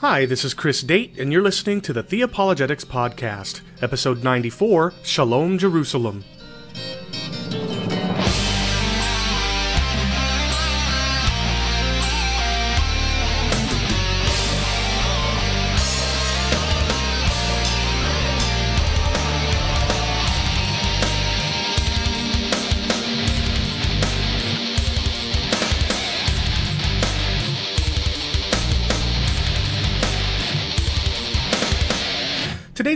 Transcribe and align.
Hi, 0.00 0.24
this 0.24 0.46
is 0.46 0.54
Chris 0.54 0.80
Date, 0.80 1.18
and 1.18 1.30
you're 1.30 1.42
listening 1.42 1.82
to 1.82 1.92
the 1.92 2.02
Theopologetics 2.02 2.86
Podcast, 2.86 3.60
Episode 3.82 4.24
94 4.24 4.94
Shalom 5.02 5.58
Jerusalem. 5.58 6.24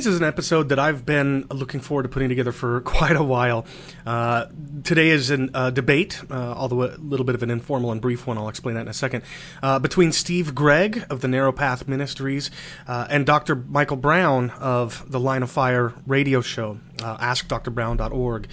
Today's 0.05 0.17
is 0.17 0.21
an 0.21 0.29
episode 0.29 0.69
that 0.69 0.79
I've 0.79 1.07
been 1.07 1.47
looking 1.51 1.81
forward 1.81 2.03
to 2.03 2.11
putting 2.11 2.29
together 2.29 2.53
for 2.53 2.81
quite 2.83 3.17
a 3.17 3.23
while. 3.23 3.65
Uh, 4.05 4.49
today 4.83 5.09
is 5.09 5.31
a 5.31 5.49
uh, 5.55 5.71
debate, 5.71 6.21
uh, 6.31 6.35
although 6.35 6.83
a 6.83 6.93
little 6.99 7.25
bit 7.25 7.35
of 7.35 7.43
an 7.43 7.51
informal 7.51 7.91
and 7.91 8.03
brief 8.03 8.27
one. 8.27 8.37
I'll 8.37 8.51
explain 8.51 8.75
that 8.75 8.83
in 8.83 8.89
a 8.89 8.93
second. 8.93 9.25
Uh, 9.63 9.79
between 9.79 10.13
Steve 10.13 10.55
Gregg 10.55 11.07
of 11.09 11.23
the 11.23 11.29
Narrow 11.29 11.53
Path 11.53 11.89
Ministries 11.89 12.51
uh, 12.87 13.07
and 13.09 13.25
Dr. 13.25 13.55
Michael 13.57 13.97
Brown 13.97 14.51
of 14.51 15.11
the 15.11 15.19
Line 15.19 15.43
of 15.43 15.51
Fire 15.51 15.95
radio 16.07 16.43
show, 16.43 16.77
uh, 17.03 17.17
AskDrBrown.org. 17.19 18.49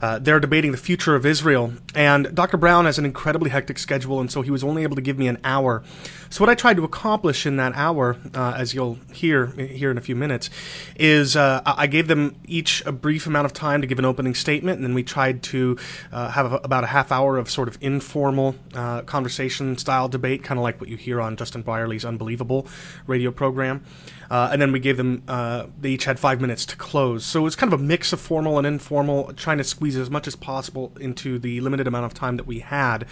Uh, 0.00 0.18
they're 0.18 0.40
debating 0.40 0.72
the 0.72 0.78
future 0.78 1.14
of 1.14 1.24
Israel, 1.24 1.72
and 1.94 2.34
Dr. 2.34 2.56
Brown 2.56 2.86
has 2.86 2.98
an 2.98 3.04
incredibly 3.04 3.50
hectic 3.50 3.78
schedule, 3.78 4.20
and 4.20 4.30
so 4.30 4.42
he 4.42 4.50
was 4.50 4.64
only 4.64 4.82
able 4.82 4.96
to 4.96 5.02
give 5.02 5.18
me 5.18 5.28
an 5.28 5.38
hour. 5.44 5.84
So 6.28 6.40
what 6.40 6.48
I 6.48 6.54
tried 6.54 6.76
to 6.76 6.84
accomplish 6.84 7.46
in 7.46 7.56
that 7.56 7.74
hour, 7.74 8.16
uh, 8.34 8.54
as 8.56 8.74
you'll 8.74 8.98
hear 9.12 9.46
here 9.46 9.90
in 9.90 9.98
a 9.98 10.00
few 10.00 10.16
minutes, 10.16 10.50
is 10.96 11.36
uh, 11.36 11.60
I 11.64 11.86
gave 11.86 12.08
them 12.08 12.34
each 12.46 12.82
a 12.86 12.92
brief 12.92 13.26
amount 13.26 13.46
of 13.46 13.52
time 13.52 13.80
to 13.82 13.86
give 13.86 13.98
an 13.98 14.04
opening 14.04 14.34
statement, 14.34 14.76
and 14.76 14.84
then 14.84 14.94
we 14.94 15.02
tried 15.02 15.42
to 15.44 15.76
uh, 16.10 16.30
have 16.30 16.52
a, 16.52 16.56
about 16.56 16.84
a 16.84 16.88
half 16.88 17.12
hour 17.12 17.36
of 17.36 17.50
sort 17.50 17.68
of 17.68 17.78
informal 17.80 18.56
uh, 18.74 19.02
conversation 19.02 19.76
style 19.78 20.08
debate, 20.08 20.42
kind 20.42 20.58
of 20.58 20.62
like 20.62 20.80
what 20.80 20.88
you 20.88 20.96
hear 20.96 21.20
on 21.20 21.36
Justin 21.36 21.62
Brierley's 21.62 22.04
Unbelievable 22.04 22.66
radio 23.06 23.30
program. 23.30 23.84
Uh, 24.32 24.48
and 24.50 24.62
then 24.62 24.72
we 24.72 24.80
gave 24.80 24.96
them, 24.96 25.22
uh, 25.28 25.66
they 25.78 25.90
each 25.90 26.06
had 26.06 26.18
five 26.18 26.40
minutes 26.40 26.64
to 26.64 26.74
close. 26.74 27.22
So 27.22 27.40
it 27.40 27.42
was 27.42 27.54
kind 27.54 27.70
of 27.70 27.78
a 27.78 27.82
mix 27.82 28.14
of 28.14 28.18
formal 28.18 28.56
and 28.56 28.66
informal, 28.66 29.30
trying 29.34 29.58
to 29.58 29.64
squeeze 29.64 29.94
as 29.94 30.08
much 30.08 30.26
as 30.26 30.36
possible 30.36 30.90
into 30.98 31.38
the 31.38 31.60
limited 31.60 31.86
amount 31.86 32.06
of 32.06 32.14
time 32.14 32.38
that 32.38 32.46
we 32.46 32.60
had. 32.60 33.04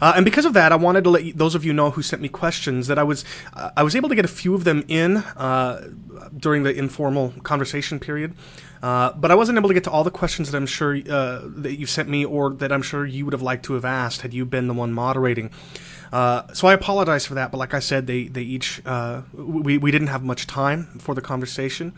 Uh, 0.00 0.14
and 0.16 0.24
because 0.24 0.44
of 0.44 0.52
that, 0.54 0.72
I 0.72 0.76
wanted 0.76 1.04
to 1.04 1.10
let 1.10 1.22
you, 1.22 1.32
those 1.34 1.54
of 1.54 1.64
you 1.64 1.72
know 1.72 1.92
who 1.92 2.02
sent 2.02 2.20
me 2.20 2.28
questions 2.28 2.88
that 2.88 2.98
I 2.98 3.04
was 3.04 3.24
uh, 3.52 3.70
I 3.76 3.84
was 3.84 3.94
able 3.94 4.08
to 4.08 4.16
get 4.16 4.24
a 4.24 4.28
few 4.28 4.54
of 4.54 4.64
them 4.64 4.82
in 4.88 5.18
uh, 5.18 5.88
during 6.36 6.64
the 6.64 6.74
informal 6.74 7.32
conversation 7.44 8.00
period, 8.00 8.34
uh, 8.82 9.12
but 9.12 9.30
I 9.30 9.36
wasn't 9.36 9.56
able 9.58 9.68
to 9.68 9.74
get 9.74 9.84
to 9.84 9.90
all 9.90 10.02
the 10.02 10.10
questions 10.10 10.50
that 10.50 10.56
I'm 10.56 10.66
sure 10.66 10.96
uh, 11.08 11.42
that 11.44 11.78
you 11.78 11.86
sent 11.86 12.08
me 12.08 12.24
or 12.24 12.50
that 12.54 12.72
I'm 12.72 12.82
sure 12.82 13.06
you 13.06 13.24
would 13.24 13.34
have 13.34 13.42
liked 13.42 13.66
to 13.66 13.74
have 13.74 13.84
asked 13.84 14.22
had 14.22 14.34
you 14.34 14.44
been 14.46 14.66
the 14.66 14.74
one 14.74 14.92
moderating. 14.92 15.50
Uh, 16.12 16.52
so 16.52 16.66
I 16.68 16.72
apologize 16.72 17.24
for 17.26 17.34
that, 17.34 17.50
but 17.50 17.58
like 17.58 17.74
I 17.74 17.78
said, 17.78 18.06
they 18.06 18.24
they 18.24 18.42
each 18.42 18.82
we 19.32 19.78
we 19.78 19.90
didn't 19.90 20.08
have 20.08 20.22
much 20.24 20.46
time 20.46 20.86
for 20.98 21.14
the 21.14 21.20
conversation. 21.20 21.92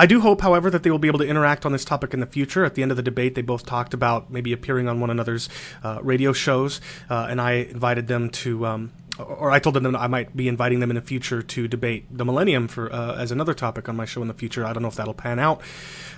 I 0.00 0.06
do 0.06 0.20
hope, 0.20 0.42
however, 0.42 0.70
that 0.70 0.84
they 0.84 0.92
will 0.92 1.00
be 1.00 1.08
able 1.08 1.18
to 1.18 1.26
interact 1.26 1.66
on 1.66 1.72
this 1.72 1.84
topic 1.84 2.14
in 2.14 2.20
the 2.20 2.26
future. 2.26 2.64
At 2.64 2.76
the 2.76 2.82
end 2.82 2.92
of 2.92 2.96
the 2.96 3.02
debate, 3.02 3.34
they 3.34 3.42
both 3.42 3.66
talked 3.66 3.92
about 3.92 4.30
maybe 4.30 4.52
appearing 4.52 4.86
on 4.88 5.00
one 5.00 5.10
another's 5.10 5.48
uh, 5.82 5.98
radio 6.02 6.32
shows, 6.32 6.80
uh, 7.10 7.26
and 7.28 7.40
I 7.40 7.52
invited 7.52 8.06
them 8.06 8.30
to. 8.30 8.64
Um, 8.64 8.92
or 9.18 9.50
I 9.50 9.58
told 9.58 9.74
them 9.74 9.84
that 9.84 9.96
I 9.96 10.06
might 10.06 10.36
be 10.36 10.48
inviting 10.48 10.80
them 10.80 10.90
in 10.90 10.96
the 10.96 11.02
future 11.02 11.42
to 11.42 11.68
debate 11.68 12.06
the 12.10 12.24
millennium 12.24 12.68
for 12.68 12.92
uh, 12.92 13.16
as 13.16 13.30
another 13.32 13.54
topic 13.54 13.88
on 13.88 13.96
my 13.96 14.04
show 14.04 14.22
in 14.22 14.28
the 14.28 14.34
future. 14.34 14.64
I 14.64 14.72
don't 14.72 14.82
know 14.82 14.88
if 14.88 14.96
that'll 14.96 15.14
pan 15.14 15.38
out, 15.38 15.60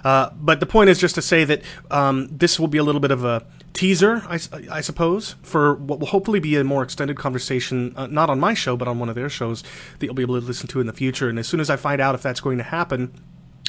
uh, 0.04 0.30
but 0.34 0.60
the 0.60 0.66
point 0.66 0.90
is 0.90 0.98
just 0.98 1.14
to 1.16 1.22
say 1.22 1.44
that 1.44 1.62
um, 1.90 2.28
this 2.30 2.60
will 2.60 2.68
be 2.68 2.78
a 2.78 2.84
little 2.84 3.00
bit 3.00 3.10
of 3.10 3.24
a 3.24 3.44
teaser, 3.72 4.22
I, 4.26 4.38
I, 4.70 4.80
suppose, 4.80 5.36
for 5.42 5.74
what 5.74 6.00
will 6.00 6.08
hopefully 6.08 6.40
be 6.40 6.56
a 6.56 6.64
more 6.64 6.82
extended 6.82 7.16
conversation, 7.16 7.94
uh, 7.96 8.06
not 8.06 8.28
on 8.28 8.40
my 8.40 8.54
show, 8.54 8.76
but 8.76 8.88
on 8.88 8.98
one 8.98 9.08
of 9.08 9.14
their 9.14 9.28
shows 9.28 9.62
that 9.98 10.06
you'll 10.06 10.14
be 10.14 10.22
able 10.22 10.40
to 10.40 10.46
listen 10.46 10.68
to 10.68 10.80
in 10.80 10.86
the 10.86 10.92
future. 10.92 11.28
And 11.28 11.38
as 11.38 11.46
soon 11.46 11.60
as 11.60 11.70
I 11.70 11.76
find 11.76 12.00
out 12.00 12.14
if 12.14 12.22
that's 12.22 12.40
going 12.40 12.58
to 12.58 12.64
happen, 12.64 13.12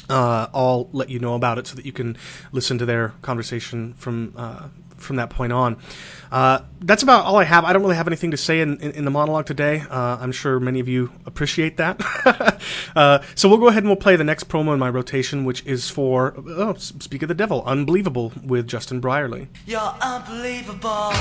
uh, 0.08 0.48
I'll 0.52 0.88
let 0.92 1.08
you 1.08 1.18
know 1.18 1.34
about 1.34 1.58
it 1.58 1.66
so 1.66 1.76
that 1.76 1.86
you 1.86 1.92
can 1.92 2.16
listen 2.50 2.78
to 2.78 2.84
their 2.84 3.14
conversation 3.22 3.94
from 3.94 4.34
uh, 4.36 4.68
from 5.02 5.16
that 5.16 5.30
point 5.30 5.52
on. 5.52 5.76
Uh, 6.30 6.60
that's 6.80 7.02
about 7.02 7.26
all 7.26 7.36
I 7.36 7.44
have. 7.44 7.64
I 7.64 7.72
don't 7.72 7.82
really 7.82 7.96
have 7.96 8.06
anything 8.06 8.30
to 8.30 8.36
say 8.36 8.60
in, 8.60 8.78
in, 8.80 8.92
in 8.92 9.04
the 9.04 9.10
monologue 9.10 9.46
today. 9.46 9.84
Uh, 9.90 10.16
I'm 10.20 10.32
sure 10.32 10.58
many 10.58 10.80
of 10.80 10.88
you 10.88 11.12
appreciate 11.26 11.76
that. 11.76 12.00
Uh, 12.94 13.22
so 13.34 13.48
we'll 13.48 13.58
go 13.58 13.68
ahead 13.68 13.82
and 13.82 13.88
we'll 13.88 13.96
play 13.96 14.16
the 14.16 14.24
next 14.24 14.48
promo 14.48 14.72
in 14.72 14.78
my 14.78 14.88
rotation, 14.88 15.44
which 15.44 15.64
is 15.64 15.88
for 15.88 16.34
oh, 16.36 16.74
Speak 16.74 17.22
of 17.22 17.28
the 17.28 17.34
Devil, 17.34 17.62
Unbelievable 17.64 18.32
with 18.44 18.68
Justin 18.68 19.00
Brierley. 19.00 19.48
You're 19.66 19.80
unbelievable. 20.00 21.12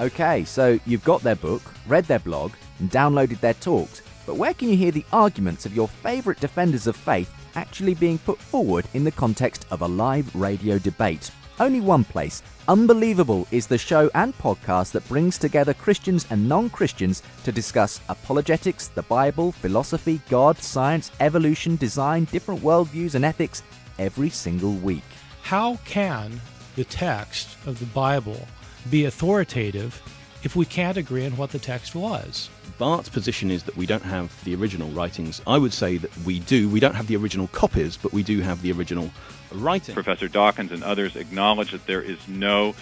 Okay, 0.00 0.44
so 0.44 0.78
you've 0.84 1.04
got 1.04 1.22
their 1.22 1.36
book, 1.36 1.62
read 1.86 2.04
their 2.06 2.18
blog, 2.18 2.52
and 2.80 2.90
downloaded 2.90 3.40
their 3.40 3.54
talks. 3.54 4.02
But 4.26 4.36
where 4.36 4.52
can 4.52 4.68
you 4.68 4.76
hear 4.76 4.90
the 4.90 5.04
arguments 5.12 5.64
of 5.64 5.74
your 5.74 5.88
favourite 5.88 6.40
defenders 6.40 6.86
of 6.86 6.96
faith 6.96 7.32
actually 7.56 7.94
being 7.94 8.18
put 8.18 8.38
forward 8.38 8.86
in 8.94 9.04
the 9.04 9.10
context 9.10 9.66
of 9.70 9.82
a 9.82 9.88
live 9.88 10.34
radio 10.34 10.78
debate. 10.78 11.30
Only 11.62 11.80
one 11.80 12.02
place. 12.02 12.42
Unbelievable 12.66 13.46
is 13.52 13.68
the 13.68 13.78
show 13.78 14.10
and 14.16 14.36
podcast 14.36 14.90
that 14.90 15.08
brings 15.08 15.38
together 15.38 15.72
Christians 15.72 16.26
and 16.28 16.48
non 16.48 16.68
Christians 16.68 17.22
to 17.44 17.52
discuss 17.52 18.00
apologetics, 18.08 18.88
the 18.88 19.02
Bible, 19.02 19.52
philosophy, 19.52 20.20
God, 20.28 20.58
science, 20.58 21.12
evolution, 21.20 21.76
design, 21.76 22.24
different 22.24 22.62
worldviews, 22.62 23.14
and 23.14 23.24
ethics 23.24 23.62
every 24.00 24.28
single 24.28 24.72
week. 24.72 25.04
How 25.42 25.76
can 25.84 26.40
the 26.74 26.82
text 26.82 27.56
of 27.64 27.78
the 27.78 27.86
Bible 27.86 28.48
be 28.90 29.04
authoritative 29.04 30.02
if 30.42 30.56
we 30.56 30.64
can't 30.64 30.96
agree 30.96 31.26
on 31.26 31.36
what 31.36 31.50
the 31.50 31.60
text 31.60 31.94
was? 31.94 32.50
Bart's 32.76 33.08
position 33.08 33.52
is 33.52 33.62
that 33.62 33.76
we 33.76 33.86
don't 33.86 34.02
have 34.02 34.32
the 34.42 34.56
original 34.56 34.90
writings. 34.90 35.40
I 35.46 35.58
would 35.58 35.72
say 35.72 35.96
that 35.98 36.10
we 36.26 36.40
do. 36.40 36.68
We 36.68 36.80
don't 36.80 36.96
have 36.96 37.06
the 37.06 37.16
original 37.16 37.46
copies, 37.46 37.96
but 37.96 38.12
we 38.12 38.24
do 38.24 38.40
have 38.40 38.62
the 38.62 38.72
original 38.72 39.12
writing. 39.54 39.94
Professor 39.94 40.28
Dawkins 40.28 40.72
and 40.72 40.82
others 40.84 41.16
acknowledge 41.16 41.72
that 41.72 41.86
there 41.86 42.02
is 42.02 42.18
no 42.28 42.74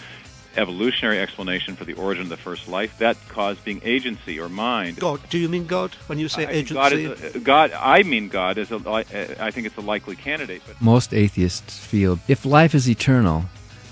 evolutionary 0.57 1.21
explanation 1.21 1.77
for 1.77 1.85
the 1.85 1.93
origin 1.95 2.25
of 2.25 2.29
the 2.29 2.37
first 2.37 2.69
life. 2.69 2.99
That 2.99 3.17
caused 3.29 3.65
being 3.65 3.81
agency 3.85 4.39
or 4.41 4.49
mind. 4.49 4.99
God. 4.99 5.21
Do 5.31 5.39
you 5.39 5.49
mean 5.49 5.67
God 5.67 5.95
when 6.07 6.19
you 6.19 6.29
say 6.29 6.47
I, 6.47 6.51
agency? 6.51 6.75
God, 6.75 6.93
is, 6.93 7.37
uh, 7.37 7.39
God, 7.43 7.73
I 7.73 8.03
mean 8.03 8.29
God. 8.29 8.59
Is 8.59 8.71
a, 8.71 8.77
uh, 8.77 9.05
I 9.41 9.51
think 9.51 9.67
it's 9.67 9.77
a 9.77 9.81
likely 9.81 10.17
candidate. 10.17 10.63
But 10.67 10.81
Most 10.81 11.15
atheists 11.15 11.79
feel 11.79 12.19
if 12.29 12.45
life 12.45 12.75
is 12.75 12.89
eternal, 12.89 13.45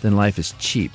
then 0.03 0.17
life 0.17 0.39
is 0.39 0.53
cheap. 0.59 0.93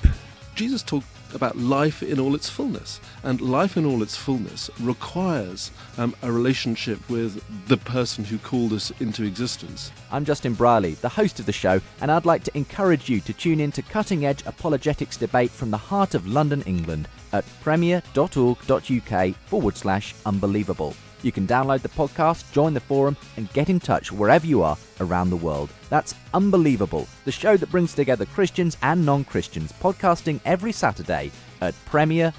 Jesus 0.55 0.83
talked 0.83 1.07
about 1.33 1.57
life 1.57 2.03
in 2.03 2.19
all 2.19 2.35
its 2.35 2.49
fullness. 2.49 2.99
And 3.23 3.39
life 3.39 3.77
in 3.77 3.85
all 3.85 4.03
its 4.03 4.17
fullness 4.17 4.69
requires 4.81 5.71
um, 5.97 6.13
a 6.23 6.31
relationship 6.31 6.99
with 7.09 7.41
the 7.67 7.77
person 7.77 8.23
who 8.25 8.37
called 8.37 8.73
us 8.73 8.91
into 8.99 9.23
existence. 9.23 9.91
I'm 10.11 10.25
Justin 10.25 10.53
Brierley, 10.53 10.95
the 10.95 11.09
host 11.09 11.39
of 11.39 11.45
the 11.45 11.53
show, 11.53 11.79
and 12.01 12.11
I'd 12.11 12.25
like 12.25 12.43
to 12.43 12.57
encourage 12.57 13.09
you 13.09 13.21
to 13.21 13.33
tune 13.33 13.61
in 13.61 13.71
to 13.73 13.81
cutting 13.81 14.25
edge 14.25 14.43
apologetics 14.45 15.15
debate 15.15 15.51
from 15.51 15.71
the 15.71 15.77
heart 15.77 16.15
of 16.15 16.27
London, 16.27 16.61
England 16.63 17.07
at 17.31 17.45
premier.org.uk 17.61 19.35
forward 19.45 19.77
slash 19.77 20.13
unbelievable. 20.25 20.93
You 21.21 21.31
can 21.31 21.47
download 21.47 21.81
the 21.81 21.89
podcast, 21.89 22.51
join 22.51 22.73
the 22.73 22.81
forum, 22.81 23.15
and 23.37 23.51
get 23.53 23.69
in 23.69 23.79
touch 23.79 24.11
wherever 24.11 24.45
you 24.45 24.61
are 24.61 24.77
around 24.99 25.29
the 25.29 25.37
world. 25.37 25.69
That's 25.89 26.13
Unbelievable, 26.33 27.07
the 27.25 27.31
show 27.31 27.57
that 27.57 27.69
brings 27.69 27.93
together 27.93 28.25
Christians 28.25 28.75
and 28.81 29.05
non 29.05 29.23
Christians, 29.23 29.71
podcasting 29.71 30.39
every 30.45 30.71
Saturday 30.71 31.31
at 31.61 31.73
premier.org.uk 31.85 32.33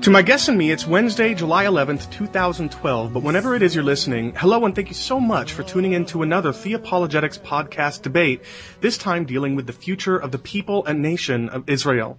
To 0.00 0.10
my 0.10 0.22
guests 0.22 0.48
and 0.48 0.58
me, 0.58 0.72
it's 0.72 0.84
Wednesday, 0.84 1.34
July 1.34 1.66
11th, 1.66 2.10
2012. 2.10 3.12
But 3.12 3.22
whenever 3.22 3.54
it 3.54 3.62
is 3.62 3.76
you're 3.76 3.84
listening, 3.84 4.34
hello 4.34 4.64
and 4.64 4.74
thank 4.74 4.88
you 4.88 4.94
so 4.94 5.20
much 5.20 5.52
for 5.52 5.62
tuning 5.62 5.92
in 5.92 6.06
to 6.06 6.22
another 6.22 6.50
Theopologetics 6.50 7.38
podcast 7.38 8.02
debate, 8.02 8.42
this 8.80 8.98
time 8.98 9.24
dealing 9.26 9.54
with 9.54 9.68
the 9.68 9.72
future 9.72 10.16
of 10.16 10.32
the 10.32 10.38
people 10.38 10.84
and 10.86 11.00
nation 11.00 11.48
of 11.48 11.70
Israel. 11.70 12.18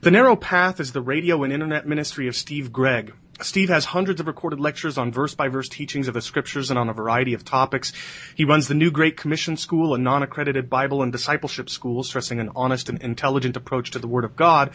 The 0.00 0.10
Narrow 0.10 0.34
Path 0.34 0.80
is 0.80 0.90
the 0.90 1.00
radio 1.00 1.44
and 1.44 1.52
internet 1.52 1.86
ministry 1.86 2.26
of 2.26 2.34
Steve 2.34 2.72
Gregg. 2.72 3.14
Steve 3.44 3.68
has 3.68 3.84
hundreds 3.84 4.20
of 4.20 4.26
recorded 4.26 4.60
lectures 4.60 4.98
on 4.98 5.12
verse 5.12 5.34
by 5.34 5.48
verse 5.48 5.68
teachings 5.68 6.08
of 6.08 6.14
the 6.14 6.20
scriptures 6.20 6.70
and 6.70 6.78
on 6.78 6.88
a 6.88 6.92
variety 6.92 7.34
of 7.34 7.44
topics. 7.44 7.92
He 8.34 8.44
runs 8.44 8.68
the 8.68 8.74
New 8.74 8.90
Great 8.90 9.16
Commission 9.16 9.56
School, 9.56 9.94
a 9.94 9.98
non-accredited 9.98 10.70
Bible 10.70 11.02
and 11.02 11.12
discipleship 11.12 11.68
school, 11.68 12.02
stressing 12.02 12.40
an 12.40 12.50
honest 12.56 12.88
and 12.88 13.02
intelligent 13.02 13.56
approach 13.56 13.92
to 13.92 13.98
the 13.98 14.08
Word 14.08 14.24
of 14.24 14.36
God. 14.36 14.72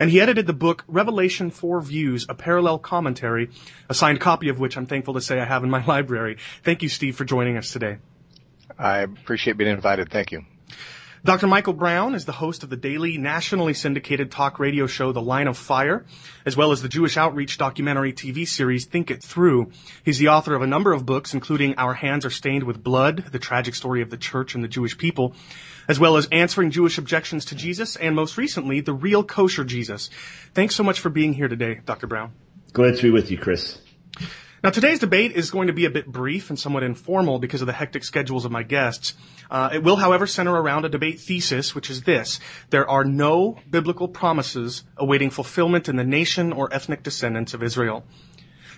And 0.00 0.10
he 0.10 0.20
edited 0.20 0.46
the 0.46 0.52
book 0.52 0.84
Revelation 0.88 1.50
Four 1.50 1.80
Views, 1.80 2.26
a 2.28 2.34
parallel 2.34 2.78
commentary, 2.78 3.50
a 3.88 3.94
signed 3.94 4.20
copy 4.20 4.48
of 4.48 4.58
which 4.58 4.76
I'm 4.76 4.86
thankful 4.86 5.14
to 5.14 5.20
say 5.20 5.40
I 5.40 5.44
have 5.44 5.64
in 5.64 5.70
my 5.70 5.84
library. 5.94 6.38
Thank 6.62 6.82
you, 6.82 6.88
Steve, 6.88 7.16
for 7.16 7.24
joining 7.24 7.56
us 7.56 7.72
today. 7.72 7.98
I 8.78 8.98
appreciate 8.98 9.56
being 9.56 9.70
invited. 9.70 10.10
Thank 10.10 10.32
you. 10.32 10.44
Dr. 11.24 11.48
Michael 11.48 11.72
Brown 11.72 12.14
is 12.14 12.26
the 12.26 12.32
host 12.32 12.62
of 12.62 12.70
the 12.70 12.76
daily 12.76 13.18
nationally 13.18 13.74
syndicated 13.74 14.30
talk 14.30 14.60
radio 14.60 14.86
show 14.86 15.10
The 15.10 15.20
Line 15.20 15.48
of 15.48 15.58
Fire, 15.58 16.06
as 16.46 16.56
well 16.56 16.70
as 16.70 16.80
the 16.80 16.88
Jewish 16.88 17.16
outreach 17.16 17.58
documentary 17.58 18.12
TV 18.12 18.46
series 18.46 18.86
Think 18.86 19.10
It 19.10 19.22
Through. 19.22 19.72
He's 20.04 20.18
the 20.18 20.28
author 20.28 20.54
of 20.54 20.62
a 20.62 20.66
number 20.66 20.92
of 20.92 21.04
books, 21.04 21.34
including 21.34 21.74
Our 21.74 21.92
Hands 21.92 22.24
Are 22.24 22.30
Stained 22.30 22.62
with 22.62 22.84
Blood, 22.84 23.24
the 23.32 23.40
tragic 23.40 23.74
story 23.74 24.00
of 24.00 24.10
the 24.10 24.16
church 24.16 24.54
and 24.54 24.62
the 24.62 24.68
Jewish 24.68 24.96
people, 24.96 25.34
as 25.88 25.98
well 25.98 26.16
as 26.16 26.28
answering 26.30 26.70
Jewish 26.70 26.98
objections 26.98 27.46
to 27.46 27.56
Jesus, 27.56 27.96
and 27.96 28.14
most 28.14 28.38
recently, 28.38 28.80
The 28.80 28.94
Real 28.94 29.24
Kosher 29.24 29.64
Jesus. 29.64 30.10
Thanks 30.54 30.76
so 30.76 30.84
much 30.84 31.00
for 31.00 31.10
being 31.10 31.32
here 31.32 31.48
today, 31.48 31.80
Dr. 31.84 32.06
Brown. 32.06 32.32
Glad 32.72 32.96
to 32.96 33.02
be 33.02 33.10
with 33.10 33.32
you, 33.32 33.38
Chris. 33.38 33.78
Now, 34.62 34.70
today's 34.70 34.98
debate 34.98 35.32
is 35.36 35.52
going 35.52 35.68
to 35.68 35.72
be 35.72 35.84
a 35.84 35.90
bit 35.90 36.06
brief 36.06 36.50
and 36.50 36.58
somewhat 36.58 36.82
informal 36.82 37.38
because 37.38 37.60
of 37.60 37.68
the 37.68 37.72
hectic 37.72 38.02
schedules 38.02 38.44
of 38.44 38.50
my 38.50 38.64
guests. 38.64 39.14
Uh, 39.48 39.70
it 39.74 39.84
will, 39.84 39.94
however, 39.94 40.26
center 40.26 40.52
around 40.52 40.84
a 40.84 40.88
debate 40.88 41.20
thesis, 41.20 41.76
which 41.76 41.90
is 41.90 42.02
this. 42.02 42.40
There 42.70 42.88
are 42.90 43.04
no 43.04 43.56
biblical 43.70 44.08
promises 44.08 44.82
awaiting 44.96 45.30
fulfillment 45.30 45.88
in 45.88 45.94
the 45.94 46.02
nation 46.02 46.52
or 46.52 46.74
ethnic 46.74 47.04
descendants 47.04 47.54
of 47.54 47.62
Israel. 47.62 48.04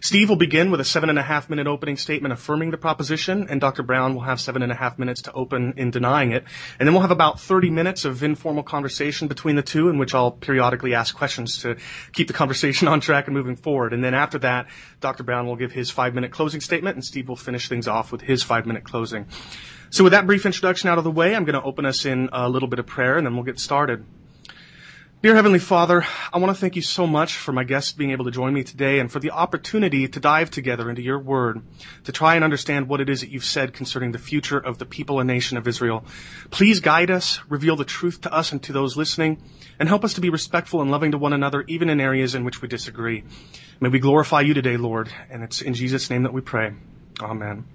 Steve 0.02 0.30
will 0.30 0.36
begin 0.36 0.70
with 0.70 0.80
a 0.80 0.84
seven 0.84 1.10
and 1.10 1.18
a 1.18 1.22
half 1.22 1.50
minute 1.50 1.66
opening 1.66 1.98
statement 1.98 2.32
affirming 2.32 2.70
the 2.70 2.78
proposition, 2.78 3.48
and 3.50 3.60
Dr. 3.60 3.82
Brown 3.82 4.14
will 4.14 4.22
have 4.22 4.40
seven 4.40 4.62
and 4.62 4.72
a 4.72 4.74
half 4.74 4.98
minutes 4.98 5.22
to 5.22 5.32
open 5.32 5.74
in 5.76 5.90
denying 5.90 6.32
it. 6.32 6.44
And 6.78 6.86
then 6.86 6.94
we'll 6.94 7.02
have 7.02 7.10
about 7.10 7.38
30 7.38 7.70
minutes 7.70 8.06
of 8.06 8.22
informal 8.22 8.62
conversation 8.62 9.28
between 9.28 9.56
the 9.56 9.62
two 9.62 9.90
in 9.90 9.98
which 9.98 10.14
I'll 10.14 10.30
periodically 10.30 10.94
ask 10.94 11.14
questions 11.14 11.58
to 11.62 11.76
keep 12.12 12.28
the 12.28 12.32
conversation 12.32 12.88
on 12.88 13.00
track 13.00 13.26
and 13.26 13.36
moving 13.36 13.56
forward. 13.56 13.92
And 13.92 14.02
then 14.02 14.14
after 14.14 14.38
that, 14.38 14.68
Dr. 15.00 15.22
Brown 15.22 15.46
will 15.46 15.56
give 15.56 15.70
his 15.70 15.90
five 15.90 16.14
minute 16.14 16.30
closing 16.30 16.62
statement, 16.62 16.96
and 16.96 17.04
Steve 17.04 17.28
will 17.28 17.36
finish 17.36 17.68
things 17.68 17.86
off 17.86 18.10
with 18.10 18.22
his 18.22 18.42
five 18.42 18.64
minute 18.64 18.84
closing. 18.84 19.26
So 19.90 20.04
with 20.04 20.12
that 20.12 20.26
brief 20.26 20.46
introduction 20.46 20.88
out 20.88 20.96
of 20.96 21.04
the 21.04 21.10
way, 21.10 21.34
I'm 21.34 21.44
going 21.44 21.60
to 21.60 21.62
open 21.62 21.84
us 21.84 22.06
in 22.06 22.30
a 22.32 22.48
little 22.48 22.68
bit 22.68 22.78
of 22.78 22.86
prayer, 22.86 23.18
and 23.18 23.26
then 23.26 23.34
we'll 23.34 23.44
get 23.44 23.58
started. 23.58 24.06
Dear 25.22 25.34
Heavenly 25.34 25.58
Father, 25.58 26.06
I 26.32 26.38
want 26.38 26.56
to 26.56 26.58
thank 26.58 26.76
you 26.76 26.82
so 26.82 27.06
much 27.06 27.36
for 27.36 27.52
my 27.52 27.62
guests 27.62 27.92
being 27.92 28.12
able 28.12 28.24
to 28.24 28.30
join 28.30 28.54
me 28.54 28.64
today 28.64 29.00
and 29.00 29.12
for 29.12 29.20
the 29.20 29.32
opportunity 29.32 30.08
to 30.08 30.18
dive 30.18 30.50
together 30.50 30.88
into 30.88 31.02
your 31.02 31.18
word, 31.18 31.60
to 32.04 32.12
try 32.12 32.36
and 32.36 32.42
understand 32.42 32.88
what 32.88 33.02
it 33.02 33.10
is 33.10 33.20
that 33.20 33.28
you've 33.28 33.44
said 33.44 33.74
concerning 33.74 34.12
the 34.12 34.18
future 34.18 34.56
of 34.56 34.78
the 34.78 34.86
people 34.86 35.20
and 35.20 35.26
nation 35.28 35.58
of 35.58 35.68
Israel. 35.68 36.06
Please 36.50 36.80
guide 36.80 37.10
us, 37.10 37.38
reveal 37.50 37.76
the 37.76 37.84
truth 37.84 38.22
to 38.22 38.32
us 38.32 38.52
and 38.52 38.62
to 38.62 38.72
those 38.72 38.96
listening, 38.96 39.42
and 39.78 39.90
help 39.90 40.04
us 40.04 40.14
to 40.14 40.22
be 40.22 40.30
respectful 40.30 40.80
and 40.80 40.90
loving 40.90 41.10
to 41.10 41.18
one 41.18 41.34
another, 41.34 41.66
even 41.68 41.90
in 41.90 42.00
areas 42.00 42.34
in 42.34 42.42
which 42.42 42.62
we 42.62 42.68
disagree. 42.68 43.22
May 43.78 43.90
we 43.90 43.98
glorify 43.98 44.40
you 44.40 44.54
today, 44.54 44.78
Lord, 44.78 45.12
and 45.28 45.42
it's 45.42 45.60
in 45.60 45.74
Jesus' 45.74 46.08
name 46.08 46.22
that 46.22 46.32
we 46.32 46.40
pray. 46.40 46.72
Amen. 47.20 47.66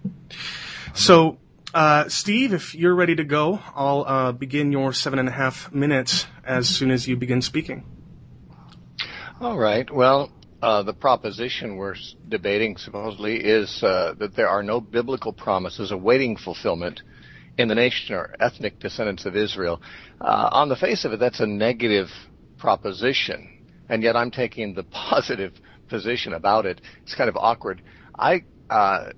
So, 0.95 1.37
uh, 1.75 2.07
Steve, 2.07 2.53
if 2.53 2.73
you're 2.73 2.95
ready 2.95 3.17
to 3.17 3.23
go, 3.23 3.59
I'll 3.75 4.05
uh, 4.07 4.31
begin 4.31 4.71
your 4.71 4.93
seven 4.93 5.19
and 5.19 5.27
a 5.27 5.31
half 5.31 5.71
minutes 5.73 6.25
as 6.45 6.67
soon 6.67 6.91
as 6.91 7.07
you 7.07 7.17
begin 7.17 7.41
speaking. 7.41 7.83
All 9.41 9.57
right. 9.57 9.89
Well, 9.93 10.31
uh, 10.61 10.83
the 10.83 10.93
proposition 10.93 11.75
we're 11.75 11.95
debating 12.27 12.77
supposedly 12.77 13.35
is 13.35 13.83
uh, 13.83 14.13
that 14.19 14.35
there 14.35 14.47
are 14.47 14.63
no 14.63 14.79
biblical 14.79 15.33
promises 15.33 15.91
awaiting 15.91 16.37
fulfillment 16.37 17.01
in 17.57 17.67
the 17.67 17.75
nation 17.75 18.15
or 18.15 18.35
ethnic 18.39 18.79
descendants 18.79 19.25
of 19.25 19.35
Israel. 19.35 19.81
Uh, 20.19 20.49
on 20.51 20.69
the 20.69 20.75
face 20.75 21.05
of 21.05 21.13
it, 21.13 21.19
that's 21.19 21.39
a 21.39 21.45
negative 21.45 22.09
proposition, 22.57 23.65
and 23.89 24.03
yet 24.03 24.15
I'm 24.15 24.31
taking 24.31 24.73
the 24.73 24.83
positive 25.09 25.53
position 25.89 26.33
about 26.33 26.65
it. 26.65 26.81
It's 27.03 27.15
kind 27.15 27.29
of 27.29 27.37
awkward. 27.37 27.81
I 28.17 28.43
uh, 28.69 29.11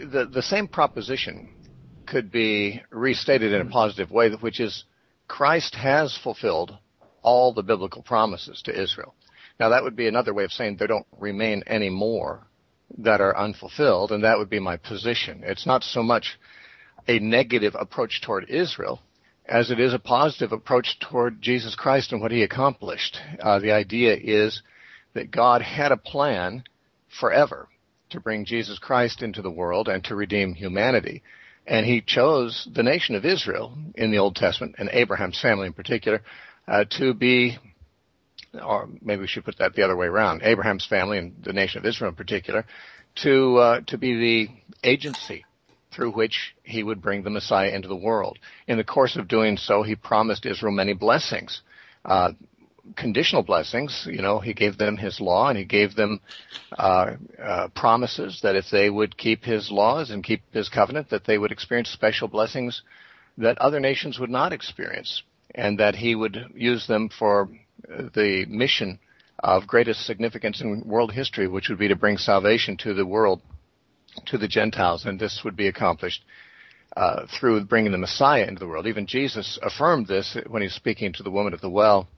the 0.00 0.26
the 0.26 0.42
same 0.42 0.68
proposition 0.68 1.50
could 2.06 2.30
be 2.30 2.82
restated 2.90 3.52
in 3.52 3.60
a 3.60 3.70
positive 3.70 4.10
way, 4.10 4.30
which 4.30 4.60
is 4.60 4.84
Christ 5.28 5.74
has 5.74 6.16
fulfilled 6.16 6.76
all 7.22 7.52
the 7.52 7.62
biblical 7.62 8.02
promises 8.02 8.62
to 8.62 8.82
Israel. 8.82 9.14
Now 9.58 9.70
that 9.70 9.82
would 9.82 9.96
be 9.96 10.08
another 10.08 10.34
way 10.34 10.44
of 10.44 10.52
saying 10.52 10.76
there 10.76 10.86
don't 10.86 11.06
remain 11.18 11.62
any 11.66 11.90
more 11.90 12.46
that 12.98 13.20
are 13.20 13.36
unfulfilled, 13.36 14.12
and 14.12 14.22
that 14.24 14.38
would 14.38 14.50
be 14.50 14.60
my 14.60 14.76
position. 14.76 15.42
It's 15.44 15.66
not 15.66 15.82
so 15.82 16.02
much 16.02 16.38
a 17.08 17.18
negative 17.18 17.74
approach 17.78 18.20
toward 18.22 18.48
Israel 18.48 19.00
as 19.48 19.70
it 19.70 19.78
is 19.78 19.94
a 19.94 19.98
positive 19.98 20.52
approach 20.52 20.98
toward 20.98 21.40
Jesus 21.40 21.74
Christ 21.74 22.12
and 22.12 22.20
what 22.20 22.32
he 22.32 22.42
accomplished. 22.42 23.18
Uh, 23.40 23.58
the 23.58 23.72
idea 23.72 24.16
is 24.16 24.62
that 25.14 25.30
God 25.30 25.62
had 25.62 25.92
a 25.92 25.96
plan 25.96 26.64
forever 27.08 27.68
to 28.10 28.20
bring 28.20 28.44
Jesus 28.44 28.78
Christ 28.78 29.22
into 29.22 29.42
the 29.42 29.50
world 29.50 29.88
and 29.88 30.02
to 30.04 30.16
redeem 30.16 30.54
humanity. 30.54 31.22
And 31.66 31.84
he 31.84 32.00
chose 32.00 32.68
the 32.72 32.82
nation 32.82 33.16
of 33.16 33.24
Israel 33.24 33.76
in 33.96 34.10
the 34.10 34.18
Old 34.18 34.36
Testament, 34.36 34.76
and 34.78 34.88
Abraham's 34.92 35.40
family 35.40 35.66
in 35.66 35.72
particular, 35.72 36.22
uh, 36.68 36.84
to 36.98 37.12
be, 37.12 37.58
or 38.54 38.88
maybe 39.02 39.22
we 39.22 39.26
should 39.26 39.44
put 39.44 39.58
that 39.58 39.74
the 39.74 39.82
other 39.82 39.96
way 39.96 40.06
around, 40.06 40.42
Abraham's 40.42 40.86
family 40.86 41.18
and 41.18 41.34
the 41.42 41.52
nation 41.52 41.78
of 41.78 41.86
Israel 41.86 42.10
in 42.10 42.16
particular, 42.16 42.64
to, 43.22 43.56
uh, 43.56 43.80
to 43.88 43.98
be 43.98 44.14
the 44.14 44.88
agency 44.88 45.44
through 45.92 46.12
which 46.12 46.54
he 46.62 46.82
would 46.82 47.00
bring 47.00 47.22
the 47.22 47.30
Messiah 47.30 47.70
into 47.70 47.88
the 47.88 47.96
world. 47.96 48.38
In 48.68 48.76
the 48.76 48.84
course 48.84 49.16
of 49.16 49.28
doing 49.28 49.56
so, 49.56 49.82
he 49.82 49.96
promised 49.96 50.46
Israel 50.46 50.72
many 50.72 50.92
blessings. 50.92 51.62
Uh, 52.04 52.32
conditional 52.94 53.42
blessings. 53.42 54.06
You 54.10 54.22
know, 54.22 54.38
he 54.38 54.54
gave 54.54 54.78
them 54.78 54.96
his 54.96 55.20
law 55.20 55.48
and 55.48 55.58
he 55.58 55.64
gave 55.64 55.94
them 55.94 56.20
uh, 56.78 57.12
uh, 57.42 57.68
promises 57.74 58.40
that 58.42 58.56
if 58.56 58.66
they 58.70 58.90
would 58.90 59.16
keep 59.16 59.44
his 59.44 59.70
laws 59.70 60.10
and 60.10 60.22
keep 60.22 60.42
his 60.52 60.68
covenant, 60.68 61.10
that 61.10 61.24
they 61.24 61.38
would 61.38 61.52
experience 61.52 61.90
special 61.90 62.28
blessings 62.28 62.82
that 63.38 63.58
other 63.58 63.80
nations 63.80 64.18
would 64.18 64.30
not 64.30 64.52
experience, 64.52 65.22
and 65.54 65.78
that 65.78 65.94
he 65.94 66.14
would 66.14 66.52
use 66.54 66.86
them 66.86 67.08
for 67.08 67.48
the 67.86 68.46
mission 68.48 68.98
of 69.40 69.66
greatest 69.66 70.06
significance 70.06 70.60
in 70.60 70.82
world 70.86 71.12
history, 71.12 71.46
which 71.46 71.68
would 71.68 71.78
be 71.78 71.88
to 71.88 71.96
bring 71.96 72.16
salvation 72.16 72.76
to 72.78 72.94
the 72.94 73.04
world, 73.04 73.42
to 74.26 74.38
the 74.38 74.48
Gentiles, 74.48 75.04
and 75.04 75.20
this 75.20 75.42
would 75.44 75.56
be 75.56 75.68
accomplished 75.68 76.24
uh, 76.96 77.26
through 77.38 77.62
bringing 77.64 77.92
the 77.92 77.98
Messiah 77.98 78.46
into 78.46 78.60
the 78.60 78.66
world. 78.66 78.86
Even 78.86 79.06
Jesus 79.06 79.58
affirmed 79.62 80.06
this 80.06 80.36
when 80.46 80.62
he's 80.62 80.74
speaking 80.74 81.12
to 81.12 81.22
the 81.22 81.30
woman 81.30 81.52
at 81.52 81.60
the 81.60 81.68
well 81.68 82.08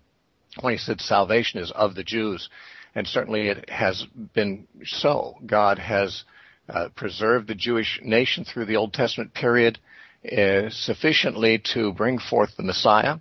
when 0.62 0.74
he 0.74 0.78
said 0.78 1.00
salvation 1.00 1.60
is 1.60 1.70
of 1.70 1.94
the 1.94 2.04
Jews, 2.04 2.48
and 2.94 3.06
certainly 3.06 3.48
it 3.48 3.68
has 3.70 4.04
been 4.34 4.66
so. 4.84 5.36
God 5.44 5.78
has 5.78 6.24
uh, 6.68 6.88
preserved 6.94 7.48
the 7.48 7.54
Jewish 7.54 8.00
nation 8.02 8.44
through 8.44 8.66
the 8.66 8.76
Old 8.76 8.92
Testament 8.92 9.34
period 9.34 9.78
uh, 10.24 10.70
sufficiently 10.70 11.62
to 11.74 11.92
bring 11.92 12.18
forth 12.18 12.56
the 12.56 12.62
Messiah. 12.62 13.16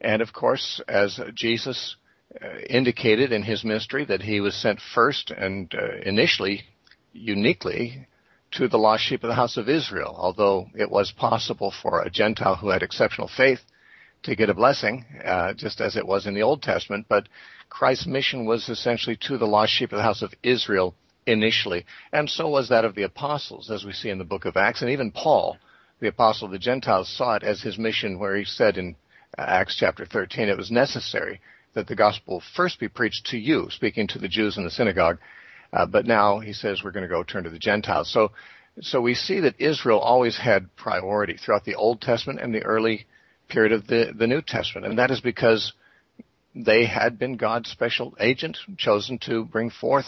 And 0.00 0.22
of 0.22 0.32
course, 0.32 0.80
as 0.86 1.20
Jesus 1.34 1.96
uh, 2.40 2.58
indicated 2.70 3.32
in 3.32 3.42
his 3.42 3.64
ministry, 3.64 4.04
that 4.04 4.22
he 4.22 4.40
was 4.40 4.54
sent 4.54 4.80
first 4.94 5.30
and 5.30 5.74
uh, 5.74 5.96
initially, 6.04 6.62
uniquely, 7.12 8.06
to 8.52 8.68
the 8.68 8.78
lost 8.78 9.04
sheep 9.04 9.24
of 9.24 9.28
the 9.28 9.34
house 9.34 9.56
of 9.56 9.68
Israel, 9.68 10.14
although 10.16 10.68
it 10.74 10.90
was 10.90 11.12
possible 11.12 11.72
for 11.82 12.02
a 12.02 12.10
Gentile 12.10 12.56
who 12.56 12.68
had 12.70 12.82
exceptional 12.82 13.28
faith 13.28 13.60
to 14.24 14.36
get 14.36 14.50
a 14.50 14.54
blessing, 14.54 15.04
uh, 15.24 15.52
just 15.54 15.80
as 15.80 15.96
it 15.96 16.06
was 16.06 16.26
in 16.26 16.34
the 16.34 16.42
Old 16.42 16.62
Testament. 16.62 17.06
But 17.08 17.28
Christ's 17.68 18.06
mission 18.06 18.46
was 18.46 18.68
essentially 18.68 19.16
to 19.22 19.38
the 19.38 19.46
lost 19.46 19.72
sheep 19.72 19.92
of 19.92 19.98
the 19.98 20.02
house 20.02 20.22
of 20.22 20.34
Israel 20.42 20.94
initially, 21.26 21.84
and 22.12 22.28
so 22.28 22.48
was 22.48 22.68
that 22.70 22.84
of 22.84 22.94
the 22.94 23.02
apostles, 23.02 23.70
as 23.70 23.84
we 23.84 23.92
see 23.92 24.08
in 24.08 24.18
the 24.18 24.24
book 24.24 24.44
of 24.44 24.56
Acts, 24.56 24.80
and 24.82 24.90
even 24.90 25.10
Paul, 25.10 25.58
the 26.00 26.08
apostle 26.08 26.46
of 26.46 26.52
the 26.52 26.58
Gentiles, 26.58 27.08
saw 27.08 27.34
it 27.34 27.42
as 27.42 27.60
his 27.60 27.78
mission, 27.78 28.18
where 28.18 28.36
he 28.36 28.44
said 28.44 28.78
in 28.78 28.96
uh, 29.36 29.42
Acts 29.42 29.76
chapter 29.76 30.06
13, 30.06 30.48
it 30.48 30.56
was 30.56 30.70
necessary 30.70 31.40
that 31.74 31.86
the 31.86 31.94
gospel 31.94 32.42
first 32.56 32.80
be 32.80 32.88
preached 32.88 33.26
to 33.26 33.38
you, 33.38 33.68
speaking 33.70 34.06
to 34.08 34.18
the 34.18 34.28
Jews 34.28 34.56
in 34.56 34.64
the 34.64 34.70
synagogue. 34.70 35.18
Uh, 35.72 35.86
but 35.86 36.06
now 36.06 36.40
he 36.40 36.52
says 36.52 36.82
we're 36.82 36.92
going 36.92 37.02
to 37.02 37.08
go 37.08 37.22
turn 37.22 37.44
to 37.44 37.50
the 37.50 37.58
Gentiles. 37.58 38.10
So, 38.10 38.32
so 38.80 39.00
we 39.00 39.14
see 39.14 39.40
that 39.40 39.60
Israel 39.60 39.98
always 39.98 40.38
had 40.38 40.74
priority 40.76 41.36
throughout 41.36 41.64
the 41.64 41.74
Old 41.74 42.00
Testament 42.00 42.40
and 42.40 42.54
the 42.54 42.62
early 42.62 43.06
period 43.48 43.72
of 43.72 43.86
the, 43.86 44.12
the 44.16 44.26
New 44.26 44.42
Testament. 44.42 44.86
And 44.86 44.98
that 44.98 45.10
is 45.10 45.20
because 45.20 45.72
they 46.54 46.86
had 46.86 47.18
been 47.18 47.36
God's 47.36 47.70
special 47.70 48.16
agent 48.20 48.58
chosen 48.76 49.18
to 49.20 49.44
bring 49.44 49.70
forth 49.70 50.06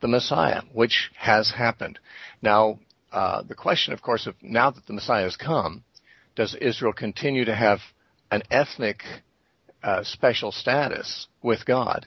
the 0.00 0.08
Messiah, 0.08 0.62
which 0.72 1.10
has 1.16 1.50
happened. 1.50 1.98
Now, 2.42 2.78
uh, 3.12 3.42
the 3.42 3.54
question, 3.54 3.92
of 3.92 4.02
course, 4.02 4.26
of 4.26 4.34
now 4.42 4.70
that 4.70 4.86
the 4.86 4.92
Messiah 4.92 5.22
has 5.22 5.36
come, 5.36 5.84
does 6.34 6.54
Israel 6.60 6.92
continue 6.92 7.44
to 7.44 7.54
have 7.54 7.78
an 8.30 8.42
ethnic 8.50 9.02
uh, 9.82 10.02
special 10.02 10.50
status 10.50 11.28
with 11.42 11.64
God? 11.64 12.06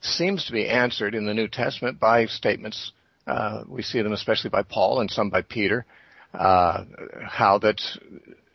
Seems 0.00 0.46
to 0.46 0.52
be 0.52 0.68
answered 0.68 1.14
in 1.14 1.26
the 1.26 1.34
New 1.34 1.48
Testament 1.48 2.00
by 2.00 2.26
statements. 2.26 2.92
Uh, 3.26 3.64
we 3.68 3.82
see 3.82 4.00
them 4.02 4.12
especially 4.12 4.50
by 4.50 4.62
Paul 4.62 5.00
and 5.00 5.10
some 5.10 5.30
by 5.30 5.42
Peter. 5.42 5.84
Uh, 6.32 6.84
how 7.24 7.58
that 7.58 7.80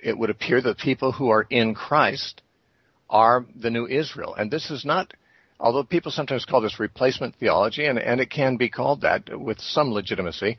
it 0.02 0.18
would 0.18 0.30
appear 0.30 0.62
that 0.62 0.78
people 0.78 1.12
who 1.12 1.30
are 1.30 1.46
in 1.50 1.74
Christ 1.74 2.42
are 3.10 3.46
the 3.56 3.70
new 3.70 3.88
Israel. 3.88 4.34
And 4.36 4.50
this 4.50 4.72
is 4.72 4.86
not, 4.86 5.14
although 5.60 5.84
people 5.84 6.12
sometimes 6.12 6.46
call 6.46 6.62
this 6.62 6.80
replacement 6.80 7.36
theology, 7.36 7.86
and, 7.86 8.00
and 8.00 8.20
it 8.22 8.30
can 8.30 8.58
be 8.58 8.70
called 8.70 9.02
that 9.02 9.30
with 9.40 9.60
some 9.60 9.92
legitimacy, 9.92 10.58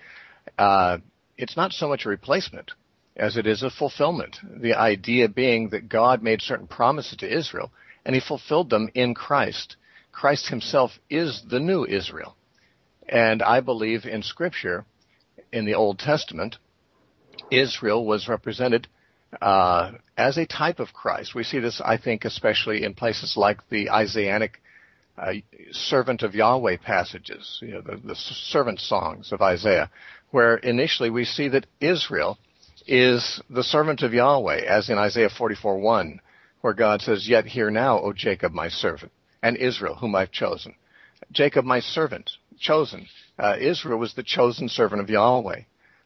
uh, 0.59 0.99
it's 1.37 1.57
not 1.57 1.73
so 1.73 1.89
much 1.89 2.05
a 2.05 2.11
replacement 2.11 2.73
as 3.17 3.37
it 3.37 3.47
is 3.47 3.63
a 3.63 3.71
fulfillment. 3.71 4.39
The 4.43 4.75
idea 4.75 5.29
being 5.29 5.71
that 5.71 5.89
God 5.89 6.23
made 6.23 6.41
certain 6.41 6.67
promises 6.67 7.17
to 7.19 7.39
Israel, 7.39 7.71
and 8.05 8.15
he 8.15 8.21
fulfilled 8.21 8.71
them 8.71 8.89
in 8.95 9.15
Christ. 9.15 9.77
Christ 10.13 10.49
himself 10.49 10.93
is 11.09 11.43
the 11.49 11.61
new 11.61 11.85
Israel. 11.85 12.37
And 13.09 13.43
I 13.43 13.61
believe 13.61 14.05
in 14.05 14.23
Scripture, 14.23 14.85
in 15.53 15.65
the 15.65 15.75
Old 15.75 15.99
Testament, 15.99 16.57
Israel 17.51 18.05
was 18.07 18.29
represented 18.29 18.89
uh, 19.41 19.93
as 20.17 20.37
a 20.37 20.47
type 20.47 20.79
of 20.79 20.93
Christ. 20.93 21.35
We 21.35 21.45
see 21.45 21.59
this, 21.59 21.81
I 21.85 21.97
think, 21.97 22.25
especially 22.25 22.85
in 22.85 22.95
places 22.95 23.37
like 23.37 23.69
the 23.71 23.91
Isaianic 23.91 24.61
uh, 25.17 25.35
servant 25.71 26.23
of 26.23 26.35
Yahweh 26.35 26.79
passages, 26.83 27.59
you 27.62 27.73
know, 27.73 27.81
the, 27.81 27.97
the 27.97 28.15
servant 28.15 28.81
songs 28.81 29.33
of 29.33 29.43
Isaiah, 29.43 29.91
where 30.31 30.57
initially 30.57 31.11
we 31.11 31.25
see 31.25 31.49
that 31.49 31.67
Israel 31.81 32.39
is 32.87 33.41
the 33.49 33.62
servant 33.62 34.03
of 34.03 34.15
Yahweh, 34.15 34.62
as 34.62 34.89
in 34.89 34.99
Isaiah 34.99 35.29
44:1, 35.29 36.19
where 36.62 36.73
God 36.73 37.03
says, 37.03 37.29
"Yet 37.29 37.47
hear 37.47 37.71
now, 37.71 38.01
O 38.01 38.12
Jacob, 38.12 38.53
my 38.53 38.69
servant, 38.69 39.12
and 39.43 39.57
Israel, 39.57 39.97
whom 39.97 40.15
I've 40.15 40.33
chosen." 40.33 40.75
Jacob, 41.31 41.65
my 41.65 41.81
servant, 41.81 42.31
chosen. 42.59 43.07
Uh, 43.39 43.57
Israel 43.59 43.99
was 43.99 44.15
the 44.15 44.23
chosen 44.23 44.69
servant 44.69 45.01
of 45.01 45.11
Yahweh. 45.11 45.62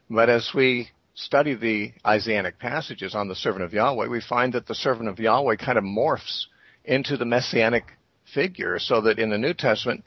But 0.08 0.28
as 0.28 0.52
we 0.54 0.90
study 1.16 1.54
the 1.54 1.92
Isaianic 2.06 2.58
passages 2.58 3.14
on 3.14 3.28
the 3.28 3.34
servant 3.34 3.64
of 3.64 3.72
Yahweh, 3.72 4.06
we 4.06 4.20
find 4.20 4.52
that 4.52 4.66
the 4.66 4.74
servant 4.74 5.08
of 5.08 5.18
Yahweh 5.18 5.56
kind 5.56 5.78
of 5.78 5.84
morphs 5.84 6.44
into 6.84 7.16
the 7.16 7.24
messianic 7.24 7.84
figure, 8.32 8.78
so 8.78 9.00
that 9.00 9.18
in 9.18 9.30
the 9.30 9.38
New 9.38 9.54
Testament, 9.54 10.04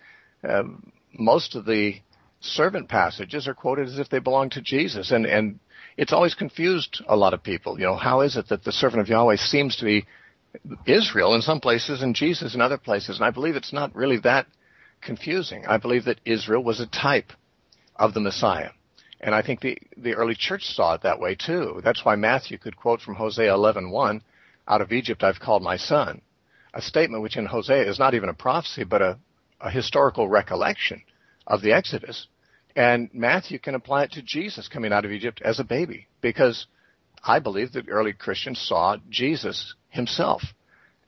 uh, 0.48 0.64
most 1.12 1.56
of 1.56 1.66
the 1.66 1.96
servant 2.40 2.88
passages 2.88 3.48
are 3.48 3.54
quoted 3.54 3.88
as 3.88 3.98
if 3.98 4.10
they 4.10 4.20
belong 4.20 4.52
to 4.52 4.62
Jesus, 4.62 5.12
and 5.12 5.26
and 5.26 5.60
it's 5.98 6.14
always 6.14 6.36
confused 6.36 7.04
a 7.08 7.18
lot 7.18 7.34
of 7.34 7.44
people. 7.44 7.80
You 7.80 7.88
know, 7.88 7.96
how 7.96 8.22
is 8.22 8.38
it 8.38 8.48
that 8.50 8.64
the 8.64 8.72
servant 8.72 9.02
of 9.02 9.10
Yahweh 9.10 9.36
seems 9.38 9.78
to 9.78 9.86
be 9.86 10.06
Israel 10.86 11.34
in 11.34 11.42
some 11.42 11.60
places 11.60 12.02
and 12.02 12.16
Jesus 12.16 12.54
in 12.54 12.62
other 12.62 12.78
places? 12.78 13.18
And 13.18 13.26
I 13.26 13.32
believe 13.32 13.56
it's 13.56 13.74
not 13.74 13.96
really 13.96 14.20
that 14.20 14.46
confusing. 15.02 15.66
I 15.68 15.78
believe 15.78 16.06
that 16.06 16.22
Israel 16.24 16.64
was 16.64 16.80
a 16.80 16.88
type 16.88 17.34
of 17.96 18.14
the 18.14 18.22
Messiah. 18.22 18.70
And 19.22 19.36
I 19.36 19.42
think 19.42 19.60
the, 19.60 19.78
the 19.98 20.16
early 20.16 20.36
church 20.36 20.64
saw 20.64 20.94
it 20.94 21.02
that 21.02 21.20
way 21.20 21.36
too. 21.36 21.82
That's 21.84 22.06
why 22.06 22.16
Matthew 22.16 22.58
could 22.58 22.78
quote 22.78 23.02
from 23.02 23.16
Hosea 23.16 23.52
11:1, 23.52 24.22
"Out 24.68 24.82
of 24.82 24.92
Egypt 24.94 25.24
I've 25.24 25.40
called 25.40 25.62
my 25.62 25.78
son," 25.78 26.22
a 26.74 26.82
statement 26.82 27.24
which 27.24 27.36
in 27.36 27.46
Hosea 27.46 27.90
is 27.90 28.00
not 28.00 28.14
even 28.14 28.30
a 28.30 28.34
prophecy 28.34 28.84
but 28.84 29.02
a, 29.02 29.20
a 29.60 29.70
historical 29.70 30.30
recollection 30.30 31.04
of 31.46 31.62
the 31.62 31.74
Exodus. 31.74 32.28
And 32.76 33.10
Matthew 33.14 33.60
can 33.60 33.76
apply 33.76 34.04
it 34.04 34.12
to 34.14 34.22
Jesus 34.22 34.68
coming 34.70 34.94
out 34.94 35.04
of 35.04 35.12
Egypt 35.12 35.42
as 35.44 35.60
a 35.60 35.66
baby 35.66 36.08
because 36.22 36.68
I 37.24 37.40
believe 37.40 37.74
that 37.74 37.90
early 37.90 38.14
Christians 38.14 38.60
saw 38.62 38.98
Jesus 39.10 39.76
himself 39.90 40.44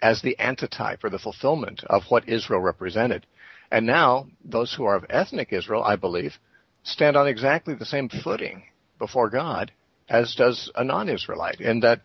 as 0.01 0.21
the 0.21 0.37
antitype 0.39 1.03
or 1.03 1.09
the 1.09 1.19
fulfillment 1.19 1.83
of 1.85 2.03
what 2.09 2.27
Israel 2.27 2.59
represented. 2.59 3.25
And 3.71 3.85
now, 3.85 4.27
those 4.43 4.73
who 4.73 4.83
are 4.83 4.95
of 4.95 5.05
ethnic 5.09 5.53
Israel, 5.53 5.83
I 5.83 5.95
believe, 5.95 6.37
stand 6.83 7.15
on 7.15 7.27
exactly 7.27 7.73
the 7.75 7.85
same 7.85 8.09
footing 8.09 8.63
before 8.99 9.29
God 9.29 9.71
as 10.09 10.35
does 10.35 10.69
a 10.75 10.83
non-Israelite, 10.83 11.61
in 11.61 11.79
that 11.81 12.01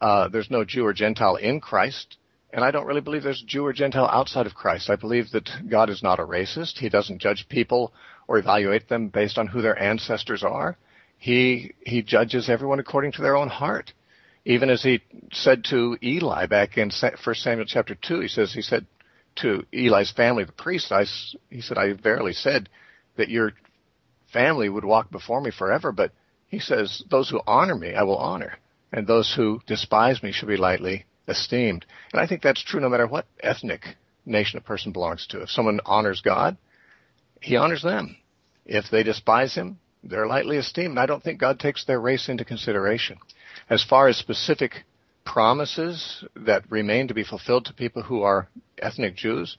uh, 0.00 0.28
there's 0.28 0.50
no 0.50 0.64
Jew 0.64 0.86
or 0.86 0.92
Gentile 0.92 1.36
in 1.36 1.60
Christ, 1.60 2.16
and 2.52 2.64
I 2.64 2.70
don't 2.70 2.86
really 2.86 3.00
believe 3.00 3.24
there's 3.24 3.42
Jew 3.44 3.66
or 3.66 3.72
Gentile 3.72 4.08
outside 4.10 4.46
of 4.46 4.54
Christ. 4.54 4.88
I 4.88 4.96
believe 4.96 5.30
that 5.32 5.50
God 5.68 5.90
is 5.90 6.02
not 6.02 6.20
a 6.20 6.24
racist. 6.24 6.78
He 6.78 6.88
doesn't 6.88 7.20
judge 7.20 7.46
people 7.48 7.92
or 8.28 8.38
evaluate 8.38 8.88
them 8.88 9.08
based 9.08 9.36
on 9.36 9.48
who 9.48 9.62
their 9.62 9.80
ancestors 9.80 10.44
are. 10.44 10.78
He 11.18 11.74
he 11.84 12.02
judges 12.02 12.48
everyone 12.48 12.78
according 12.78 13.12
to 13.12 13.22
their 13.22 13.36
own 13.36 13.48
heart. 13.48 13.92
Even 14.44 14.70
as 14.70 14.82
he 14.82 15.00
said 15.32 15.64
to 15.70 15.96
Eli 16.02 16.46
back 16.46 16.76
in 16.76 16.90
1 16.90 17.34
Samuel 17.34 17.66
chapter 17.66 17.94
2, 17.94 18.20
he 18.20 18.28
says, 18.28 18.52
he 18.52 18.60
said 18.60 18.86
to 19.36 19.64
Eli's 19.72 20.12
family, 20.12 20.44
the 20.44 20.52
priest, 20.52 20.92
I, 20.92 21.06
he 21.48 21.62
said, 21.62 21.78
I 21.78 21.94
verily 21.94 22.34
said 22.34 22.68
that 23.16 23.30
your 23.30 23.52
family 24.34 24.68
would 24.68 24.84
walk 24.84 25.10
before 25.10 25.40
me 25.40 25.50
forever, 25.50 25.92
but 25.92 26.10
he 26.48 26.58
says, 26.58 27.02
those 27.10 27.30
who 27.30 27.40
honor 27.46 27.74
me, 27.74 27.94
I 27.94 28.02
will 28.02 28.18
honor, 28.18 28.58
and 28.92 29.06
those 29.06 29.32
who 29.34 29.60
despise 29.66 30.22
me 30.22 30.32
shall 30.32 30.48
be 30.48 30.56
lightly 30.58 31.06
esteemed. 31.26 31.86
And 32.12 32.20
I 32.20 32.26
think 32.26 32.42
that's 32.42 32.62
true 32.62 32.80
no 32.80 32.90
matter 32.90 33.06
what 33.06 33.26
ethnic 33.40 33.96
nation 34.26 34.58
a 34.58 34.62
person 34.62 34.92
belongs 34.92 35.26
to. 35.28 35.42
If 35.42 35.50
someone 35.50 35.80
honors 35.86 36.20
God, 36.20 36.56
he 37.40 37.56
honors 37.56 37.82
them. 37.82 38.16
If 38.66 38.90
they 38.90 39.02
despise 39.02 39.54
him, 39.54 39.78
they're 40.02 40.26
lightly 40.26 40.56
esteemed. 40.56 40.98
I 40.98 41.06
don't 41.06 41.22
think 41.22 41.40
God 41.40 41.58
takes 41.58 41.84
their 41.84 42.00
race 42.00 42.28
into 42.28 42.44
consideration. 42.44 43.18
As 43.70 43.84
far 43.84 44.08
as 44.08 44.16
specific 44.16 44.84
promises 45.24 46.24
that 46.36 46.70
remain 46.70 47.08
to 47.08 47.14
be 47.14 47.24
fulfilled 47.24 47.66
to 47.66 47.72
people 47.72 48.02
who 48.02 48.22
are 48.22 48.48
ethnic 48.78 49.16
Jews, 49.16 49.56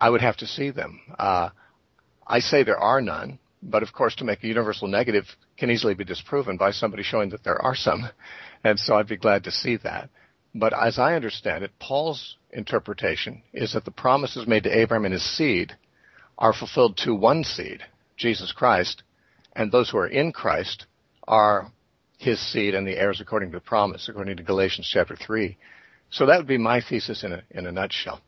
I 0.00 0.10
would 0.10 0.22
have 0.22 0.36
to 0.38 0.46
see 0.46 0.70
them. 0.70 1.00
Uh, 1.18 1.50
I 2.26 2.40
say 2.40 2.64
there 2.64 2.78
are 2.78 3.00
none. 3.00 3.38
But 3.62 3.82
of 3.82 3.92
course, 3.92 4.14
to 4.16 4.24
make 4.24 4.44
a 4.44 4.48
universal 4.48 4.88
negative 4.88 5.24
can 5.56 5.70
easily 5.70 5.94
be 5.94 6.04
disproven 6.04 6.56
by 6.56 6.70
somebody 6.70 7.02
showing 7.02 7.30
that 7.30 7.42
there 7.42 7.60
are 7.60 7.74
some. 7.74 8.08
And 8.62 8.78
so 8.78 8.94
I'd 8.94 9.08
be 9.08 9.16
glad 9.16 9.44
to 9.44 9.50
see 9.50 9.76
that. 9.78 10.10
But 10.54 10.72
as 10.72 10.98
I 10.98 11.14
understand 11.14 11.64
it, 11.64 11.78
Paul's 11.78 12.36
interpretation 12.50 13.42
is 13.52 13.74
that 13.74 13.84
the 13.84 13.90
promises 13.90 14.46
made 14.46 14.64
to 14.64 14.78
Abraham 14.78 15.04
and 15.04 15.12
his 15.12 15.36
seed 15.36 15.76
are 16.38 16.52
fulfilled 16.52 16.96
to 16.98 17.14
one 17.14 17.44
seed, 17.44 17.82
Jesus 18.16 18.52
Christ, 18.52 19.02
and 19.54 19.70
those 19.70 19.90
who 19.90 19.98
are 19.98 20.06
in 20.06 20.32
Christ 20.32 20.86
are 21.26 21.70
his 22.18 22.40
seed 22.40 22.74
and 22.74 22.86
the 22.86 22.96
heirs 22.96 23.20
according 23.20 23.50
to 23.50 23.58
the 23.58 23.64
promise, 23.64 24.08
according 24.08 24.36
to 24.36 24.42
Galatians 24.42 24.88
chapter 24.90 25.16
3. 25.16 25.56
So 26.10 26.26
that 26.26 26.38
would 26.38 26.46
be 26.46 26.58
my 26.58 26.80
thesis 26.80 27.24
in 27.24 27.32
a, 27.32 27.42
in 27.50 27.66
a 27.66 27.72
nutshell. 27.72 28.20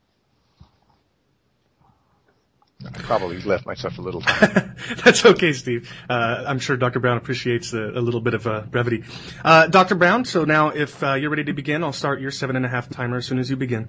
I 2.87 2.91
probably 2.91 3.41
left 3.41 3.67
myself 3.67 3.99
a 3.99 4.03
little 4.03 4.21
time. 4.21 4.77
That's 5.05 5.27
okay, 5.27 5.53
Steve. 5.53 5.93
Uh, 6.09 6.45
I'm 6.47 6.61
sure 6.61 6.77
Dr. 6.77 7.01
Brown 7.01 7.17
appreciates 7.17 7.73
a, 7.73 7.83
a 7.83 8.01
little 8.01 8.21
bit 8.21 8.35
of 8.35 8.47
uh, 8.47 8.61
brevity. 8.61 9.03
Uh, 9.45 9.67
Dr. 9.67 9.97
Brown, 9.97 10.25
so 10.25 10.45
now 10.45 10.69
if 10.69 11.03
uh, 11.03 11.15
you're 11.15 11.31
ready 11.31 11.43
to 11.45 11.53
begin, 11.53 11.83
I'll 11.83 11.93
start 11.93 12.21
your 12.21 12.31
seven 12.31 12.55
and 12.55 12.65
a 12.65 12.69
half 12.69 12.89
timer 12.89 13.17
as 13.17 13.27
soon 13.27 13.41
as 13.41 13.51
you 13.51 13.57
begin. 13.57 13.89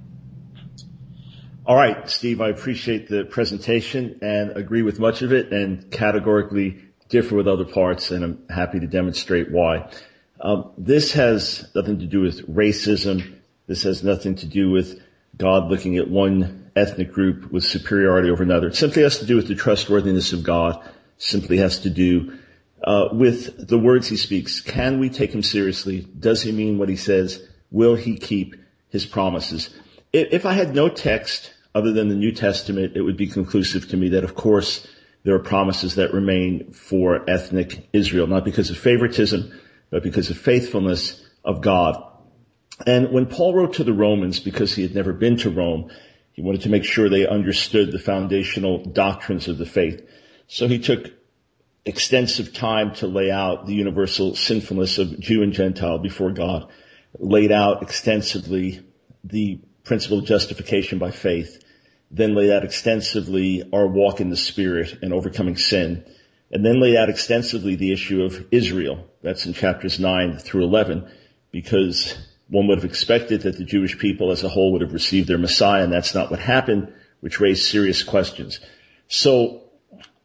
All 1.68 1.76
right, 1.76 2.10
Steve, 2.10 2.42
I 2.42 2.50
appreciate 2.50 3.08
the 3.08 3.26
presentation 3.26 4.18
and 4.24 4.58
agree 4.58 4.82
with 4.82 5.00
much 5.00 5.22
of 5.22 5.34
it 5.34 5.54
and 5.54 5.92
categorically 5.92 6.82
differ 7.10 7.36
with 7.36 7.48
other 7.48 7.66
parts, 7.66 8.10
and 8.10 8.24
I'm 8.24 8.44
happy 8.50 8.80
to 8.80 8.88
demonstrate 8.88 9.52
why. 9.52 9.92
Um, 10.42 10.72
this 10.80 11.14
has 11.14 11.70
nothing 11.76 12.00
to 12.00 12.08
do 12.08 12.22
with 12.22 12.48
racism. 12.48 13.36
This 13.68 13.84
has 13.84 14.04
nothing 14.04 14.34
to 14.38 14.48
do 14.48 14.72
with 14.72 15.00
God 15.38 15.70
looking 15.70 15.98
at 15.98 16.10
one 16.10 16.59
ethnic 16.76 17.12
group 17.12 17.52
with 17.52 17.64
superiority 17.64 18.30
over 18.30 18.44
another. 18.44 18.68
It 18.68 18.76
simply 18.76 19.04
has 19.04 19.20
to 19.20 19.26
do 19.26 19.36
with 19.36 19.48
the 19.48 19.56
trustworthiness 19.56 20.34
of 20.34 20.44
God. 20.44 20.82
Simply 21.18 21.58
has 21.58 21.80
to 21.80 21.90
do 21.90 22.38
uh, 22.84 23.10
with 23.12 23.68
the 23.68 23.78
words 23.78 24.08
he 24.08 24.18
speaks. 24.18 24.62
Can 24.62 25.00
we 25.00 25.10
take 25.10 25.34
him 25.34 25.44
seriously? 25.44 26.08
Does 26.18 26.42
he 26.42 26.52
mean 26.52 26.78
what 26.78 26.90
he 26.90 26.96
says? 26.96 27.46
Will 27.72 27.96
he 27.96 28.18
keep 28.18 28.56
his 28.90 29.06
promises? 29.06 29.70
If 30.12 30.46
I 30.46 30.54
had 30.54 30.74
no 30.74 30.90
text 30.90 31.54
other 31.76 31.92
than 31.92 32.10
the 32.10 32.16
New 32.16 32.32
Testament, 32.32 32.94
it 32.96 33.02
would 33.02 33.18
be 33.18 33.28
conclusive 33.28 33.90
to 33.90 33.98
me 33.98 34.10
that, 34.10 34.24
of 34.24 34.34
course, 34.34 34.88
there 35.24 35.36
are 35.36 35.40
promises 35.40 35.96
that 35.96 36.14
remain 36.14 36.72
for 36.72 37.30
ethnic 37.30 37.88
Israel, 37.94 38.28
not 38.28 38.46
because 38.46 38.70
of 38.70 38.78
favoritism, 38.78 39.52
but 39.92 40.02
because 40.02 40.30
of 40.30 40.38
faithfulness 40.38 41.24
of 41.44 41.62
God. 41.62 42.04
And 42.88 43.12
when 43.12 43.26
Paul 43.26 43.54
wrote 43.54 43.74
to 43.74 43.84
the 43.84 43.94
Romans, 43.94 44.40
because 44.40 44.74
he 44.74 44.84
had 44.84 44.96
never 44.96 45.14
been 45.14 45.38
to 45.38 45.50
Rome, 45.50 45.92
he 46.40 46.46
wanted 46.46 46.62
to 46.62 46.70
make 46.70 46.86
sure 46.86 47.10
they 47.10 47.28
understood 47.28 47.92
the 47.92 48.00
foundational 48.00 48.82
doctrines 48.82 49.50
of 49.50 49.58
the 49.58 49.66
faith. 49.66 50.08
So 50.48 50.70
he 50.70 50.80
took 50.80 51.12
extensive 51.86 52.54
time 52.54 52.96
to 52.96 53.08
lay 53.08 53.30
out 53.30 53.68
the 53.68 53.74
universal 53.74 54.36
sinfulness 54.36 55.00
of 55.00 55.20
Jew 55.20 55.44
and 55.44 55.52
Gentile 55.52 55.98
before 55.98 56.32
God, 56.32 56.72
laid 57.18 57.52
out 57.52 57.84
extensively 57.84 58.80
the 59.22 59.60
principle 59.84 60.20
of 60.20 60.26
justification 60.28 60.98
by 60.98 61.12
faith, 61.12 61.62
then 62.10 62.36
laid 62.36 62.52
out 62.52 62.64
extensively 62.64 63.70
our 63.74 63.88
walk 63.88 64.22
in 64.22 64.30
the 64.30 64.38
Spirit 64.38 65.00
and 65.02 65.12
overcoming 65.12 65.58
sin, 65.58 66.06
and 66.54 66.66
then 66.66 66.80
laid 66.80 66.96
out 66.96 67.10
extensively 67.10 67.76
the 67.76 67.92
issue 67.92 68.24
of 68.24 68.48
Israel. 68.50 69.10
That's 69.24 69.46
in 69.46 69.52
chapters 69.52 70.00
9 70.00 70.38
through 70.38 70.64
11, 70.64 71.12
because 71.52 72.16
one 72.50 72.68
would 72.68 72.80
have 72.80 72.90
expected 72.90 73.42
that 73.42 73.58
the 73.58 73.64
Jewish 73.64 73.98
people 73.98 74.32
as 74.32 74.44
a 74.44 74.50
whole 74.50 74.74
would 74.74 74.82
have 74.82 74.94
received 74.94 75.28
their 75.28 75.38
Messiah, 75.38 75.84
and 75.84 75.94
that's 75.94 76.16
not 76.16 76.32
what 76.32 76.40
happened, 76.40 76.92
which 77.22 77.40
raised 77.40 77.66
serious 77.66 78.04
questions. 78.04 78.60
So, 79.08 79.64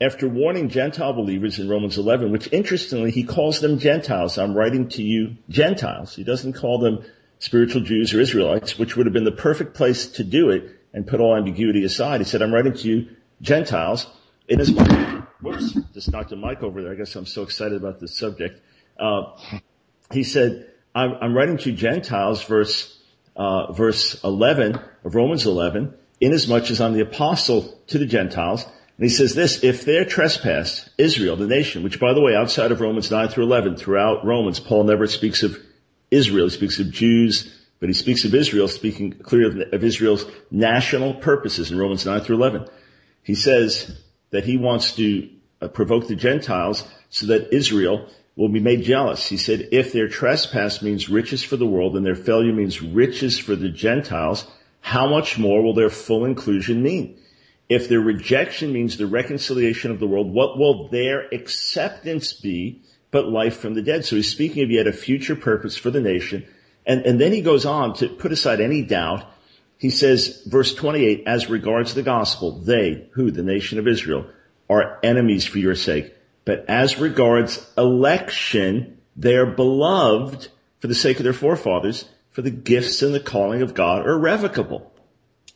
after 0.01 0.29
warning 0.29 0.69
Gentile 0.69 1.13
believers 1.13 1.59
in 1.59 1.69
Romans 1.69 1.99
11, 1.99 2.33
which 2.33 2.53
interestingly, 2.53 3.11
he 3.11 3.25
calls 3.25 3.61
them 3.61 3.79
Gentiles. 3.79 4.39
I'm 4.39 4.55
writing 4.55 4.89
to 4.91 5.03
you 5.03 5.37
Gentiles. 5.49 6.15
He 6.17 6.25
doesn't 6.25 6.55
call 6.55 6.79
them 6.79 7.05
spiritual 7.39 7.83
Jews 7.83 8.13
or 8.15 8.21
Israelites, 8.21 8.79
which 8.79 8.97
would 8.97 9.07
have 9.07 9.13
been 9.13 9.25
the 9.25 9.33
perfect 9.33 9.75
place 9.75 10.07
to 10.13 10.25
do 10.25 10.51
it 10.51 10.71
and 10.93 11.07
put 11.07 11.21
all 11.21 11.37
ambiguity 11.37 11.85
aside. 11.85 12.21
He 12.21 12.25
said, 12.25 12.43
I'm 12.43 12.53
writing 12.53 12.73
to 12.75 12.89
you 12.89 13.09
Gentiles 13.41 14.07
in 14.49 14.61
as 14.61 14.73
much, 14.73 14.91
whoops, 15.41 15.73
just 15.93 16.11
knocked 16.11 16.33
a 16.33 16.37
mic 16.37 16.63
over 16.63 16.83
there. 16.83 16.93
I 16.93 16.97
guess 16.97 17.15
I'm 17.17 17.27
so 17.27 17.43
excited 17.43 17.77
about 17.77 18.01
this 18.01 18.17
subject. 18.17 18.61
Uh, 18.99 19.37
he 20.13 20.23
said, 20.23 20.71
I'm, 20.95 21.15
I'm, 21.21 21.37
writing 21.37 21.59
to 21.59 21.73
Gentiles, 21.73 22.45
verse, 22.45 22.97
uh, 23.35 23.73
verse 23.73 24.23
11 24.23 24.79
of 25.05 25.15
Romans 25.15 25.45
11, 25.45 25.93
inasmuch 26.21 26.71
as 26.71 26.81
I'm 26.81 26.93
the 26.93 27.01
apostle 27.01 27.81
to 27.89 27.99
the 27.99 28.07
Gentiles. 28.07 28.65
And 28.65 29.05
he 29.05 29.09
says 29.09 29.35
this, 29.35 29.65
if 29.65 29.85
their 29.85 30.05
trespass, 30.05 30.89
Israel, 30.97 31.35
the 31.35 31.49
nation, 31.49 31.83
which 31.83 31.99
by 31.99 32.15
the 32.15 32.21
way, 32.21 32.37
outside 32.37 32.71
of 32.71 32.81
Romans 32.81 33.11
9 33.11 33.29
through 33.29 33.45
11, 33.45 33.77
throughout 33.77 34.25
Romans, 34.25 34.61
Paul 34.61 34.85
never 34.85 35.09
speaks 35.09 35.43
of 35.43 35.59
Israel. 36.13 36.47
He 36.47 36.55
speaks 36.55 36.79
of 36.79 36.93
Jews, 36.93 37.53
but 37.81 37.89
he 37.89 37.93
speaks 37.93 38.25
of 38.25 38.35
Israel, 38.35 38.69
speaking 38.69 39.13
clearly 39.13 39.65
of, 39.73 39.83
Israel's 39.83 40.25
national 40.51 41.15
purposes 41.15 41.73
in 41.73 41.79
Romans 41.79 42.07
9 42.07 42.21
through 42.21 42.37
11. 42.37 42.69
He 43.25 43.35
says 43.35 44.01
that 44.31 44.45
he 44.45 44.59
wants 44.59 44.95
to 44.95 45.29
uh, 45.61 45.69
provoke 45.69 46.07
the 46.07 46.15
Gentiles 46.15 46.87
so 47.11 47.27
that 47.27 47.53
Israel 47.53 48.09
will 48.37 48.49
be 48.49 48.61
made 48.61 48.83
jealous. 48.83 49.27
He 49.27 49.37
said, 49.37 49.69
if 49.73 49.93
their 49.93 50.09
trespass 50.09 50.83
means 50.83 51.09
riches 51.09 51.43
for 51.43 51.57
the 51.57 51.67
world 51.67 51.97
and 51.97 52.05
their 52.05 52.17
failure 52.17 52.53
means 52.53 52.83
riches 52.83 53.39
for 53.39 53.55
the 53.55 53.69
Gentiles, 53.69 54.47
how 54.81 55.07
much 55.09 55.39
more 55.39 55.63
will 55.63 55.75
their 55.75 55.91
full 55.91 56.25
inclusion 56.25 56.83
mean? 56.83 57.19
If 57.69 57.89
their 57.89 58.01
rejection 58.01 58.73
means 58.73 58.97
the 58.97 59.07
reconciliation 59.07 59.91
of 59.91 60.01
the 60.01 60.07
world, 60.07 60.33
what 60.33 60.59
will 60.59 60.89
their 60.89 61.29
acceptance 61.33 62.33
be 62.33 62.83
but 63.11 63.29
life 63.29 63.59
from 63.59 63.75
the 63.75 63.83
dead? 63.83 64.05
So 64.05 64.17
he's 64.17 64.31
speaking 64.31 64.63
of 64.65 64.71
yet 64.71 64.87
a 64.87 64.93
future 64.93 65.37
purpose 65.37 65.77
for 65.77 65.91
the 65.91 66.01
nation. 66.01 66.47
And, 66.85 67.07
and 67.07 67.21
then 67.21 67.33
he 67.33 67.41
goes 67.41 67.65
on 67.65 67.95
to 67.95 68.09
put 68.09 68.33
aside 68.33 68.61
any 68.61 68.83
doubt. 68.83 69.25
He 69.79 69.91
says, 69.91 70.43
verse 70.47 70.75
28, 70.75 71.25
as 71.27 71.49
regards 71.49 71.95
the 71.95 72.03
gospel, 72.03 72.59
they, 72.61 73.09
who, 73.13 73.31
the 73.31 73.43
nation 73.43 73.79
of 73.79 73.89
Israel, 73.89 74.27
are 74.69 74.99
enemies 75.03 75.47
for 75.47 75.59
your 75.59 75.75
sake. 75.75 76.15
But 76.45 76.67
as 76.69 76.99
regards 76.99 77.65
election, 77.77 78.99
they 79.17 79.37
are 79.37 79.47
beloved 79.47 80.49
for 80.81 80.89
the 80.89 80.95
sake 80.95 81.19
of 81.19 81.25
their 81.25 81.33
forefathers, 81.33 82.05
for 82.31 82.43
the 82.43 82.51
gifts 82.51 83.03
and 83.03 83.15
the 83.15 83.21
calling 83.21 83.63
of 83.63 83.75
God 83.75 84.07
are 84.07 84.13
irrevocable. 84.13 84.93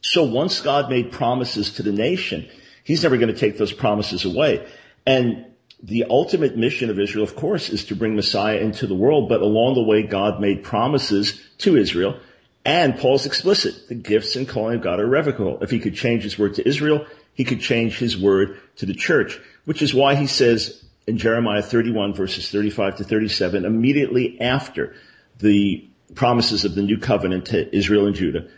So 0.01 0.25
once 0.25 0.61
God 0.61 0.89
made 0.89 1.13
promises 1.13 1.75
to 1.75 1.83
the 1.83 1.93
nation, 1.93 2.49
He's 2.85 3.03
never 3.03 3.19
going 3.19 3.33
to 3.33 3.39
take 3.39 3.59
those 3.59 3.73
promises 3.73 4.25
away. 4.25 4.67
And 5.05 5.45
the 5.83 6.07
ultimate 6.09 6.57
mission 6.57 6.91
of 6.91 6.99
Israel, 6.99 7.25
of 7.25 7.37
course, 7.37 7.69
is 7.69 7.85
to 7.87 7.97
bring 7.97 8.17
Messiah 8.17 8.59
into 8.59 8.87
the 8.87 8.95
world, 8.95 9.29
but 9.29 9.43
along 9.43 9.75
the 9.75 9.83
way, 9.83 10.03
God 10.03 10.41
made 10.41 10.65
promises 10.65 11.41
to 11.59 11.77
Israel. 11.77 12.19
And 12.65 12.99
Paul's 12.99 13.27
explicit. 13.27 13.89
The 13.89 13.95
gifts 13.95 14.37
and 14.37 14.49
calling 14.49 14.77
of 14.77 14.83
God 14.83 15.01
are 15.01 15.05
irrevocable. 15.05 15.59
If 15.63 15.71
he 15.71 15.79
could 15.79 15.95
change 15.95 16.23
his 16.23 16.39
word 16.39 16.55
to 16.55 16.67
Israel, 16.67 17.07
he 17.35 17.45
could 17.45 17.61
change 17.61 17.99
his 17.99 18.17
word 18.17 18.61
to 18.77 18.87
the 18.87 18.95
church, 18.95 19.39
which 19.69 19.83
is 19.83 19.93
why 19.93 20.15
he 20.15 20.27
says 20.27 20.83
in 21.07 21.19
Jeremiah 21.19 21.61
31 21.61 22.15
verses 22.15 22.51
35 22.51 22.97
to 22.97 23.05
37, 23.05 23.67
immediately 23.67 24.41
after 24.41 24.95
the 25.41 25.87
promises 26.15 26.65
of 26.65 26.75
the 26.75 26.81
new 26.81 26.97
covenant 26.97 27.45
to 27.49 27.77
Israel 27.77 28.07
and 28.07 28.17
Judah, 28.17 28.49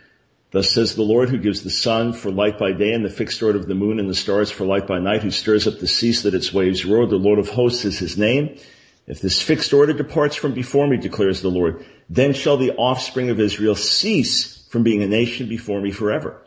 Thus 0.51 0.69
says 0.69 0.95
the 0.95 1.01
Lord 1.01 1.27
who 1.27 1.37
gives 1.37 1.63
the 1.63 1.69
sun 1.69 2.13
for 2.13 2.31
light 2.31 2.57
by 2.57 2.71
day 2.71 2.93
and 2.93 3.03
the 3.03 3.09
fixed 3.09 3.43
order 3.43 3.59
of 3.59 3.67
the 3.67 3.75
moon 3.75 3.99
and 3.99 4.09
the 4.09 4.15
stars 4.15 4.51
for 4.51 4.63
light 4.63 4.87
by 4.87 4.99
night, 4.99 5.21
who 5.21 5.31
stirs 5.31 5.67
up 5.67 5.79
the 5.79 5.87
sea 5.87 6.13
so 6.13 6.29
that 6.29 6.37
its 6.37 6.53
waves 6.53 6.85
roar. 6.85 7.05
The 7.05 7.17
Lord 7.17 7.39
of 7.39 7.49
hosts 7.49 7.83
is 7.83 7.99
his 7.99 8.17
name. 8.17 8.57
If 9.05 9.19
this 9.19 9.41
fixed 9.41 9.73
order 9.73 9.91
departs 9.91 10.37
from 10.37 10.53
before 10.53 10.87
me, 10.87 10.95
declares 10.95 11.41
the 11.41 11.51
Lord, 11.51 11.85
then 12.09 12.33
shall 12.33 12.55
the 12.55 12.71
offspring 12.77 13.29
of 13.29 13.41
Israel 13.41 13.75
cease 13.75 14.65
from 14.69 14.83
being 14.83 15.03
a 15.03 15.07
nation 15.07 15.49
before 15.49 15.81
me 15.81 15.91
forever. 15.91 16.41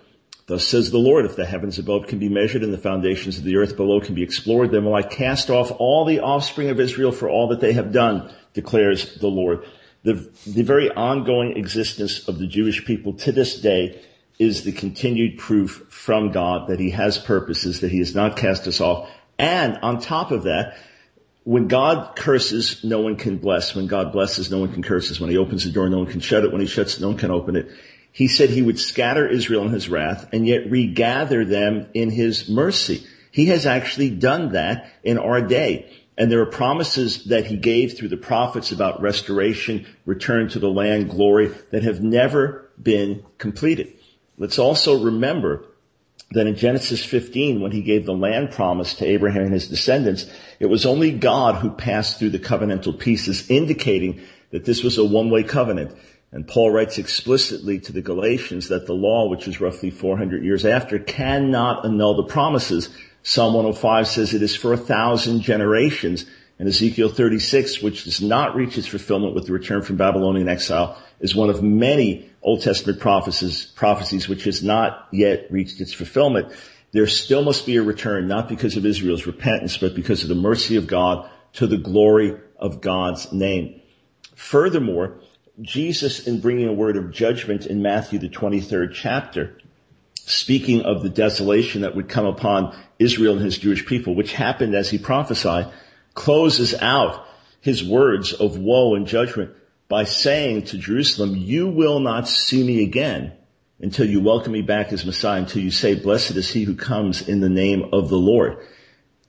Thus 0.47 0.67
says 0.67 0.91
the 0.91 0.99
Lord, 0.99 1.25
if 1.25 1.37
the 1.37 1.47
heavens 1.47 1.79
above 1.79 2.07
can 2.07 2.19
be 2.19 2.29
measured 2.29 2.63
and 2.63 2.73
the 2.73 2.79
foundations 2.79 3.39
of 3.39 3.45
the 3.45 3.57
earth 3.57 3.77
below 3.77 4.01
can 4.01 4.15
be 4.15 4.23
explored, 4.23 4.71
then 4.71 4.85
will 4.85 4.95
I 4.95 5.03
cast 5.03 5.49
off 5.49 5.73
all 5.79 6.05
the 6.05 6.21
offspring 6.21 6.69
of 6.69 6.81
Israel 6.81 7.13
for 7.13 7.31
all 7.31 7.49
that 7.49 7.61
they 7.61 7.73
have 7.73 7.93
done, 7.93 8.31
declares 8.53 9.15
the 9.17 9.29
Lord. 9.29 9.65
The, 10.03 10.31
the 10.47 10.63
very 10.63 10.91
ongoing 10.91 11.57
existence 11.57 12.29
of 12.29 12.39
the 12.39 12.47
Jewish 12.47 12.85
people 12.85 13.15
to 13.15 13.33
this 13.33 13.61
day 13.61 14.03
is 14.39 14.65
the 14.65 14.73
continued 14.73 15.39
proof 15.39 15.87
from 15.89 16.31
God 16.31 16.69
that 16.69 16.79
he 16.79 16.91
has 16.91 17.17
purposes, 17.17 17.81
that 17.81 17.91
he 17.91 18.01
has 18.01 18.15
not 18.15 18.37
cast 18.37 18.67
us 18.67 18.83
off. 18.83 19.09
And 19.39 19.79
on 19.79 20.01
top 20.01 20.31
of 20.31 20.43
that, 20.43 20.77
when 21.45 21.69
God 21.69 22.17
curses, 22.17 22.85
no 22.85 23.01
one 23.01 23.17
can 23.17 23.39
bless. 23.39 23.75
When 23.75 23.87
God 23.87 24.13
blesses, 24.13 24.51
no 24.51 24.59
one 24.59 24.73
can 24.73 24.83
curse. 24.83 25.21
When 25.21 25.31
he 25.31 25.37
opens 25.37 25.65
the 25.65 25.71
door, 25.71 25.89
no 25.89 25.99
one 25.99 26.07
can 26.07 26.21
shut 26.21 26.45
it. 26.45 26.53
When 26.53 26.61
he 26.61 26.67
shuts 26.67 27.01
no 27.01 27.09
one 27.09 27.19
can 27.19 27.31
open 27.31 27.57
it. 27.57 27.71
He 28.14 28.29
said 28.29 28.48
he 28.48 28.62
would 28.62 28.79
scatter 28.79 29.27
Israel 29.27 29.64
in 29.64 29.72
his 29.72 29.88
wrath 29.88 30.29
and 30.33 30.46
yet 30.46 30.70
regather 30.70 31.44
them 31.44 31.88
in 31.94 32.11
his 32.11 32.48
mercy. 32.48 33.05
He 33.33 33.46
has 33.46 33.66
actually 33.66 34.11
done 34.11 34.53
that 34.53 34.88
in 35.03 35.18
our 35.18 35.40
day. 35.40 35.90
And 36.16 36.31
there 36.31 36.40
are 36.40 36.46
promises 36.46 37.24
that 37.24 37.46
he 37.46 37.57
gave 37.57 37.98
through 37.98 38.11
the 38.11 38.16
prophets 38.16 38.70
about 38.70 39.03
restoration, 39.03 39.85
return 40.07 40.48
to 40.50 40.61
the 40.61 40.70
land, 40.70 41.11
glory 41.11 41.50
that 41.72 41.83
have 41.83 42.05
never 42.05 42.70
been 42.81 43.24
completed. 43.37 43.92
Let's 44.38 44.61
also 44.61 45.03
remember 45.03 45.64
that 46.31 46.46
in 46.46 46.55
Genesis 46.55 47.05
15, 47.05 47.61
when 47.61 47.72
he 47.72 47.83
gave 47.83 48.07
the 48.07 48.14
land 48.14 48.53
promise 48.53 48.94
to 48.94 49.07
Abraham 49.07 49.42
and 49.42 49.53
his 49.53 49.66
descendants, 49.66 50.31
it 50.61 50.66
was 50.66 50.87
only 50.87 51.11
God 51.11 51.57
who 51.57 51.70
passed 51.70 52.20
through 52.20 52.31
the 52.31 52.38
covenantal 52.38 52.96
pieces, 52.96 53.50
indicating 53.50 54.20
that 54.53 54.64
this 54.64 54.85
was 54.85 54.98
a 54.98 55.05
one-way 55.05 55.42
covenant. 55.42 55.96
And 56.35 56.47
Paul 56.47 56.70
writes 56.70 56.99
explicitly 56.99 57.81
to 57.81 57.92
the 57.92 58.03
Galatians 58.03 58.68
that 58.68 58.87
the 58.87 58.92
law, 58.92 59.31
which 59.31 59.49
is 59.49 59.61
roughly 59.61 59.90
400 59.90 60.44
years 60.44 60.66
after, 60.66 60.99
cannot 60.99 61.87
annul 61.87 62.16
the 62.16 62.25
promises 62.25 62.90
Psalm 63.27 63.55
105 63.55 64.07
says 64.07 64.35
it 64.35 64.42
is 64.42 64.55
for 64.55 64.75
a 64.75 64.77
thousand 64.77 65.40
generations. 65.40 66.27
And 66.59 66.68
Ezekiel 66.68 67.09
36, 67.09 67.83
which 67.83 68.05
does 68.05 68.20
not 68.20 68.55
reach 68.55 68.77
its 68.77 68.87
fulfillment 68.87 69.35
with 69.35 69.47
the 69.47 69.53
return 69.53 69.83
from 69.83 69.97
Babylonian 69.97 70.47
exile, 70.47 71.03
is 71.20 71.35
one 71.35 71.49
of 71.49 71.62
many 71.62 72.31
Old 72.42 72.61
Testament 72.61 73.01
prophecies, 73.01 73.64
prophecies 73.64 74.29
which 74.29 74.44
has 74.44 74.62
not 74.62 75.09
yet 75.11 75.47
reached 75.51 75.81
its 75.81 75.94
fulfillment. 75.94 76.53
There 76.92 77.07
still 77.07 77.42
must 77.42 77.64
be 77.64 77.77
a 77.77 77.83
return, 77.83 78.29
not 78.29 78.49
because 78.49 78.77
of 78.77 78.85
Israel's 78.85 79.27
repentance, 79.27 79.79
but 79.79 79.94
because 79.94 80.23
of 80.23 80.29
the 80.29 80.35
mercy 80.35 80.77
of 80.77 80.87
God 80.87 81.29
to 81.55 81.66
the 81.66 81.79
glory 81.79 82.37
of 82.59 82.83
God's 82.83 83.33
name. 83.33 83.81
Furthermore, 84.35 85.18
Jesus, 85.61 86.27
in 86.27 86.40
bringing 86.40 86.69
a 86.69 86.73
word 86.73 86.97
of 86.97 87.12
judgment 87.12 87.67
in 87.67 87.81
Matthew, 87.81 88.19
the 88.19 88.29
23rd 88.29 88.93
chapter, 88.93 89.57
speaking 90.14 90.83
of 90.83 91.03
the 91.03 91.09
desolation 91.09 91.83
that 91.83 91.95
would 91.95 92.09
come 92.09 92.27
upon 92.27 92.77
Israel 92.99 93.37
and 93.37 93.45
his 93.45 93.59
Jewish 93.59 93.87
people, 93.87 94.17
which 94.17 94.33
happened 94.33 94.75
as 94.75 94.90
he 94.90 94.99
prophesied, 94.99 95.73
closes 96.12 96.75
out 96.75 97.25
his 97.61 97.85
words 97.85 98.33
of 98.33 98.59
woe 98.59 98.97
and 98.97 99.07
judgment 99.07 99.53
by 99.88 100.05
saying 100.05 100.64
to 100.64 100.79
Jerusalem, 100.79 101.37
you 101.37 101.69
will 101.69 102.01
not 102.01 102.27
see 102.27 102.64
me 102.64 102.83
again 102.83 103.33
until 103.79 104.09
you 104.09 104.21
welcome 104.21 104.53
me 104.53 104.62
back 104.62 104.93
as 104.93 105.07
Messiah, 105.07 105.40
until 105.40 105.62
you 105.62 105.71
say, 105.71 105.95
blessed 105.95 106.33
is 106.33 106.51
he 106.51 106.64
who 106.64 106.75
comes 106.75 107.29
in 107.29 107.40
the 107.40 107.49
name 107.49 107.90
of 107.93 108.09
the 108.09 108.19
Lord. 108.19 108.59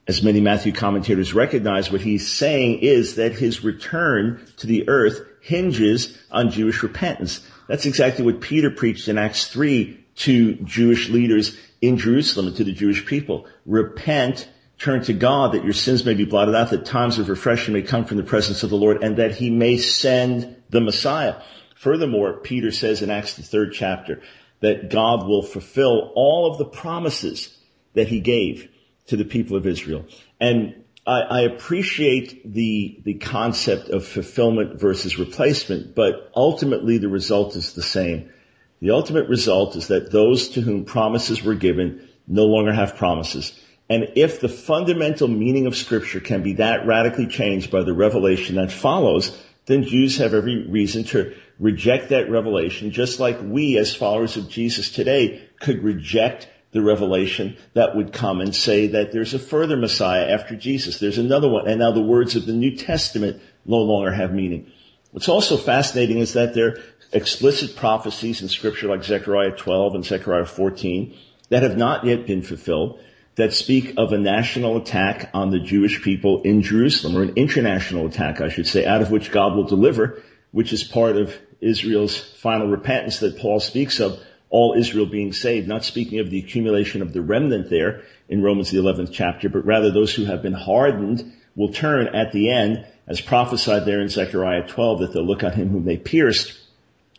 As 0.08 0.24
many 0.24 0.42
Matthew 0.42 0.72
commentators 0.72 1.34
recognize, 1.34 1.92
what 1.92 2.02
he's 2.02 2.32
saying 2.32 2.80
is 2.80 3.16
that 3.16 3.34
his 3.34 3.64
return 3.64 4.46
to 4.58 4.68
the 4.68 4.90
earth 4.90 5.20
hinges 5.46 6.18
on 6.32 6.50
Jewish 6.50 6.82
repentance. 6.82 7.40
That's 7.68 7.86
exactly 7.86 8.26
what 8.26 8.42
Peter 8.42 8.72
preached 8.72 9.08
in 9.08 9.20
Acts 9.20 9.48
3 9.48 10.04
to 10.16 10.56
Jewish 10.56 11.10
leaders 11.10 11.56
in 11.82 11.98
Jerusalem 11.98 12.48
and 12.48 12.56
to 12.56 12.64
the 12.64 12.74
Jewish 12.74 13.06
people. 13.06 13.46
Repent, 13.68 14.50
turn 14.80 15.04
to 15.04 15.14
God 15.14 15.52
that 15.52 15.64
your 15.64 15.74
sins 15.74 16.04
may 16.04 16.16
be 16.16 16.26
blotted 16.26 16.56
out, 16.56 16.72
that 16.72 16.86
times 16.86 17.20
of 17.20 17.30
refreshing 17.30 17.76
may 17.76 17.84
come 17.84 18.06
from 18.06 18.18
the 18.18 18.24
presence 18.24 18.64
of 18.64 18.72
the 18.72 18.76
Lord, 18.76 19.04
and 19.04 19.18
that 19.18 19.36
he 19.36 19.52
may 19.52 19.78
send 19.78 20.56
the 20.72 20.82
Messiah. 20.82 21.36
Furthermore, 21.76 22.40
Peter 22.40 22.72
says 22.72 23.04
in 23.04 23.12
Acts 23.12 23.36
the 23.36 23.44
third 23.44 23.72
chapter 23.72 24.24
that 24.62 24.90
God 24.90 25.28
will 25.28 25.44
fulfill 25.44 26.12
all 26.16 26.52
of 26.52 26.58
the 26.58 26.66
promises 26.66 27.56
that 27.94 28.08
he 28.08 28.20
gave 28.20 28.68
to 29.08 29.16
the 29.16 29.26
people 29.26 29.58
of 29.58 29.68
Israel. 29.68 30.08
And 30.40 30.85
I, 31.08 31.22
I, 31.22 31.42
appreciate 31.42 32.52
the 32.52 33.00
the 33.04 33.14
concept 33.16 33.90
of 33.90 34.06
fulfillment 34.06 34.80
versus 34.80 35.20
replacement, 35.20 35.94
but 35.94 36.32
ultimately 36.36 36.98
the 36.98 37.10
result 37.10 37.56
is 37.56 37.74
the 37.74 37.84
same. 37.84 38.32
The 38.82 38.92
ultimate 38.92 39.30
result 39.30 39.76
is 39.76 39.88
that 39.88 40.12
those 40.12 40.50
to 40.50 40.62
whom 40.62 40.86
promises 40.86 41.44
were 41.44 41.56
given 41.56 42.08
no 42.28 42.46
longer 42.46 42.74
have 42.74 42.96
promises. 42.96 43.58
And 43.90 44.14
if 44.16 44.40
the 44.40 44.50
fundamental 44.50 45.28
meaning 45.28 45.68
of 45.68 45.76
scripture 45.76 46.20
can 46.20 46.42
be 46.42 46.54
that 46.54 46.88
radically 46.88 47.28
changed 47.28 47.70
by 47.70 47.84
the 47.84 47.94
revelation 47.94 48.56
that 48.56 48.72
follows, 48.72 49.38
then 49.68 49.84
Jews 49.84 50.18
have 50.18 50.34
every 50.34 50.68
reason 50.68 51.04
to 51.06 51.36
reject 51.60 52.10
that 52.10 52.30
revelation, 52.30 52.92
just 52.92 53.20
like 53.20 53.40
we 53.42 53.78
as 53.78 53.96
followers 53.96 54.38
of 54.38 54.50
Jesus 54.50 54.90
today 54.90 55.48
could 55.60 55.84
reject 55.84 56.48
the 56.76 56.82
revelation 56.82 57.56
that 57.74 57.96
would 57.96 58.12
come 58.12 58.42
and 58.42 58.54
say 58.54 58.88
that 58.88 59.14
there's 59.14 59.34
a 59.34 59.40
further 59.40 59.78
Messiah 59.78 60.28
after 60.30 60.58
Jesus. 60.58 61.00
There's 61.00 61.18
another 61.18 61.48
one. 61.48 61.70
And 61.70 61.80
now 61.80 61.94
the 61.94 62.02
words 62.02 62.36
of 62.36 62.46
the 62.46 62.52
New 62.52 62.76
Testament 62.76 63.42
no 63.66 63.78
longer 63.78 64.12
have 64.12 64.34
meaning. 64.34 64.70
What's 65.12 65.30
also 65.30 65.56
fascinating 65.56 66.18
is 66.18 66.34
that 66.34 66.54
there 66.54 66.68
are 66.68 66.80
explicit 67.14 67.78
prophecies 67.78 68.42
in 68.42 68.50
scripture 68.50 68.90
like 68.90 69.06
Zechariah 69.06 69.56
12 69.56 69.96
and 69.96 70.06
Zechariah 70.06 70.46
14 70.46 71.16
that 71.48 71.64
have 71.64 71.78
not 71.78 72.04
yet 72.04 72.28
been 72.28 72.42
fulfilled 72.42 73.00
that 73.36 73.54
speak 73.54 73.94
of 73.96 74.12
a 74.12 74.18
national 74.18 74.76
attack 74.76 75.30
on 75.34 75.52
the 75.52 75.60
Jewish 75.62 76.02
people 76.02 76.42
in 76.42 76.62
Jerusalem, 76.62 77.16
or 77.16 77.24
an 77.24 77.34
international 77.38 78.08
attack, 78.08 78.42
I 78.42 78.50
should 78.50 78.68
say, 78.68 78.86
out 78.86 79.02
of 79.02 79.12
which 79.12 79.32
God 79.32 79.56
will 79.56 79.64
deliver, 79.64 80.22
which 80.52 80.74
is 80.74 80.84
part 80.84 81.16
of 81.16 81.38
Israel's 81.62 82.18
final 82.18 82.68
repentance 82.68 83.20
that 83.20 83.38
Paul 83.38 83.62
speaks 83.62 84.02
of 84.02 84.20
all 84.50 84.74
Israel 84.78 85.06
being 85.06 85.34
saved, 85.34 85.68
not 85.68 85.84
speaking 85.84 86.20
of 86.20 86.30
the 86.30 86.40
accumulation 86.40 87.02
of 87.02 87.14
the 87.14 87.22
remnant 87.22 87.70
there 87.70 88.04
in 88.30 88.42
Romans 88.42 88.72
the 88.72 88.78
11th 88.78 89.12
chapter, 89.12 89.50
but 89.50 89.66
rather 89.66 89.92
those 89.92 90.14
who 90.14 90.26
have 90.26 90.42
been 90.42 90.54
hardened 90.54 91.34
will 91.56 91.72
turn 91.72 92.08
at 92.08 92.32
the 92.32 92.52
end, 92.52 92.86
as 93.08 93.22
prophesied 93.22 93.86
there 93.86 94.02
in 94.02 94.10
Zechariah 94.10 94.68
12, 94.68 95.00
that 95.00 95.14
they'll 95.14 95.26
look 95.26 95.44
on 95.44 95.54
him 95.54 95.70
whom 95.70 95.86
they 95.86 95.98
pierced, 95.98 96.60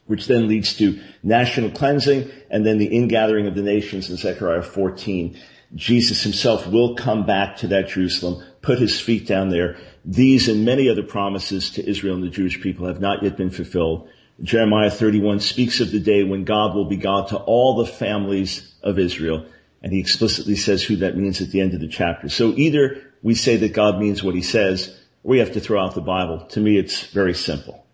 which 0.07 0.27
then 0.27 0.49
leads 0.49 0.77
to 0.77 1.01
national 1.23 1.71
cleansing 1.71 2.31
and 2.51 2.65
then 2.65 2.79
the 2.79 2.87
ingathering 2.87 3.47
of 3.47 3.55
the 3.55 3.63
nations 3.63 4.11
in 4.11 4.17
Zechariah 4.17 4.63
14. 4.63 5.37
Jesus 5.75 6.23
himself 6.23 6.67
will 6.67 6.95
come 6.95 7.27
back 7.27 7.57
to 7.59 7.69
that 7.69 7.89
Jerusalem, 7.89 8.45
put 8.63 8.79
his 8.79 9.01
feet 9.01 9.27
down 9.27 9.49
there. 9.49 9.77
These 10.05 10.49
and 10.49 10.65
many 10.65 10.89
other 10.89 11.03
promises 11.03 11.71
to 11.71 11.89
Israel 11.89 12.15
and 12.15 12.25
the 12.25 12.31
Jewish 12.31 12.61
people 12.61 12.87
have 12.87 13.01
not 13.01 13.23
yet 13.23 13.37
been 13.37 13.51
fulfilled. 13.51 14.09
Jeremiah 14.43 14.91
31 14.91 15.41
speaks 15.41 15.81
of 15.81 15.91
the 15.91 16.01
day 16.01 16.23
when 16.23 16.45
God 16.45 16.75
will 16.75 16.85
be 16.85 16.97
God 16.97 17.29
to 17.29 17.37
all 17.39 17.77
the 17.77 17.87
families 17.87 18.75
of 18.83 18.99
Israel. 18.99 19.47
And 19.83 19.93
he 19.93 20.01
explicitly 20.01 20.57
says 20.57 20.83
who 20.83 20.97
that 20.97 21.17
means 21.17 21.41
at 21.41 21.51
the 21.51 21.61
end 21.61 21.75
of 21.75 21.81
the 21.81 21.89
chapter. 21.89 22.29
So 22.29 22.53
either 22.57 23.03
we 23.23 23.35
say 23.35 23.57
that 23.57 23.73
God 23.73 23.99
means 23.99 24.23
what 24.23 24.35
he 24.35 24.43
says, 24.43 24.89
or 25.23 25.31
we 25.31 25.39
have 25.39 25.53
to 25.53 25.61
throw 25.61 25.83
out 25.83 25.95
the 25.95 26.01
Bible. 26.01 26.47
To 26.51 26.61
me, 26.61 26.77
it's 26.77 27.07
very 27.07 27.35
simple. 27.35 27.86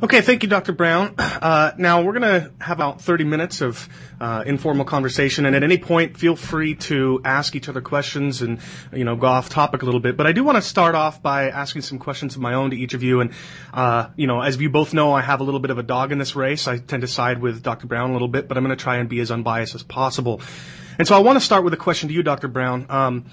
Okay, 0.00 0.20
thank 0.20 0.44
you, 0.44 0.48
Dr. 0.48 0.72
Brown. 0.72 1.14
Uh, 1.38 1.70
now 1.78 2.02
we're 2.02 2.18
going 2.18 2.22
to 2.40 2.50
have 2.60 2.78
about 2.78 3.00
30 3.00 3.22
minutes 3.22 3.60
of 3.60 3.88
uh, 4.20 4.42
informal 4.44 4.84
conversation, 4.84 5.46
and 5.46 5.54
at 5.54 5.62
any 5.62 5.78
point, 5.78 6.16
feel 6.16 6.34
free 6.34 6.74
to 6.74 7.20
ask 7.24 7.54
each 7.54 7.68
other 7.68 7.80
questions 7.80 8.42
and 8.42 8.58
you 8.92 9.04
know 9.04 9.14
go 9.14 9.28
off 9.28 9.48
topic 9.48 9.82
a 9.82 9.84
little 9.84 10.00
bit. 10.00 10.16
But 10.16 10.26
I 10.26 10.32
do 10.32 10.42
want 10.42 10.56
to 10.56 10.62
start 10.62 10.96
off 10.96 11.22
by 11.22 11.50
asking 11.50 11.82
some 11.82 12.00
questions 12.00 12.34
of 12.34 12.42
my 12.42 12.54
own 12.54 12.70
to 12.70 12.76
each 12.76 12.94
of 12.94 13.04
you. 13.04 13.20
And 13.20 13.30
uh, 13.72 14.08
you 14.16 14.26
know, 14.26 14.40
as 14.40 14.60
you 14.60 14.68
both 14.68 14.94
know, 14.94 15.12
I 15.12 15.20
have 15.20 15.40
a 15.40 15.44
little 15.44 15.60
bit 15.60 15.70
of 15.70 15.78
a 15.78 15.84
dog 15.84 16.10
in 16.10 16.18
this 16.18 16.34
race. 16.34 16.66
I 16.66 16.78
tend 16.78 17.02
to 17.02 17.08
side 17.08 17.40
with 17.40 17.62
Dr. 17.62 17.86
Brown 17.86 18.10
a 18.10 18.12
little 18.14 18.26
bit, 18.26 18.48
but 18.48 18.56
I'm 18.56 18.64
going 18.64 18.76
to 18.76 18.82
try 18.82 18.96
and 18.96 19.08
be 19.08 19.20
as 19.20 19.30
unbiased 19.30 19.76
as 19.76 19.84
possible. 19.84 20.40
And 20.98 21.06
so 21.06 21.14
I 21.14 21.20
want 21.20 21.36
to 21.36 21.40
start 21.40 21.62
with 21.62 21.72
a 21.74 21.76
question 21.76 22.08
to 22.08 22.14
you, 22.14 22.24
Dr. 22.24 22.48
Brown. 22.48 22.86
Um, 22.88 23.26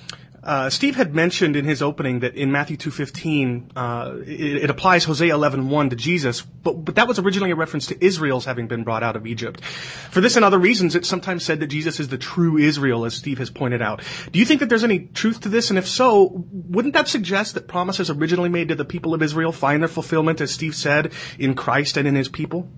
uh, 0.45 0.69
Steve 0.69 0.95
had 0.95 1.15
mentioned 1.15 1.55
in 1.55 1.65
his 1.65 1.81
opening 1.81 2.19
that 2.19 2.35
in 2.35 2.51
Matthew 2.51 2.77
2.15, 2.77 3.71
uh, 3.75 4.17
it, 4.19 4.63
it, 4.63 4.69
applies 4.69 5.03
Hosea 5.03 5.33
11.1 5.33 5.89
to 5.89 5.95
Jesus, 5.95 6.41
but, 6.41 6.73
but 6.85 6.95
that 6.95 7.07
was 7.07 7.17
originally 7.17 7.49
a 7.49 7.55
reference 7.55 7.87
to 7.87 8.05
Israel's 8.05 8.45
having 8.45 8.67
been 8.67 8.83
brought 8.83 9.01
out 9.01 9.15
of 9.15 9.25
Egypt. 9.25 9.63
For 9.63 10.21
this 10.21 10.35
and 10.35 10.45
other 10.45 10.59
reasons, 10.59 10.95
it's 10.95 11.09
sometimes 11.09 11.43
said 11.43 11.61
that 11.61 11.67
Jesus 11.67 11.99
is 11.99 12.09
the 12.09 12.19
true 12.19 12.59
Israel, 12.59 13.05
as 13.05 13.15
Steve 13.15 13.39
has 13.39 13.49
pointed 13.49 13.81
out. 13.81 14.03
Do 14.31 14.37
you 14.37 14.45
think 14.45 14.59
that 14.59 14.69
there's 14.69 14.83
any 14.83 14.99
truth 14.99 15.41
to 15.41 15.49
this? 15.49 15.71
And 15.71 15.79
if 15.79 15.87
so, 15.87 16.45
wouldn't 16.51 16.93
that 16.93 17.07
suggest 17.07 17.55
that 17.55 17.67
promises 17.67 18.11
originally 18.11 18.49
made 18.49 18.67
to 18.67 18.75
the 18.75 18.85
people 18.85 19.15
of 19.15 19.23
Israel 19.23 19.51
find 19.51 19.81
their 19.81 19.87
fulfillment, 19.87 20.41
as 20.41 20.51
Steve 20.51 20.75
said, 20.75 21.13
in 21.39 21.55
Christ 21.55 21.97
and 21.97 22.07
in 22.07 22.13
his 22.13 22.29
people? 22.29 22.69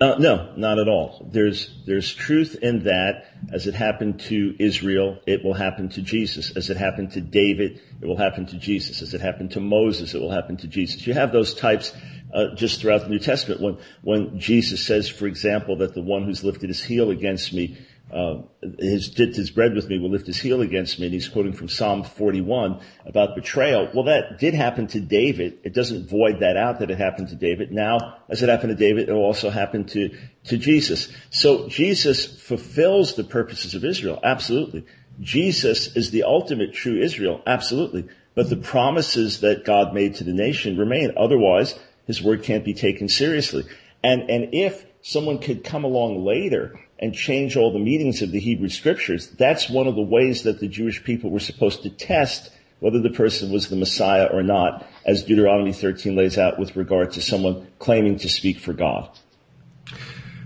Uh, 0.00 0.16
no, 0.18 0.54
not 0.56 0.78
at 0.78 0.88
all. 0.88 1.28
There's 1.30 1.68
there's 1.84 2.14
truth 2.14 2.56
in 2.62 2.84
that. 2.84 3.26
As 3.52 3.66
it 3.66 3.74
happened 3.74 4.20
to 4.20 4.56
Israel, 4.58 5.18
it 5.26 5.44
will 5.44 5.52
happen 5.52 5.90
to 5.90 6.00
Jesus. 6.00 6.56
As 6.56 6.70
it 6.70 6.78
happened 6.78 7.12
to 7.12 7.20
David, 7.20 7.80
it 8.00 8.06
will 8.06 8.16
happen 8.16 8.46
to 8.46 8.56
Jesus. 8.56 9.02
As 9.02 9.12
it 9.12 9.20
happened 9.20 9.52
to 9.52 9.60
Moses, 9.60 10.14
it 10.14 10.20
will 10.20 10.30
happen 10.30 10.56
to 10.58 10.68
Jesus. 10.68 11.06
You 11.06 11.12
have 11.12 11.32
those 11.32 11.52
types 11.52 11.92
uh, 12.32 12.54
just 12.54 12.80
throughout 12.80 13.02
the 13.02 13.08
New 13.10 13.18
Testament. 13.18 13.60
When 13.60 13.76
when 14.00 14.40
Jesus 14.40 14.86
says, 14.86 15.06
for 15.06 15.26
example, 15.26 15.76
that 15.76 15.94
the 15.94 16.02
one 16.02 16.24
who's 16.24 16.42
lifted 16.44 16.68
his 16.68 16.82
heel 16.82 17.10
against 17.10 17.52
me 17.52 17.76
uh, 18.12 18.42
his 18.78 19.10
dipped 19.10 19.36
his 19.36 19.50
bread 19.50 19.74
with 19.74 19.88
me 19.88 19.98
will 19.98 20.10
lift 20.10 20.26
his 20.26 20.40
heel 20.40 20.60
against 20.60 20.98
me. 20.98 21.06
And 21.06 21.14
he's 21.14 21.28
quoting 21.28 21.52
from 21.52 21.68
Psalm 21.68 22.02
41 22.02 22.80
about 23.06 23.36
betrayal. 23.36 23.88
Well, 23.94 24.04
that 24.04 24.38
did 24.38 24.54
happen 24.54 24.88
to 24.88 25.00
David. 25.00 25.58
It 25.62 25.74
doesn't 25.74 26.08
void 26.08 26.40
that 26.40 26.56
out 26.56 26.80
that 26.80 26.90
it 26.90 26.98
happened 26.98 27.28
to 27.28 27.36
David. 27.36 27.70
Now, 27.72 28.18
as 28.28 28.42
it 28.42 28.48
happened 28.48 28.76
to 28.76 28.84
David, 28.84 29.08
it 29.08 29.12
also 29.12 29.50
happen 29.50 29.84
to, 29.86 30.10
to 30.44 30.58
Jesus. 30.58 31.12
So 31.30 31.68
Jesus 31.68 32.26
fulfills 32.26 33.14
the 33.14 33.24
purposes 33.24 33.74
of 33.74 33.84
Israel. 33.84 34.18
Absolutely. 34.22 34.86
Jesus 35.20 35.94
is 35.96 36.10
the 36.10 36.24
ultimate 36.24 36.72
true 36.72 37.00
Israel. 37.00 37.42
Absolutely. 37.46 38.08
But 38.34 38.48
the 38.48 38.56
promises 38.56 39.40
that 39.40 39.64
God 39.64 39.94
made 39.94 40.16
to 40.16 40.24
the 40.24 40.32
nation 40.32 40.78
remain. 40.78 41.12
Otherwise, 41.16 41.78
his 42.06 42.22
word 42.22 42.42
can't 42.42 42.64
be 42.64 42.74
taken 42.74 43.08
seriously. 43.08 43.64
And, 44.02 44.30
and 44.30 44.54
if 44.54 44.84
someone 45.02 45.38
could 45.38 45.64
come 45.64 45.84
along 45.84 46.24
later 46.24 46.78
and 47.00 47.14
change 47.14 47.56
all 47.56 47.72
the 47.72 47.78
meanings 47.78 48.22
of 48.22 48.30
the 48.30 48.38
Hebrew 48.38 48.68
scriptures, 48.68 49.28
that's 49.30 49.68
one 49.68 49.88
of 49.88 49.96
the 49.96 50.02
ways 50.02 50.42
that 50.44 50.60
the 50.60 50.68
Jewish 50.68 51.02
people 51.02 51.30
were 51.30 51.40
supposed 51.40 51.82
to 51.82 51.90
test 51.90 52.50
whether 52.78 53.00
the 53.00 53.10
person 53.10 53.50
was 53.50 53.68
the 53.68 53.76
Messiah 53.76 54.26
or 54.26 54.42
not, 54.42 54.86
as 55.04 55.24
Deuteronomy 55.24 55.72
13 55.72 56.14
lays 56.14 56.38
out 56.38 56.58
with 56.58 56.76
regard 56.76 57.12
to 57.12 57.22
someone 57.22 57.66
claiming 57.78 58.18
to 58.18 58.28
speak 58.28 58.58
for 58.58 58.72
God. 58.72 59.08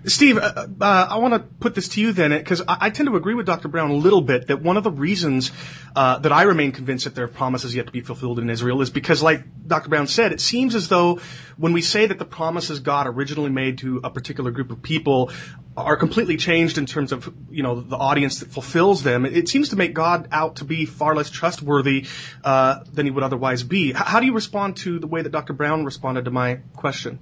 Steve, 0.07 0.37
uh, 0.37 0.67
uh, 0.81 1.07
I 1.11 1.17
want 1.17 1.33
to 1.35 1.41
put 1.41 1.75
this 1.75 1.89
to 1.91 2.01
you 2.01 2.13
then, 2.13 2.31
because 2.31 2.61
I, 2.61 2.77
I, 2.83 2.91
tend 2.91 3.09
to 3.09 3.17
agree 3.17 3.33
with 3.33 3.47
Dr. 3.47 3.69
Brown 3.69 3.91
a 3.91 3.95
little 3.95 4.21
bit 4.21 4.49
that 4.49 4.61
one 4.61 4.77
of 4.77 4.85
the 4.85 4.91
reasons 4.91 5.51
uh, 5.97 6.19
that 6.19 6.31
I 6.31 6.43
remain 6.43 6.73
convinced 6.73 7.05
that 7.07 7.15
there 7.15 7.25
are 7.25 7.29
promises 7.29 7.75
yet 7.75 7.87
to 7.87 7.93
be 7.93 8.03
fulfilled 8.03 8.39
in 8.39 8.51
Israel 8.51 8.83
is 8.83 8.91
because, 8.91 9.23
like 9.23 9.45
Dr. 9.67 9.89
Brown 9.89 10.07
said, 10.07 10.33
it 10.33 10.43
seems 10.43 10.75
as 10.75 10.89
though 10.89 11.21
when 11.57 11.73
we 11.73 11.81
say 11.81 12.05
that 12.07 12.19
the 12.19 12.27
promises 12.27 12.81
God 12.81 13.07
originally 13.07 13.49
made 13.51 13.79
to 13.79 14.03
a 14.05 14.11
particular 14.11 14.51
group 14.51 14.71
of 14.71 14.83
people 14.83 15.31
are 15.77 15.97
completely 15.97 16.37
changed 16.37 16.79
in 16.79 16.87
terms 16.87 17.11
of 17.11 17.33
you 17.51 17.63
know 17.63 17.81
the 17.81 17.97
audience 17.97 18.41
that 18.41 18.51
fulfills 18.51 19.03
them, 19.03 19.25
it, 19.25 19.49
seems 19.49 19.71
to 19.71 19.77
make 19.77 19.95
God 19.95 20.29
out 20.33 20.57
to 20.57 20.65
be 20.65 20.85
far 20.85 21.17
less 21.17 21.31
trustworthy 21.31 22.07
uh, 22.45 22.81
than 22.93 23.07
he 23.07 23.11
would 23.11 23.25
otherwise 23.25 23.63
be. 23.63 23.91
H- 23.91 23.97
how 23.97 24.21
do 24.21 24.27
you 24.27 24.35
respond 24.35 24.77
to 24.79 24.99
the 24.99 25.07
way 25.07 25.23
that 25.23 25.33
Dr. 25.33 25.55
Brown 25.55 25.85
responded 25.85 26.27
to 26.27 26.31
my 26.31 26.61
question? 26.77 27.19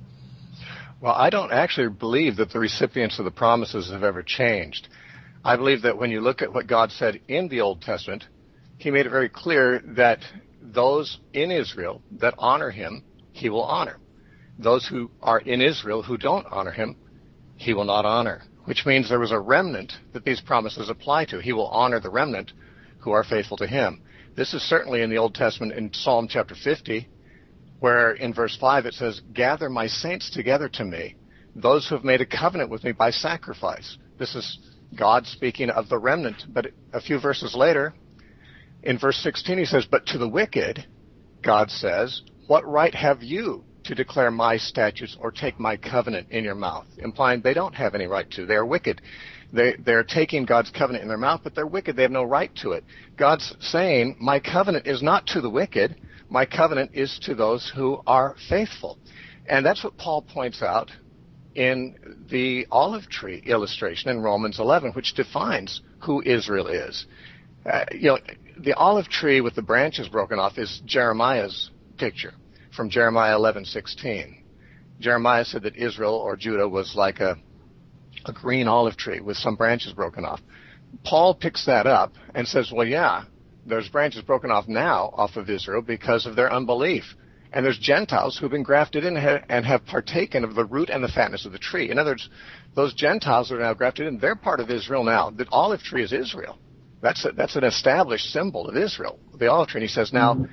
Well, 1.02 1.14
I 1.14 1.30
don't 1.30 1.50
actually 1.50 1.88
believe 1.88 2.36
that 2.36 2.52
the 2.52 2.60
recipients 2.60 3.18
of 3.18 3.24
the 3.24 3.32
promises 3.32 3.90
have 3.90 4.04
ever 4.04 4.22
changed. 4.22 4.86
I 5.44 5.56
believe 5.56 5.82
that 5.82 5.98
when 5.98 6.12
you 6.12 6.20
look 6.20 6.42
at 6.42 6.54
what 6.54 6.68
God 6.68 6.92
said 6.92 7.20
in 7.26 7.48
the 7.48 7.60
Old 7.60 7.82
Testament, 7.82 8.22
He 8.78 8.92
made 8.92 9.06
it 9.06 9.10
very 9.10 9.28
clear 9.28 9.82
that 9.96 10.20
those 10.62 11.18
in 11.32 11.50
Israel 11.50 12.02
that 12.20 12.34
honor 12.38 12.70
Him, 12.70 13.02
He 13.32 13.48
will 13.48 13.64
honor. 13.64 13.98
Those 14.60 14.86
who 14.86 15.10
are 15.20 15.40
in 15.40 15.60
Israel 15.60 16.04
who 16.04 16.16
don't 16.16 16.46
honor 16.48 16.70
Him, 16.70 16.94
He 17.56 17.74
will 17.74 17.84
not 17.84 18.04
honor. 18.04 18.42
Which 18.66 18.86
means 18.86 19.08
there 19.08 19.18
was 19.18 19.32
a 19.32 19.40
remnant 19.40 19.94
that 20.12 20.24
these 20.24 20.40
promises 20.40 20.88
apply 20.88 21.24
to. 21.24 21.40
He 21.40 21.52
will 21.52 21.66
honor 21.66 21.98
the 21.98 22.10
remnant 22.10 22.52
who 23.00 23.10
are 23.10 23.24
faithful 23.24 23.56
to 23.56 23.66
Him. 23.66 24.02
This 24.36 24.54
is 24.54 24.62
certainly 24.62 25.02
in 25.02 25.10
the 25.10 25.18
Old 25.18 25.34
Testament 25.34 25.72
in 25.72 25.92
Psalm 25.92 26.28
chapter 26.28 26.54
50, 26.54 27.08
where 27.82 28.12
in 28.12 28.32
verse 28.32 28.56
5 28.60 28.86
it 28.86 28.94
says, 28.94 29.20
Gather 29.34 29.68
my 29.68 29.88
saints 29.88 30.30
together 30.30 30.68
to 30.68 30.84
me, 30.84 31.16
those 31.56 31.88
who 31.88 31.96
have 31.96 32.04
made 32.04 32.20
a 32.20 32.26
covenant 32.26 32.70
with 32.70 32.84
me 32.84 32.92
by 32.92 33.10
sacrifice. 33.10 33.98
This 34.20 34.36
is 34.36 34.56
God 34.96 35.26
speaking 35.26 35.68
of 35.68 35.88
the 35.88 35.98
remnant. 35.98 36.44
But 36.48 36.68
a 36.92 37.00
few 37.00 37.18
verses 37.18 37.56
later, 37.56 37.92
in 38.84 39.00
verse 39.00 39.16
16, 39.16 39.58
he 39.58 39.64
says, 39.64 39.84
But 39.84 40.06
to 40.06 40.18
the 40.18 40.28
wicked, 40.28 40.86
God 41.42 41.72
says, 41.72 42.22
What 42.46 42.64
right 42.64 42.94
have 42.94 43.24
you 43.24 43.64
to 43.82 43.96
declare 43.96 44.30
my 44.30 44.58
statutes 44.58 45.16
or 45.18 45.32
take 45.32 45.58
my 45.58 45.76
covenant 45.76 46.28
in 46.30 46.44
your 46.44 46.54
mouth? 46.54 46.86
Implying 46.98 47.40
they 47.40 47.52
don't 47.52 47.74
have 47.74 47.96
any 47.96 48.06
right 48.06 48.30
to. 48.30 48.46
They 48.46 48.54
are 48.54 48.64
wicked. 48.64 49.02
They, 49.52 49.74
they're 49.84 50.04
taking 50.04 50.44
God's 50.44 50.70
covenant 50.70 51.02
in 51.02 51.08
their 51.08 51.18
mouth, 51.18 51.40
but 51.42 51.56
they're 51.56 51.66
wicked. 51.66 51.96
They 51.96 52.02
have 52.02 52.12
no 52.12 52.22
right 52.22 52.54
to 52.62 52.72
it. 52.72 52.84
God's 53.16 53.56
saying, 53.58 54.18
My 54.20 54.38
covenant 54.38 54.86
is 54.86 55.02
not 55.02 55.26
to 55.28 55.40
the 55.40 55.50
wicked. 55.50 55.96
My 56.32 56.46
covenant 56.46 56.92
is 56.94 57.18
to 57.24 57.34
those 57.34 57.70
who 57.76 58.00
are 58.06 58.36
faithful. 58.48 58.98
And 59.46 59.66
that's 59.66 59.84
what 59.84 59.98
Paul 59.98 60.22
points 60.22 60.62
out 60.62 60.90
in 61.54 61.94
the 62.30 62.66
olive 62.70 63.06
tree 63.10 63.42
illustration 63.44 64.10
in 64.10 64.20
Romans 64.20 64.58
11, 64.58 64.92
which 64.92 65.12
defines 65.12 65.82
who 66.00 66.22
Israel 66.22 66.68
is. 66.68 67.04
Uh, 67.70 67.84
you 67.92 68.08
know, 68.08 68.18
the 68.58 68.72
olive 68.72 69.08
tree 69.08 69.42
with 69.42 69.54
the 69.54 69.62
branches 69.62 70.08
broken 70.08 70.38
off 70.38 70.56
is 70.56 70.80
Jeremiah's 70.86 71.70
picture 71.98 72.32
from 72.74 72.88
Jeremiah 72.88 73.36
11:16. 73.36 74.42
Jeremiah 75.00 75.44
said 75.44 75.64
that 75.64 75.76
Israel 75.76 76.14
or 76.14 76.36
Judah 76.36 76.66
was 76.66 76.94
like 76.96 77.20
a 77.20 77.36
a 78.24 78.32
green 78.32 78.68
olive 78.68 78.96
tree 78.96 79.20
with 79.20 79.36
some 79.36 79.56
branches 79.56 79.92
broken 79.92 80.24
off. 80.24 80.40
Paul 81.04 81.34
picks 81.34 81.66
that 81.66 81.86
up 81.86 82.14
and 82.34 82.48
says, 82.48 82.72
"Well, 82.72 82.86
yeah, 82.86 83.24
there's 83.66 83.88
branches 83.88 84.22
broken 84.22 84.50
off 84.50 84.68
now 84.68 85.10
off 85.14 85.36
of 85.36 85.50
Israel 85.50 85.82
because 85.82 86.26
of 86.26 86.36
their 86.36 86.52
unbelief." 86.52 87.04
And 87.52 87.64
there's 87.64 87.78
Gentiles 87.78 88.38
who've 88.38 88.50
been 88.50 88.62
grafted 88.62 89.04
in 89.04 89.16
and 89.16 89.66
have 89.66 89.84
partaken 89.84 90.42
of 90.42 90.54
the 90.54 90.64
root 90.64 90.88
and 90.88 91.04
the 91.04 91.08
fatness 91.08 91.44
of 91.44 91.52
the 91.52 91.58
tree. 91.58 91.90
In 91.90 91.98
other 91.98 92.12
words, 92.12 92.30
those 92.74 92.94
Gentiles 92.94 93.52
are 93.52 93.58
now 93.58 93.74
grafted 93.74 94.06
in, 94.06 94.18
they're 94.18 94.36
part 94.36 94.60
of 94.60 94.70
Israel 94.70 95.04
now. 95.04 95.30
The 95.30 95.46
olive 95.50 95.82
tree 95.82 96.02
is 96.02 96.12
Israel. 96.12 96.58
That's 97.02 97.24
a, 97.26 97.32
that's 97.32 97.56
an 97.56 97.64
established 97.64 98.32
symbol 98.32 98.68
of 98.68 98.76
Israel, 98.76 99.18
the 99.36 99.50
olive 99.50 99.68
tree. 99.68 99.80
And 99.80 99.88
he 99.88 99.92
says, 99.92 100.12
now, 100.12 100.46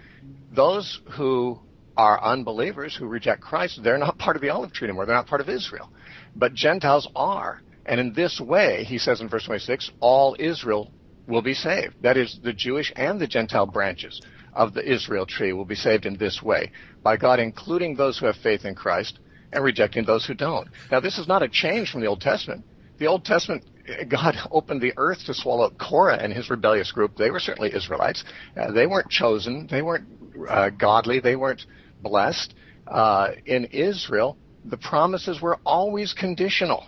those 0.51 0.99
who 1.11 1.59
are 1.95 2.21
unbelievers 2.21 2.95
who 2.95 3.05
reject 3.05 3.41
Christ, 3.41 3.81
they're 3.81 3.97
not 3.97 4.17
part 4.17 4.35
of 4.35 4.41
the 4.41 4.49
olive 4.49 4.73
tree 4.73 4.87
anymore. 4.87 5.05
They're 5.05 5.15
not 5.15 5.27
part 5.27 5.41
of 5.41 5.49
Israel. 5.49 5.89
But 6.35 6.53
Gentiles 6.53 7.07
are. 7.15 7.61
And 7.85 7.99
in 7.99 8.13
this 8.13 8.41
way, 8.41 8.83
he 8.83 8.97
says 8.97 9.21
in 9.21 9.29
verse 9.29 9.45
26, 9.45 9.91
all 9.99 10.35
Israel 10.37 10.91
will 11.29 11.41
be 11.41 11.53
saved. 11.53 11.95
That 12.01 12.17
is, 12.17 12.39
the 12.43 12.53
Jewish 12.53 12.91
and 12.95 13.19
the 13.19 13.27
Gentile 13.27 13.67
branches 13.67 14.21
of 14.53 14.73
the 14.73 14.91
Israel 14.91 15.25
tree 15.25 15.53
will 15.53 15.65
be 15.65 15.75
saved 15.75 16.05
in 16.05 16.17
this 16.17 16.41
way 16.41 16.71
by 17.03 17.15
God 17.15 17.39
including 17.39 17.95
those 17.95 18.17
who 18.17 18.25
have 18.25 18.35
faith 18.35 18.65
in 18.65 18.75
Christ 18.75 19.19
and 19.53 19.63
rejecting 19.63 20.05
those 20.05 20.25
who 20.25 20.33
don't. 20.33 20.67
Now, 20.91 20.99
this 20.99 21.17
is 21.17 21.27
not 21.27 21.43
a 21.43 21.49
change 21.49 21.91
from 21.91 22.01
the 22.01 22.07
Old 22.07 22.21
Testament. 22.21 22.65
The 22.97 23.07
Old 23.07 23.25
Testament, 23.25 23.63
God 24.09 24.35
opened 24.51 24.81
the 24.81 24.93
earth 24.97 25.25
to 25.25 25.33
swallow 25.33 25.69
Korah 25.69 26.17
and 26.17 26.33
his 26.33 26.49
rebellious 26.49 26.91
group. 26.91 27.15
They 27.15 27.31
were 27.31 27.39
certainly 27.39 27.73
Israelites. 27.73 28.23
Uh, 28.59 28.71
they 28.71 28.85
weren't 28.85 29.09
chosen. 29.09 29.67
They 29.69 29.81
weren't 29.81 30.07
uh, 30.47 30.69
godly. 30.71 31.19
They 31.19 31.35
weren't 31.35 31.65
blessed. 32.01 32.53
Uh, 32.87 33.31
in 33.45 33.65
Israel, 33.65 34.37
the 34.65 34.77
promises 34.77 35.41
were 35.41 35.59
always 35.65 36.13
conditional. 36.13 36.85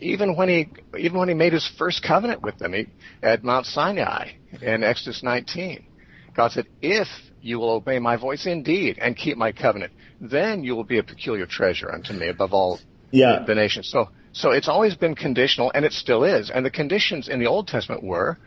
Even 0.00 0.36
when 0.36 0.48
he, 0.48 0.68
even 0.98 1.18
when 1.18 1.28
he 1.28 1.34
made 1.34 1.52
his 1.52 1.68
first 1.78 2.02
covenant 2.02 2.42
with 2.42 2.58
them 2.58 2.72
he, 2.72 2.86
at 3.22 3.44
Mount 3.44 3.66
Sinai 3.66 4.32
in 4.60 4.82
Exodus 4.82 5.22
19, 5.22 5.86
God 6.34 6.52
said, 6.52 6.66
"If 6.80 7.08
you 7.40 7.58
will 7.58 7.70
obey 7.70 7.98
my 7.98 8.16
voice 8.16 8.46
indeed 8.46 8.98
and 9.00 9.16
keep 9.16 9.36
my 9.36 9.52
covenant, 9.52 9.92
then 10.20 10.64
you 10.64 10.74
will 10.74 10.84
be 10.84 10.98
a 10.98 11.02
peculiar 11.02 11.46
treasure 11.46 11.92
unto 11.92 12.12
me 12.12 12.28
above 12.28 12.52
all 12.52 12.80
yeah. 13.10 13.44
the 13.46 13.54
nations." 13.54 13.88
So, 13.88 14.08
so 14.32 14.50
it's 14.50 14.68
always 14.68 14.94
been 14.94 15.14
conditional, 15.14 15.70
and 15.74 15.84
it 15.84 15.92
still 15.92 16.24
is. 16.24 16.50
And 16.50 16.64
the 16.64 16.70
conditions 16.70 17.28
in 17.28 17.38
the 17.38 17.46
Old 17.46 17.68
Testament 17.68 18.02
were 18.02 18.38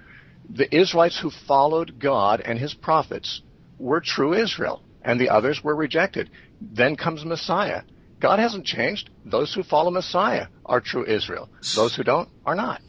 the 0.50 0.74
Israelites 0.76 1.20
who 1.20 1.30
followed 1.30 2.00
God 2.00 2.42
and 2.42 2.60
His 2.60 2.74
prophets 2.74 3.42
were 3.80 4.02
true 4.02 4.34
Israel, 4.34 4.82
and 5.02 5.20
the 5.20 5.30
others 5.30 5.64
were 5.64 5.76
rejected. 5.76 6.30
Then 6.62 6.96
comes 6.96 7.26
Messiah. 7.26 7.82
God 8.24 8.40
hasn't 8.40 8.66
changed. 8.66 9.10
Those 9.26 9.54
who 9.54 9.64
follow 9.64 9.92
Messiah 9.92 10.48
are 10.66 10.80
true 10.80 11.06
Israel. 11.06 11.50
Those 11.76 11.94
who 11.94 12.04
don't 12.04 12.30
are 12.46 12.56
not. 12.56 12.82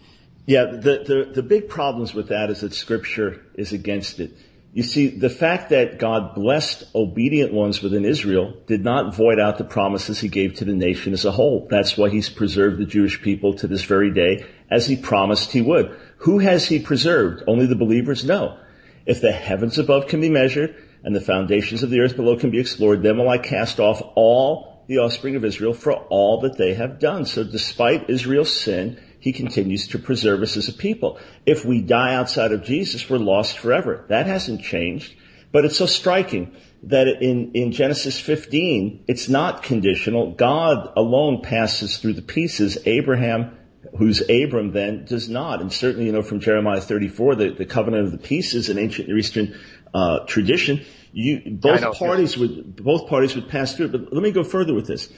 Yeah, 0.47 0.67
the, 0.67 1.03
the, 1.05 1.33
the 1.35 1.43
big 1.43 1.69
problems 1.69 2.15
with 2.15 2.29
that 2.29 2.51
is 2.51 2.61
that 2.61 2.73
Scripture 2.73 3.45
is 3.57 3.73
against 3.73 4.21
it. 4.21 4.31
You 4.73 4.85
see, 4.85 5.09
the 5.09 5.29
fact 5.29 5.71
that 5.71 5.99
God 5.99 6.37
blessed 6.37 6.85
obedient 6.95 7.53
ones 7.53 7.83
within 7.83 8.05
Israel 8.05 8.55
did 8.69 8.85
not 8.85 9.17
void 9.17 9.41
out 9.41 9.59
the 9.59 9.65
promises 9.65 10.21
he 10.21 10.29
gave 10.29 10.55
to 10.55 10.65
the 10.65 10.73
nation 10.73 11.13
as 11.13 11.25
a 11.25 11.33
whole. 11.33 11.67
That's 11.69 11.97
why 11.97 12.11
he's 12.11 12.29
preserved 12.29 12.79
the 12.79 12.87
Jewish 12.87 13.21
people 13.21 13.55
to 13.55 13.67
this 13.67 13.83
very 13.83 14.13
day, 14.13 14.47
as 14.71 14.87
he 14.87 14.95
promised 14.95 15.51
he 15.51 15.63
would. 15.63 15.99
Who 16.19 16.39
has 16.39 16.69
he 16.69 16.79
preserved? 16.79 17.43
Only 17.49 17.67
the 17.67 17.75
believers? 17.75 18.25
No. 18.25 18.57
If 19.05 19.21
the 19.21 19.33
heavens 19.33 19.81
above 19.81 20.07
can 20.07 20.21
be 20.21 20.31
measured 20.31 20.77
and 21.03 21.15
the 21.15 21.21
foundations 21.21 21.83
of 21.83 21.91
the 21.91 21.99
earth 21.99 22.15
below 22.15 22.37
can 22.37 22.53
be 22.53 22.61
explored, 22.61 23.03
then 23.03 23.19
will 23.19 23.29
I 23.29 23.39
cast 23.39 23.81
off 23.81 24.01
all 24.15 24.74
the 24.87 24.99
offspring 24.99 25.37
of 25.37 25.45
Israel 25.45 25.75
for 25.75 25.93
all 25.93 26.41
that 26.41 26.59
they 26.59 26.75
have 26.75 26.99
done. 26.99 27.27
So 27.27 27.45
despite 27.45 28.11
Israel's 28.11 28.55
sin, 28.55 29.01
he 29.21 29.33
continues 29.33 29.89
to 29.89 29.99
preserve 29.99 30.43
us 30.43 30.57
as 30.57 30.69
a 30.69 30.73
people. 30.73 31.19
If 31.47 31.65
we 31.65 31.81
die 31.81 32.15
outside 32.15 32.53
of 32.53 32.63
Jesus, 32.63 33.09
we're 33.09 33.19
lost 33.19 33.59
forever. 33.59 34.05
That 34.09 34.27
hasn't 34.27 34.63
changed. 34.63 35.15
But 35.51 35.65
it's 35.65 35.79
so 35.79 35.87
striking 35.87 36.55
that 36.83 37.07
in, 37.07 37.53
in 37.53 37.73
Genesis 37.73 38.21
15, 38.21 39.05
it's 39.07 39.29
not 39.29 39.63
conditional. 39.63 40.33
God 40.33 40.93
alone 40.97 41.43
passes 41.43 41.97
through 41.97 42.15
the 42.15 42.23
pieces. 42.23 42.77
Abraham, 42.87 43.57
who's 43.97 44.21
Abram 44.29 44.73
then, 44.73 45.05
does 45.05 45.29
not. 45.29 45.61
And 45.61 45.73
certainly, 45.73 46.07
you 46.07 46.13
know, 46.13 46.23
from 46.23 46.41
Jeremiah 46.41 46.81
34, 46.81 47.35
the, 47.37 47.51
the 47.51 47.65
covenant 47.65 48.05
of 48.05 48.13
the 48.13 48.19
pieces 48.19 48.69
in 48.69 48.79
ancient 48.79 49.09
Near 49.09 49.17
Eastern 49.17 49.59
uh, 49.95 50.27
tradition, 50.27 50.85
you, 51.13 51.41
both 51.47 51.97
parties 51.97 52.37
would 52.37 52.77
both 52.77 53.09
parties 53.09 53.37
would 53.37 53.49
pass 53.49 53.77
through. 53.77 53.89
But 53.89 54.13
let 54.13 54.23
me 54.23 54.33
go 54.33 54.43
further 54.43 54.75
with 54.75 54.89
this. 54.89 55.09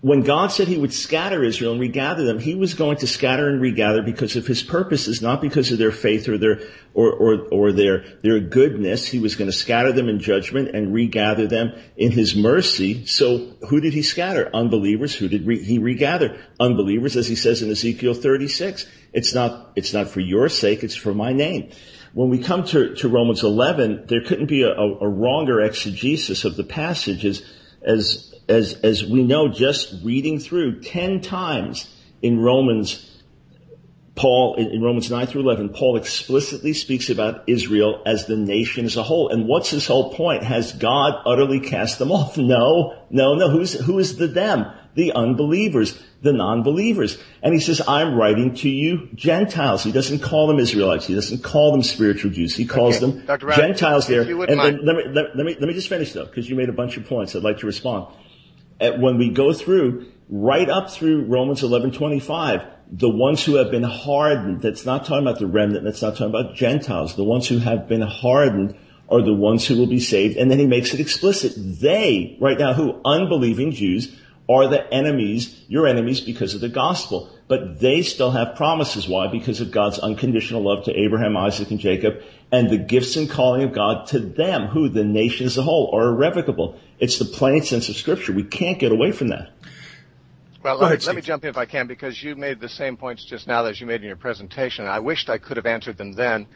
When 0.00 0.22
God 0.22 0.52
said 0.52 0.68
He 0.68 0.78
would 0.78 0.94
scatter 0.94 1.42
Israel 1.42 1.72
and 1.72 1.80
regather 1.80 2.24
them, 2.24 2.38
He 2.38 2.54
was 2.54 2.74
going 2.74 2.98
to 2.98 3.08
scatter 3.08 3.48
and 3.48 3.60
regather 3.60 4.00
because 4.00 4.36
of 4.36 4.46
His 4.46 4.62
purposes, 4.62 5.20
not 5.20 5.40
because 5.40 5.72
of 5.72 5.78
their 5.78 5.90
faith 5.90 6.28
or 6.28 6.38
their 6.38 6.60
or 6.94 7.12
or, 7.12 7.48
or 7.50 7.72
their 7.72 8.04
their 8.22 8.38
goodness. 8.38 9.08
He 9.08 9.18
was 9.18 9.34
going 9.34 9.50
to 9.50 9.56
scatter 9.56 9.90
them 9.90 10.08
in 10.08 10.20
judgment 10.20 10.68
and 10.72 10.94
regather 10.94 11.48
them 11.48 11.72
in 11.96 12.12
His 12.12 12.36
mercy. 12.36 13.04
So, 13.06 13.38
who 13.68 13.80
did 13.80 13.92
He 13.92 14.02
scatter? 14.02 14.48
Unbelievers. 14.54 15.16
Who 15.16 15.26
did 15.26 15.44
re- 15.44 15.64
He 15.64 15.80
regather? 15.80 16.38
Unbelievers, 16.60 17.16
as 17.16 17.26
He 17.26 17.34
says 17.34 17.62
in 17.62 17.70
Ezekiel 17.72 18.14
36. 18.14 18.86
It's 19.12 19.34
not 19.34 19.72
it's 19.74 19.92
not 19.92 20.06
for 20.06 20.20
your 20.20 20.48
sake. 20.48 20.84
It's 20.84 20.94
for 20.94 21.12
My 21.12 21.32
name 21.32 21.72
when 22.12 22.30
we 22.30 22.38
come 22.38 22.64
to, 22.64 22.94
to 22.96 23.08
Romans 23.08 23.42
11, 23.42 24.06
there 24.06 24.22
couldn't 24.22 24.46
be 24.46 24.62
a, 24.62 24.70
a, 24.70 24.98
a 25.00 25.08
wronger 25.08 25.60
exegesis 25.60 26.44
of 26.44 26.56
the 26.56 26.64
passage 26.64 27.24
as, 27.24 27.44
as, 27.82 28.34
as, 28.48 28.74
as 28.82 29.04
we 29.04 29.22
know 29.22 29.48
just 29.48 29.94
reading 30.02 30.38
through 30.38 30.80
10 30.80 31.20
times 31.20 31.94
in 32.22 32.40
Romans 32.40 33.08
Paul, 34.18 34.56
in 34.56 34.82
Romans 34.82 35.08
9 35.08 35.28
through 35.28 35.42
11, 35.42 35.68
Paul 35.68 35.96
explicitly 35.96 36.72
speaks 36.72 37.08
about 37.08 37.44
Israel 37.46 38.02
as 38.04 38.26
the 38.26 38.36
nation 38.36 38.84
as 38.84 38.96
a 38.96 39.02
whole. 39.04 39.28
And 39.28 39.46
what's 39.46 39.70
his 39.70 39.86
whole 39.86 40.12
point? 40.12 40.42
Has 40.42 40.72
God 40.72 41.22
utterly 41.24 41.60
cast 41.60 42.00
them 42.00 42.10
off? 42.10 42.36
No, 42.48 42.94
no, 43.10 43.34
no. 43.34 43.50
Who's, 43.50 43.74
who 43.74 43.98
is 43.98 44.16
the 44.16 44.26
them? 44.26 44.66
The 44.98 45.12
unbelievers, 45.12 45.90
the 46.22 46.32
non-believers. 46.32 47.18
And 47.42 47.54
he 47.54 47.60
says, 47.60 47.80
I'm 47.86 48.16
writing 48.16 48.54
to 48.56 48.68
you 48.68 49.08
Gentiles. 49.14 49.84
He 49.84 49.92
doesn't 49.92 50.20
call 50.30 50.48
them 50.48 50.58
Israelites. 50.58 51.06
He 51.06 51.14
doesn't 51.14 51.42
call 51.44 51.70
them 51.70 51.82
spiritual 51.84 52.32
Jews. 52.32 52.56
He 52.56 52.66
calls 52.66 52.96
Okay. 52.96 53.06
them 53.06 53.24
Dr. 53.26 53.50
Gentiles 53.52 54.08
there. 54.08 54.22
And 54.22 54.58
let, 54.58 54.96
me, 54.96 55.02
let, 55.12 55.36
let 55.36 55.46
me, 55.46 55.56
let 55.60 55.66
me 55.68 55.72
just 55.72 55.88
finish 55.88 56.12
though, 56.12 56.24
because 56.26 56.50
you 56.50 56.56
made 56.56 56.68
a 56.68 56.72
bunch 56.72 56.96
of 56.96 57.06
points. 57.06 57.36
I'd 57.36 57.44
like 57.44 57.58
to 57.58 57.66
respond. 57.66 58.12
At, 58.80 58.98
when 58.98 59.18
we 59.18 59.30
go 59.30 59.52
through, 59.52 60.06
right 60.28 60.68
up 60.68 60.90
through 60.90 61.26
Romans 61.26 61.62
11:25, 61.62 62.66
the 62.90 63.08
ones 63.08 63.44
who 63.44 63.54
have 63.56 63.70
been 63.70 63.82
hardened, 63.84 64.62
that's 64.62 64.84
not 64.84 65.04
talking 65.04 65.26
about 65.26 65.38
the 65.38 65.46
remnant, 65.46 65.84
that's 65.84 66.02
not 66.02 66.12
talking 66.16 66.34
about 66.34 66.56
Gentiles. 66.56 67.14
The 67.14 67.24
ones 67.24 67.46
who 67.48 67.58
have 67.58 67.86
been 67.88 68.02
hardened 68.02 68.76
are 69.08 69.22
the 69.22 69.34
ones 69.34 69.66
who 69.66 69.76
will 69.76 69.86
be 69.86 70.00
saved. 70.00 70.36
And 70.36 70.50
then 70.50 70.58
he 70.58 70.66
makes 70.66 70.92
it 70.92 71.00
explicit. 71.00 71.52
They, 71.56 72.36
right 72.40 72.58
now, 72.58 72.72
who 72.74 73.00
unbelieving 73.04 73.72
Jews, 73.72 74.14
are 74.48 74.66
the 74.68 74.92
enemies, 74.92 75.64
your 75.68 75.86
enemies 75.86 76.20
because 76.20 76.54
of 76.54 76.60
the 76.60 76.68
gospel. 76.68 77.30
But 77.48 77.80
they 77.80 78.02
still 78.02 78.30
have 78.30 78.56
promises. 78.56 79.08
Why? 79.08 79.28
Because 79.28 79.60
of 79.60 79.70
God's 79.70 79.98
unconditional 79.98 80.62
love 80.62 80.84
to 80.84 80.94
Abraham, 80.94 81.36
Isaac, 81.36 81.70
and 81.70 81.80
Jacob, 81.80 82.22
and 82.50 82.70
the 82.70 82.78
gifts 82.78 83.16
and 83.16 83.28
calling 83.28 83.62
of 83.62 83.72
God 83.72 84.06
to 84.08 84.20
them, 84.20 84.66
who 84.66 84.88
the 84.88 85.04
nation 85.04 85.46
as 85.46 85.56
a 85.56 85.62
whole, 85.62 85.94
are 85.94 86.08
irrevocable. 86.08 86.78
It's 86.98 87.18
the 87.18 87.24
plain 87.24 87.62
sense 87.62 87.88
of 87.88 87.96
scripture. 87.96 88.32
We 88.32 88.44
can't 88.44 88.78
get 88.78 88.92
away 88.92 89.12
from 89.12 89.28
that. 89.28 89.50
Well, 90.62 90.76
let, 90.76 90.86
ahead, 90.86 91.00
me, 91.00 91.06
let 91.06 91.16
me 91.16 91.22
jump 91.22 91.44
in 91.44 91.50
if 91.50 91.56
I 91.56 91.66
can 91.66 91.86
because 91.86 92.22
you 92.22 92.34
made 92.34 92.60
the 92.60 92.68
same 92.68 92.96
points 92.96 93.24
just 93.24 93.46
now 93.46 93.62
that 93.62 93.80
you 93.80 93.86
made 93.86 94.00
in 94.02 94.08
your 94.08 94.16
presentation. 94.16 94.86
I 94.86 94.98
wished 94.98 95.30
I 95.30 95.38
could 95.38 95.56
have 95.56 95.66
answered 95.66 95.96
them 95.96 96.12
then, 96.12 96.46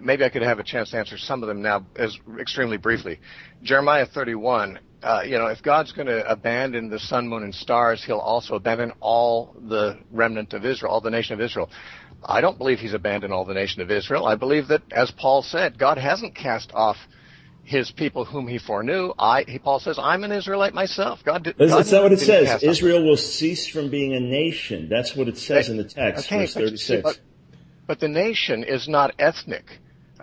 maybe 0.00 0.24
I 0.24 0.28
could 0.28 0.42
have 0.42 0.58
a 0.58 0.62
chance 0.62 0.90
to 0.90 0.98
answer 0.98 1.18
some 1.18 1.42
of 1.42 1.48
them 1.48 1.62
now 1.62 1.84
as 1.96 2.18
extremely 2.38 2.76
briefly. 2.76 3.20
Jeremiah 3.62 4.06
31, 4.06 4.78
uh, 5.02 5.22
you 5.24 5.38
know, 5.38 5.46
if 5.46 5.62
God's 5.62 5.92
going 5.92 6.06
to 6.06 6.28
abandon 6.30 6.88
the 6.88 6.98
sun, 6.98 7.28
moon, 7.28 7.42
and 7.42 7.54
stars, 7.54 8.04
he'll 8.04 8.18
also 8.18 8.54
abandon 8.54 8.92
all 9.00 9.54
the 9.68 9.98
remnant 10.10 10.52
of 10.52 10.64
Israel, 10.64 10.92
all 10.92 11.00
the 11.00 11.10
nation 11.10 11.34
of 11.34 11.40
Israel. 11.40 11.70
I 12.24 12.40
don't 12.40 12.56
believe 12.56 12.78
he's 12.78 12.94
abandoned 12.94 13.32
all 13.32 13.44
the 13.44 13.54
nation 13.54 13.82
of 13.82 13.90
Israel. 13.90 14.26
I 14.26 14.36
believe 14.36 14.68
that, 14.68 14.82
as 14.92 15.10
Paul 15.10 15.42
said, 15.42 15.78
God 15.78 15.98
hasn't 15.98 16.34
cast 16.36 16.72
off 16.72 16.96
his 17.64 17.90
people 17.90 18.24
whom 18.24 18.46
he 18.46 18.58
foreknew. 18.58 19.12
I, 19.18 19.44
he, 19.46 19.58
Paul 19.58 19.80
says, 19.80 19.98
I'm 19.98 20.24
an 20.24 20.32
Israelite 20.32 20.74
myself. 20.74 21.20
God 21.24 21.44
did. 21.44 21.56
That's, 21.58 21.70
God 21.72 21.92
not 21.92 22.02
what 22.02 22.12
it 22.12 22.20
says. 22.20 22.62
Israel 22.62 23.04
will 23.04 23.16
cease 23.16 23.66
from 23.68 23.90
being 23.90 24.14
a 24.14 24.20
nation. 24.20 24.88
That's 24.88 25.16
what 25.16 25.28
it 25.28 25.38
says 25.38 25.68
in 25.68 25.76
the 25.76 25.84
text, 25.84 26.26
okay, 26.26 26.40
verse 26.40 26.54
36. 26.54 27.02
But, 27.02 27.20
but 27.86 28.00
the 28.00 28.08
nation 28.08 28.64
is 28.64 28.88
not 28.88 29.14
ethnic. 29.18 29.64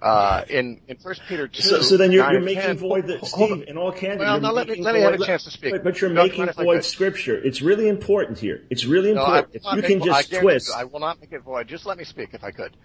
Uh, 0.01 0.43
in 0.49 0.79
in 0.87 0.97
First 0.97 1.21
Peter 1.27 1.47
two. 1.47 1.61
So, 1.61 1.81
so 1.81 1.97
then 1.97 2.11
you're, 2.11 2.31
you're 2.31 2.39
making 2.39 2.61
10, 2.61 2.77
void 2.77 3.07
that 3.07 3.25
Steve. 3.25 3.65
In 3.67 3.77
all 3.77 3.91
candor, 3.91 4.23
well, 4.23 4.39
now 4.39 4.53
let 4.53 4.69
me 4.69 4.81
let 4.81 4.95
me 4.95 5.01
have 5.01 5.13
a 5.13 5.25
chance 5.25 5.43
to 5.43 5.51
speak. 5.51 5.73
But, 5.73 5.83
but 5.83 5.99
you're 5.99 6.09
no, 6.09 6.23
making 6.23 6.47
void 6.53 6.85
Scripture. 6.85 7.35
It's 7.35 7.61
really 7.61 7.89
important 7.89 8.39
here. 8.39 8.63
It's 8.69 8.85
really 8.85 9.11
important. 9.11 9.53
No, 9.53 9.71
if 9.71 9.75
you 9.75 9.81
can 9.81 10.03
just 10.05 10.33
I 10.33 10.39
twist. 10.39 10.71
I 10.73 10.85
will 10.85 11.01
not 11.01 11.19
make 11.19 11.33
it 11.33 11.41
void. 11.41 11.67
Just 11.67 11.85
let 11.85 11.97
me 11.97 12.05
speak, 12.05 12.29
if 12.33 12.43
I 12.43 12.51
could. 12.51 12.77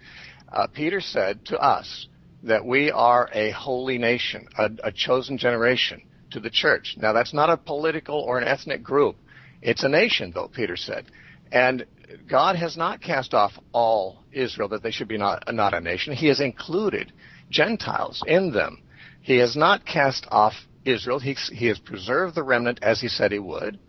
Uh, 0.51 0.67
Peter 0.67 0.99
said 0.99 1.45
to 1.45 1.57
us 1.57 2.07
that 2.43 2.65
we 2.65 2.91
are 2.91 3.29
a 3.31 3.51
holy 3.51 3.97
nation, 3.97 4.47
a, 4.57 4.69
a 4.83 4.91
chosen 4.91 5.37
generation 5.37 6.01
to 6.31 6.41
the 6.41 6.49
church. 6.49 6.95
Now 6.97 7.13
that's 7.13 7.33
not 7.33 7.49
a 7.49 7.55
political 7.55 8.19
or 8.19 8.39
an 8.39 8.47
ethnic 8.47 8.83
group. 8.83 9.15
It's 9.61 9.83
a 9.83 9.89
nation, 9.89 10.31
though. 10.35 10.47
Peter 10.47 10.75
said, 10.75 11.05
and 11.51 11.85
God 12.29 12.55
has 12.55 12.77
not 12.77 13.01
cast 13.01 13.33
off 13.33 13.53
all 13.71 14.23
Israel 14.31 14.69
that 14.69 14.83
they 14.83 14.91
should 14.91 15.07
be 15.07 15.17
not, 15.17 15.43
not 15.53 15.73
a 15.73 15.81
nation. 15.81 16.13
He 16.13 16.27
has 16.27 16.39
included 16.39 17.11
Gentiles 17.49 18.23
in 18.25 18.51
them. 18.51 18.83
He 19.21 19.37
has 19.37 19.55
not 19.55 19.85
cast 19.85 20.27
off 20.29 20.53
Israel. 20.83 21.19
He, 21.19 21.33
he 21.33 21.67
has 21.67 21.79
preserved 21.79 22.35
the 22.35 22.43
remnant 22.43 22.79
as 22.81 23.01
he 23.01 23.07
said 23.07 23.31
he 23.31 23.39
would, 23.39 23.79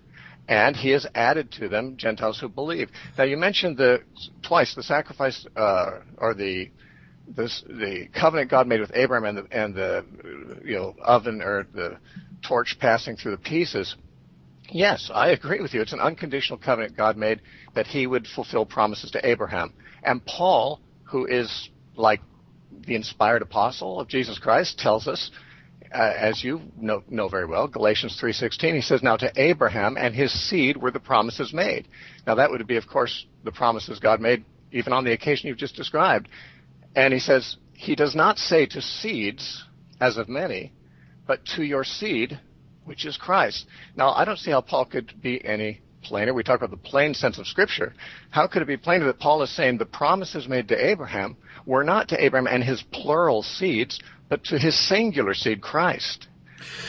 and 0.48 0.76
he 0.76 0.90
has 0.90 1.06
added 1.14 1.52
to 1.52 1.68
them 1.68 1.96
Gentiles 1.96 2.40
who 2.40 2.48
believe. 2.48 2.90
Now 3.18 3.24
you 3.24 3.36
mentioned 3.36 3.76
the 3.76 4.02
twice 4.46 4.74
the 4.74 4.82
sacrifice 4.82 5.46
uh, 5.56 6.00
or 6.16 6.34
the 6.34 6.70
this, 7.28 7.62
the 7.66 8.08
covenant 8.18 8.50
God 8.50 8.68
made 8.68 8.80
with 8.80 8.92
Abraham 8.94 9.24
and 9.24 9.38
the, 9.38 9.56
and 9.56 9.74
the 9.74 10.04
you 10.64 10.76
know 10.76 10.94
oven 11.02 11.42
or 11.42 11.66
the 11.74 11.98
torch 12.46 12.76
passing 12.80 13.16
through 13.16 13.32
the 13.32 13.38
pieces. 13.38 13.96
Yes, 14.70 15.10
I 15.12 15.30
agree 15.30 15.60
with 15.60 15.74
you. 15.74 15.80
It's 15.80 15.92
an 15.92 16.00
unconditional 16.00 16.58
covenant 16.58 16.96
God 16.96 17.16
made 17.16 17.40
that 17.74 17.86
he 17.86 18.06
would 18.06 18.26
fulfill 18.26 18.66
promises 18.66 19.10
to 19.12 19.26
Abraham. 19.26 19.72
And 20.02 20.24
Paul, 20.24 20.80
who 21.04 21.26
is 21.26 21.68
like 21.94 22.20
the 22.86 22.94
inspired 22.94 23.42
apostle 23.42 24.00
of 24.00 24.08
Jesus 24.08 24.38
Christ, 24.38 24.78
tells 24.78 25.06
us, 25.06 25.30
uh, 25.94 26.12
as 26.18 26.42
you 26.42 26.60
know, 26.76 27.04
know 27.08 27.28
very 27.28 27.46
well, 27.46 27.68
Galatians 27.68 28.18
3.16, 28.20 28.74
he 28.74 28.80
says, 28.80 29.02
Now 29.02 29.16
to 29.16 29.32
Abraham 29.36 29.96
and 29.96 30.14
his 30.14 30.32
seed 30.48 30.76
were 30.76 30.90
the 30.90 31.00
promises 31.00 31.52
made. 31.52 31.86
Now 32.26 32.34
that 32.34 32.50
would 32.50 32.66
be, 32.66 32.76
of 32.76 32.88
course, 32.88 33.26
the 33.44 33.52
promises 33.52 34.00
God 34.00 34.20
made 34.20 34.44
even 34.72 34.92
on 34.92 35.04
the 35.04 35.12
occasion 35.12 35.48
you've 35.48 35.58
just 35.58 35.76
described. 35.76 36.28
And 36.94 37.14
he 37.14 37.20
says, 37.20 37.56
He 37.72 37.94
does 37.94 38.14
not 38.14 38.38
say 38.38 38.66
to 38.66 38.82
seeds, 38.82 39.64
as 40.00 40.16
of 40.16 40.28
many, 40.28 40.72
but 41.26 41.44
to 41.56 41.62
your 41.62 41.84
seed, 41.84 42.38
which 42.86 43.04
is 43.04 43.16
Christ. 43.16 43.66
Now, 43.96 44.12
I 44.12 44.24
don't 44.24 44.38
see 44.38 44.50
how 44.50 44.62
Paul 44.62 44.86
could 44.86 45.20
be 45.20 45.44
any 45.44 45.82
plainer. 46.02 46.32
We 46.32 46.42
talk 46.42 46.56
about 46.56 46.70
the 46.70 46.88
plain 46.88 47.14
sense 47.14 47.38
of 47.38 47.46
Scripture. 47.46 47.92
How 48.30 48.46
could 48.46 48.62
it 48.62 48.68
be 48.68 48.76
plainer 48.76 49.06
that 49.06 49.18
Paul 49.18 49.42
is 49.42 49.50
saying 49.50 49.78
the 49.78 49.84
promises 49.84 50.48
made 50.48 50.68
to 50.68 50.86
Abraham 50.86 51.36
were 51.66 51.84
not 51.84 52.08
to 52.08 52.24
Abraham 52.24 52.46
and 52.46 52.62
his 52.62 52.82
plural 52.92 53.42
seeds, 53.42 54.00
but 54.28 54.44
to 54.44 54.58
his 54.58 54.78
singular 54.88 55.34
seed, 55.34 55.60
Christ? 55.60 56.28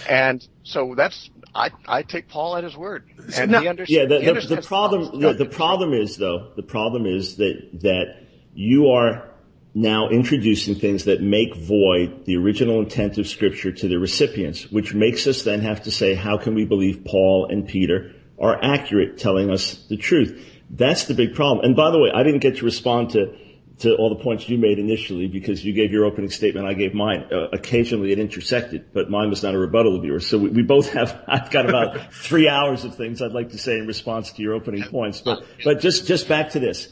And 0.07 0.47
so 0.63 0.93
that's 0.95 1.29
I, 1.53 1.71
I 1.87 2.03
take 2.03 2.29
Paul 2.29 2.55
at 2.55 2.63
his 2.63 2.77
word, 2.77 3.05
and 3.35 3.51
no, 3.51 3.61
he 3.61 3.67
understands. 3.67 4.11
Yeah, 4.11 4.31
the, 4.31 4.39
the, 4.39 4.55
the 4.55 4.61
problem 4.61 5.19
the, 5.19 5.33
the 5.33 5.45
problem 5.45 5.93
is 5.93 6.17
though 6.17 6.51
the 6.55 6.63
problem 6.63 7.05
is 7.05 7.37
that 7.37 7.79
that 7.81 8.27
you 8.53 8.89
are 8.89 9.29
now 9.73 10.09
introducing 10.09 10.75
things 10.75 11.05
that 11.05 11.21
make 11.21 11.55
void 11.55 12.25
the 12.25 12.37
original 12.37 12.79
intent 12.79 13.17
of 13.17 13.27
Scripture 13.27 13.71
to 13.71 13.87
the 13.87 13.97
recipients, 13.97 14.71
which 14.71 14.93
makes 14.93 15.27
us 15.27 15.43
then 15.43 15.61
have 15.61 15.83
to 15.83 15.91
say, 15.91 16.15
how 16.15 16.37
can 16.37 16.55
we 16.55 16.65
believe 16.65 17.05
Paul 17.05 17.47
and 17.49 17.67
Peter 17.67 18.13
are 18.39 18.57
accurate 18.63 19.17
telling 19.17 19.51
us 19.51 19.85
the 19.87 19.97
truth? 19.97 20.43
That's 20.69 21.05
the 21.05 21.13
big 21.13 21.35
problem. 21.35 21.65
And 21.65 21.75
by 21.75 21.91
the 21.91 21.99
way, 21.99 22.11
I 22.13 22.23
didn't 22.23 22.39
get 22.39 22.57
to 22.57 22.65
respond 22.65 23.11
to 23.11 23.35
to 23.79 23.95
all 23.95 24.09
the 24.09 24.23
points 24.23 24.49
you 24.49 24.57
made 24.57 24.79
initially 24.79 25.27
because 25.27 25.63
you 25.63 25.71
gave 25.71 25.91
your 25.91 26.05
opening 26.05 26.31
statement, 26.31 26.65
I 26.65 26.73
gave 26.73 26.93
mine. 26.93 27.27
Uh, 27.31 27.47
occasionally 27.53 28.11
it 28.11 28.17
intersected, 28.17 28.91
but 28.91 29.09
mine 29.09 29.29
was 29.29 29.43
not 29.43 29.53
a 29.53 29.57
rebuttal 29.57 29.95
of 29.95 30.03
yours. 30.03 30.25
So 30.25 30.37
we, 30.39 30.49
we 30.49 30.63
both 30.63 30.91
have, 30.93 31.23
I've 31.27 31.51
got 31.51 31.69
about 31.69 32.13
three 32.13 32.49
hours 32.49 32.85
of 32.85 32.95
things 32.95 33.21
I'd 33.21 33.33
like 33.33 33.51
to 33.51 33.57
say 33.57 33.77
in 33.77 33.85
response 33.85 34.31
to 34.33 34.41
your 34.41 34.55
opening 34.55 34.83
points. 34.83 35.21
But, 35.21 35.43
but 35.63 35.79
just, 35.79 36.07
just 36.07 36.27
back 36.27 36.51
to 36.51 36.59
this. 36.59 36.91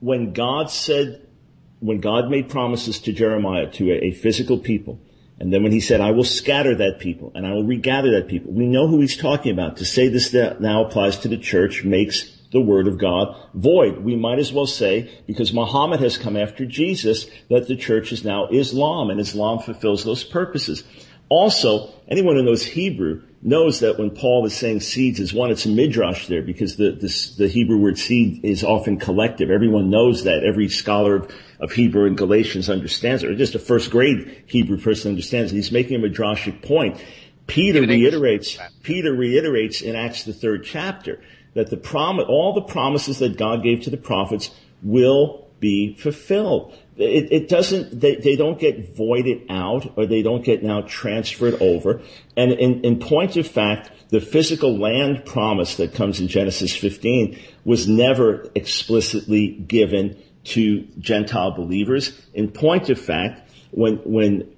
When 0.00 0.32
God 0.32 0.70
said 0.70 1.28
when 1.80 1.98
God 2.00 2.30
made 2.30 2.48
promises 2.48 3.00
to 3.00 3.12
Jeremiah, 3.12 3.70
to 3.72 3.90
a, 3.90 4.06
a, 4.06 4.10
physical 4.12 4.58
people, 4.58 5.00
and 5.38 5.52
then 5.52 5.62
when 5.62 5.72
he 5.72 5.80
said, 5.80 6.00
I 6.00 6.10
will 6.10 6.24
scatter 6.24 6.74
that 6.76 6.98
people 7.00 7.32
and 7.34 7.46
I 7.46 7.52
will 7.52 7.64
regather 7.64 8.12
that 8.12 8.28
people, 8.28 8.52
we 8.52 8.66
know 8.66 8.86
who 8.86 9.00
he's 9.00 9.16
talking 9.16 9.52
about. 9.52 9.78
To 9.78 9.86
say 9.86 10.08
this 10.08 10.32
now 10.34 10.84
applies 10.84 11.16
to 11.18 11.28
the 11.28 11.38
church 11.38 11.82
makes 11.82 12.36
the 12.52 12.60
word 12.60 12.86
of 12.86 12.98
God 12.98 13.36
void. 13.54 13.98
We 13.98 14.16
might 14.16 14.38
as 14.38 14.52
well 14.52 14.66
say, 14.66 15.10
because 15.26 15.52
Muhammad 15.52 16.00
has 16.00 16.18
come 16.18 16.36
after 16.36 16.66
Jesus, 16.66 17.26
that 17.48 17.68
the 17.68 17.76
church 17.76 18.12
is 18.12 18.24
now 18.24 18.48
Islam 18.48 19.10
and 19.10 19.20
Islam 19.20 19.60
fulfills 19.60 20.04
those 20.04 20.24
purposes. 20.24 20.84
Also, 21.30 21.94
anyone 22.08 22.34
who 22.34 22.42
knows 22.42 22.64
Hebrew 22.64 23.22
knows 23.40 23.80
that 23.80 23.98
when 23.98 24.10
Paul 24.10 24.44
is 24.46 24.54
saying 24.54 24.80
seeds 24.80 25.20
is 25.20 25.32
one, 25.32 25.50
it's 25.50 25.64
a 25.64 25.68
midrash 25.68 26.26
there 26.26 26.42
because 26.42 26.76
the, 26.76 26.90
the, 26.90 27.32
the 27.38 27.48
Hebrew 27.48 27.78
word 27.78 27.98
seed 27.98 28.44
is 28.44 28.64
often 28.64 28.98
collective. 28.98 29.48
Everyone 29.48 29.90
knows 29.90 30.24
that. 30.24 30.42
Every 30.44 30.68
scholar 30.68 31.16
of, 31.16 31.34
of 31.60 31.72
Hebrew 31.72 32.06
and 32.06 32.18
Galatians 32.18 32.68
understands 32.68 33.22
it, 33.22 33.30
or 33.30 33.36
just 33.36 33.54
a 33.54 33.60
first 33.60 33.90
grade 33.90 34.42
Hebrew 34.46 34.78
person 34.78 35.12
understands 35.12 35.52
it. 35.52 35.56
He's 35.56 35.72
making 35.72 36.04
a 36.04 36.06
midrashic 36.06 36.62
point. 36.62 37.02
Peter 37.46 37.80
reiterates, 37.80 38.58
Peter 38.82 39.12
reiterates 39.12 39.82
in 39.82 39.96
Acts 39.96 40.24
the 40.24 40.32
third 40.32 40.64
chapter 40.64 41.20
that 41.54 41.70
the 41.70 41.76
prom, 41.76 42.20
all 42.20 42.54
the 42.54 42.60
promises 42.62 43.20
that 43.20 43.36
God 43.36 43.62
gave 43.62 43.82
to 43.82 43.90
the 43.90 43.96
prophets 43.96 44.50
will 44.82 45.48
be 45.60 45.94
fulfilled. 45.94 46.76
It, 47.00 47.32
it, 47.32 47.48
doesn't, 47.48 47.98
they, 47.98 48.16
they 48.16 48.36
don't 48.36 48.58
get 48.58 48.94
voided 48.94 49.46
out 49.48 49.96
or 49.96 50.06
they 50.06 50.22
don't 50.22 50.44
get 50.44 50.62
now 50.62 50.82
transferred 50.82 51.54
over. 51.62 52.02
And 52.36 52.52
in, 52.52 52.84
in 52.84 52.98
point 52.98 53.36
of 53.36 53.46
fact, 53.46 53.90
the 54.10 54.20
physical 54.20 54.76
land 54.76 55.24
promise 55.24 55.76
that 55.76 55.94
comes 55.94 56.20
in 56.20 56.28
Genesis 56.28 56.76
15 56.76 57.38
was 57.64 57.88
never 57.88 58.50
explicitly 58.54 59.48
given 59.48 60.22
to 60.44 60.82
Gentile 60.98 61.52
believers. 61.52 62.20
In 62.34 62.50
point 62.50 62.90
of 62.90 63.00
fact, 63.00 63.50
when, 63.70 63.96
when 63.98 64.52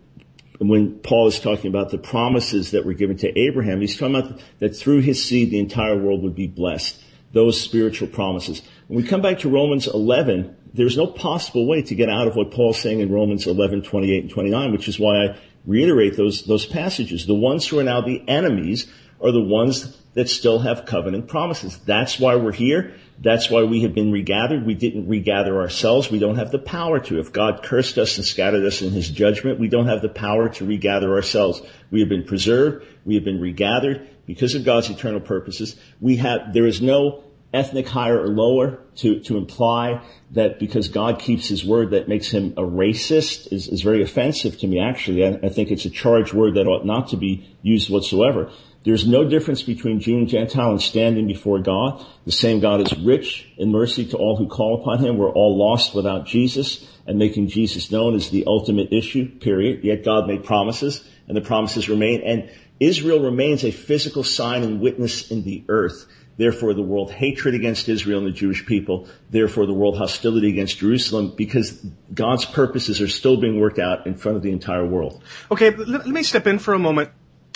when 0.58 0.98
Paul 1.00 1.26
is 1.26 1.40
talking 1.40 1.68
about 1.68 1.90
the 1.90 1.98
promises 1.98 2.70
that 2.70 2.84
were 2.84 2.92
given 2.92 3.16
to 3.18 3.38
Abraham, 3.38 3.80
he's 3.80 3.96
talking 3.96 4.14
about 4.14 4.40
that 4.60 4.76
through 4.76 5.00
his 5.00 5.22
seed 5.22 5.50
the 5.50 5.58
entire 5.58 5.98
world 5.98 6.22
would 6.22 6.36
be 6.36 6.46
blessed. 6.46 7.02
Those 7.32 7.60
spiritual 7.60 8.08
promises. 8.08 8.62
When 8.92 9.02
we 9.02 9.08
come 9.08 9.22
back 9.22 9.38
to 9.38 9.48
Romans 9.48 9.86
11, 9.86 10.54
there's 10.74 10.98
no 10.98 11.06
possible 11.06 11.66
way 11.66 11.80
to 11.80 11.94
get 11.94 12.10
out 12.10 12.28
of 12.28 12.36
what 12.36 12.50
Paul's 12.50 12.78
saying 12.78 13.00
in 13.00 13.10
Romans 13.10 13.46
11, 13.46 13.84
28 13.84 14.24
and 14.24 14.30
29, 14.30 14.70
which 14.70 14.86
is 14.86 15.00
why 15.00 15.16
I 15.16 15.38
reiterate 15.64 16.14
those, 16.14 16.44
those 16.44 16.66
passages. 16.66 17.24
The 17.24 17.34
ones 17.34 17.66
who 17.66 17.78
are 17.78 17.84
now 17.84 18.02
the 18.02 18.22
enemies 18.28 18.92
are 19.18 19.32
the 19.32 19.40
ones 19.40 19.96
that 20.12 20.28
still 20.28 20.58
have 20.58 20.84
covenant 20.84 21.26
promises. 21.26 21.78
That's 21.86 22.20
why 22.20 22.34
we're 22.34 22.52
here. 22.52 22.92
That's 23.18 23.48
why 23.48 23.62
we 23.62 23.80
have 23.80 23.94
been 23.94 24.12
regathered. 24.12 24.66
We 24.66 24.74
didn't 24.74 25.08
regather 25.08 25.58
ourselves. 25.58 26.10
We 26.10 26.18
don't 26.18 26.36
have 26.36 26.50
the 26.50 26.58
power 26.58 27.00
to. 27.00 27.18
If 27.18 27.32
God 27.32 27.62
cursed 27.62 27.96
us 27.96 28.18
and 28.18 28.26
scattered 28.26 28.66
us 28.66 28.82
in 28.82 28.90
his 28.90 29.08
judgment, 29.08 29.58
we 29.58 29.68
don't 29.68 29.86
have 29.86 30.02
the 30.02 30.10
power 30.10 30.50
to 30.50 30.66
regather 30.66 31.14
ourselves. 31.14 31.62
We 31.90 32.00
have 32.00 32.10
been 32.10 32.24
preserved. 32.24 32.84
We 33.06 33.14
have 33.14 33.24
been 33.24 33.40
regathered 33.40 34.06
because 34.26 34.54
of 34.54 34.66
God's 34.66 34.90
eternal 34.90 35.20
purposes. 35.20 35.76
We 35.98 36.16
have, 36.16 36.52
there 36.52 36.66
is 36.66 36.82
no 36.82 37.24
ethnic 37.52 37.86
higher 37.86 38.20
or 38.20 38.28
lower 38.28 38.78
to, 38.96 39.20
to 39.20 39.36
imply 39.36 40.02
that 40.30 40.58
because 40.58 40.88
God 40.88 41.18
keeps 41.18 41.48
his 41.48 41.64
word 41.64 41.90
that 41.90 42.08
makes 42.08 42.28
him 42.28 42.54
a 42.56 42.62
racist 42.62 43.52
is, 43.52 43.68
is 43.68 43.82
very 43.82 44.02
offensive 44.02 44.58
to 44.60 44.66
me 44.66 44.80
actually. 44.80 45.24
I, 45.24 45.38
I 45.42 45.48
think 45.48 45.70
it's 45.70 45.84
a 45.84 45.90
charged 45.90 46.32
word 46.32 46.54
that 46.54 46.66
ought 46.66 46.86
not 46.86 47.08
to 47.08 47.16
be 47.16 47.56
used 47.62 47.90
whatsoever. 47.90 48.50
There's 48.84 49.06
no 49.06 49.28
difference 49.28 49.62
between 49.62 50.00
Jew 50.00 50.16
and 50.16 50.28
Gentile 50.28 50.72
in 50.72 50.80
standing 50.80 51.28
before 51.28 51.60
God. 51.60 52.04
The 52.24 52.32
same 52.32 52.58
God 52.58 52.80
is 52.80 52.98
rich 52.98 53.48
in 53.56 53.70
mercy 53.70 54.06
to 54.06 54.16
all 54.16 54.36
who 54.36 54.48
call 54.48 54.80
upon 54.80 54.98
him. 54.98 55.18
We're 55.18 55.30
all 55.30 55.56
lost 55.56 55.94
without 55.94 56.26
Jesus 56.26 56.88
and 57.06 57.18
making 57.18 57.48
Jesus 57.48 57.92
known 57.92 58.14
is 58.14 58.30
the 58.30 58.44
ultimate 58.46 58.92
issue, 58.92 59.28
period. 59.28 59.84
Yet 59.84 60.04
God 60.04 60.26
made 60.26 60.44
promises 60.44 61.08
and 61.28 61.36
the 61.36 61.40
promises 61.40 61.88
remain. 61.88 62.22
And 62.22 62.50
Israel 62.80 63.20
remains 63.20 63.64
a 63.64 63.70
physical 63.70 64.24
sign 64.24 64.64
and 64.64 64.80
witness 64.80 65.30
in 65.30 65.44
the 65.44 65.64
earth. 65.68 66.06
Therefore, 66.36 66.72
the 66.74 66.82
world 66.82 67.10
hatred 67.10 67.54
against 67.54 67.88
Israel 67.88 68.18
and 68.18 68.26
the 68.26 68.32
Jewish 68.32 68.64
people. 68.64 69.06
Therefore, 69.30 69.66
the 69.66 69.74
world 69.74 69.98
hostility 69.98 70.48
against 70.48 70.78
Jerusalem 70.78 71.34
because 71.36 71.72
God's 72.12 72.44
purposes 72.44 73.00
are 73.00 73.08
still 73.08 73.36
being 73.36 73.60
worked 73.60 73.78
out 73.78 74.06
in 74.06 74.14
front 74.14 74.36
of 74.36 74.42
the 74.42 74.50
entire 74.50 74.86
world. 74.86 75.22
Okay, 75.50 75.70
let, 75.70 76.06
me 76.06 76.22
step 76.22 76.46
in 76.46 76.58
for 76.58 76.74
a 76.74 76.78
moment. 76.78 77.10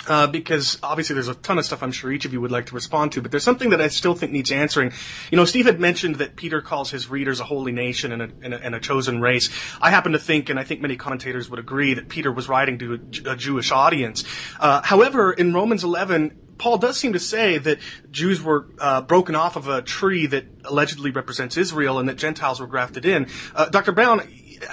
Uh, 0.07 0.25
because 0.25 0.77
obviously 0.83 1.15
there's 1.15 1.27
a 1.27 1.35
ton 1.35 1.57
of 1.57 1.65
stuff 1.65 1.83
I'm 1.83 1.91
sure 1.91 2.09
each 2.09 2.23
of 2.23 2.31
you 2.31 2.39
would 2.39 2.51
like 2.51 2.67
to 2.67 2.75
respond 2.75 3.13
to, 3.13 3.21
but 3.21 3.29
there's 3.29 3.43
something 3.43 3.71
that 3.71 3.81
I 3.81 3.89
still 3.89 4.13
think 4.13 4.31
needs 4.31 4.53
answering. 4.53 4.93
You 5.31 5.35
know, 5.35 5.43
Steve 5.43 5.65
had 5.65 5.81
mentioned 5.81 6.17
that 6.17 6.37
Peter 6.37 6.61
calls 6.61 6.89
his 6.89 7.09
readers 7.09 7.41
a 7.41 7.43
holy 7.43 7.73
nation 7.73 8.13
and 8.13 8.21
a, 8.21 8.29
and 8.41 8.53
a, 8.53 8.63
and 8.63 8.75
a 8.75 8.79
chosen 8.79 9.19
race. 9.19 9.49
I 9.81 9.89
happen 9.89 10.13
to 10.13 10.19
think, 10.19 10.49
and 10.49 10.57
I 10.57 10.63
think 10.63 10.79
many 10.79 10.95
commentators 10.95 11.49
would 11.49 11.59
agree, 11.59 11.95
that 11.95 12.07
Peter 12.07 12.31
was 12.31 12.47
writing 12.47 12.79
to 12.79 12.93
a, 12.93 13.31
a 13.31 13.35
Jewish 13.35 13.73
audience. 13.73 14.23
Uh, 14.57 14.81
however, 14.81 15.33
in 15.33 15.53
Romans 15.53 15.83
11, 15.83 16.46
Paul 16.57 16.77
does 16.77 16.99
seem 16.99 17.13
to 17.13 17.19
say 17.19 17.57
that 17.57 17.79
Jews 18.11 18.41
were 18.41 18.67
uh, 18.79 19.01
broken 19.01 19.35
off 19.35 19.55
of 19.55 19.67
a 19.67 19.81
tree 19.81 20.27
that 20.27 20.45
allegedly 20.65 21.11
represents 21.11 21.57
Israel 21.57 21.99
and 21.99 22.09
that 22.09 22.17
Gentiles 22.17 22.59
were 22.59 22.67
grafted 22.67 23.05
in. 23.05 23.27
Uh, 23.55 23.69
Dr. 23.69 23.91
Brown, 23.91 24.21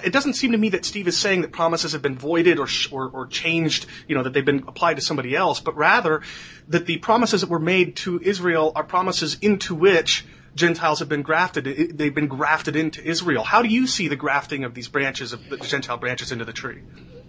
it 0.04 0.12
doesn't 0.12 0.34
seem 0.34 0.52
to 0.52 0.58
me 0.58 0.70
that 0.70 0.84
Steve 0.84 1.08
is 1.08 1.18
saying 1.18 1.42
that 1.42 1.52
promises 1.52 1.92
have 1.92 2.02
been 2.02 2.16
voided 2.16 2.58
or, 2.58 2.68
or, 2.90 3.08
or 3.08 3.26
changed, 3.26 3.86
you 4.08 4.14
know, 4.14 4.22
that 4.22 4.32
they've 4.32 4.44
been 4.44 4.64
applied 4.66 4.94
to 4.94 5.02
somebody 5.02 5.36
else, 5.36 5.60
but 5.60 5.76
rather 5.76 6.22
that 6.68 6.86
the 6.86 6.98
promises 6.98 7.42
that 7.42 7.50
were 7.50 7.58
made 7.58 7.96
to 7.96 8.20
Israel 8.20 8.72
are 8.74 8.84
promises 8.84 9.36
into 9.40 9.74
which 9.74 10.24
Gentiles 10.54 11.00
have 11.00 11.08
been 11.08 11.22
grafted. 11.22 11.64
They've 11.98 12.14
been 12.14 12.28
grafted 12.28 12.76
into 12.76 13.04
Israel. 13.04 13.42
How 13.42 13.62
do 13.62 13.68
you 13.68 13.86
see 13.86 14.08
the 14.08 14.16
grafting 14.16 14.64
of 14.64 14.72
these 14.72 14.88
branches 14.88 15.32
of 15.32 15.48
the 15.48 15.56
Gentile 15.58 15.98
branches 15.98 16.32
into 16.32 16.44
the 16.44 16.52
tree? 16.52 16.80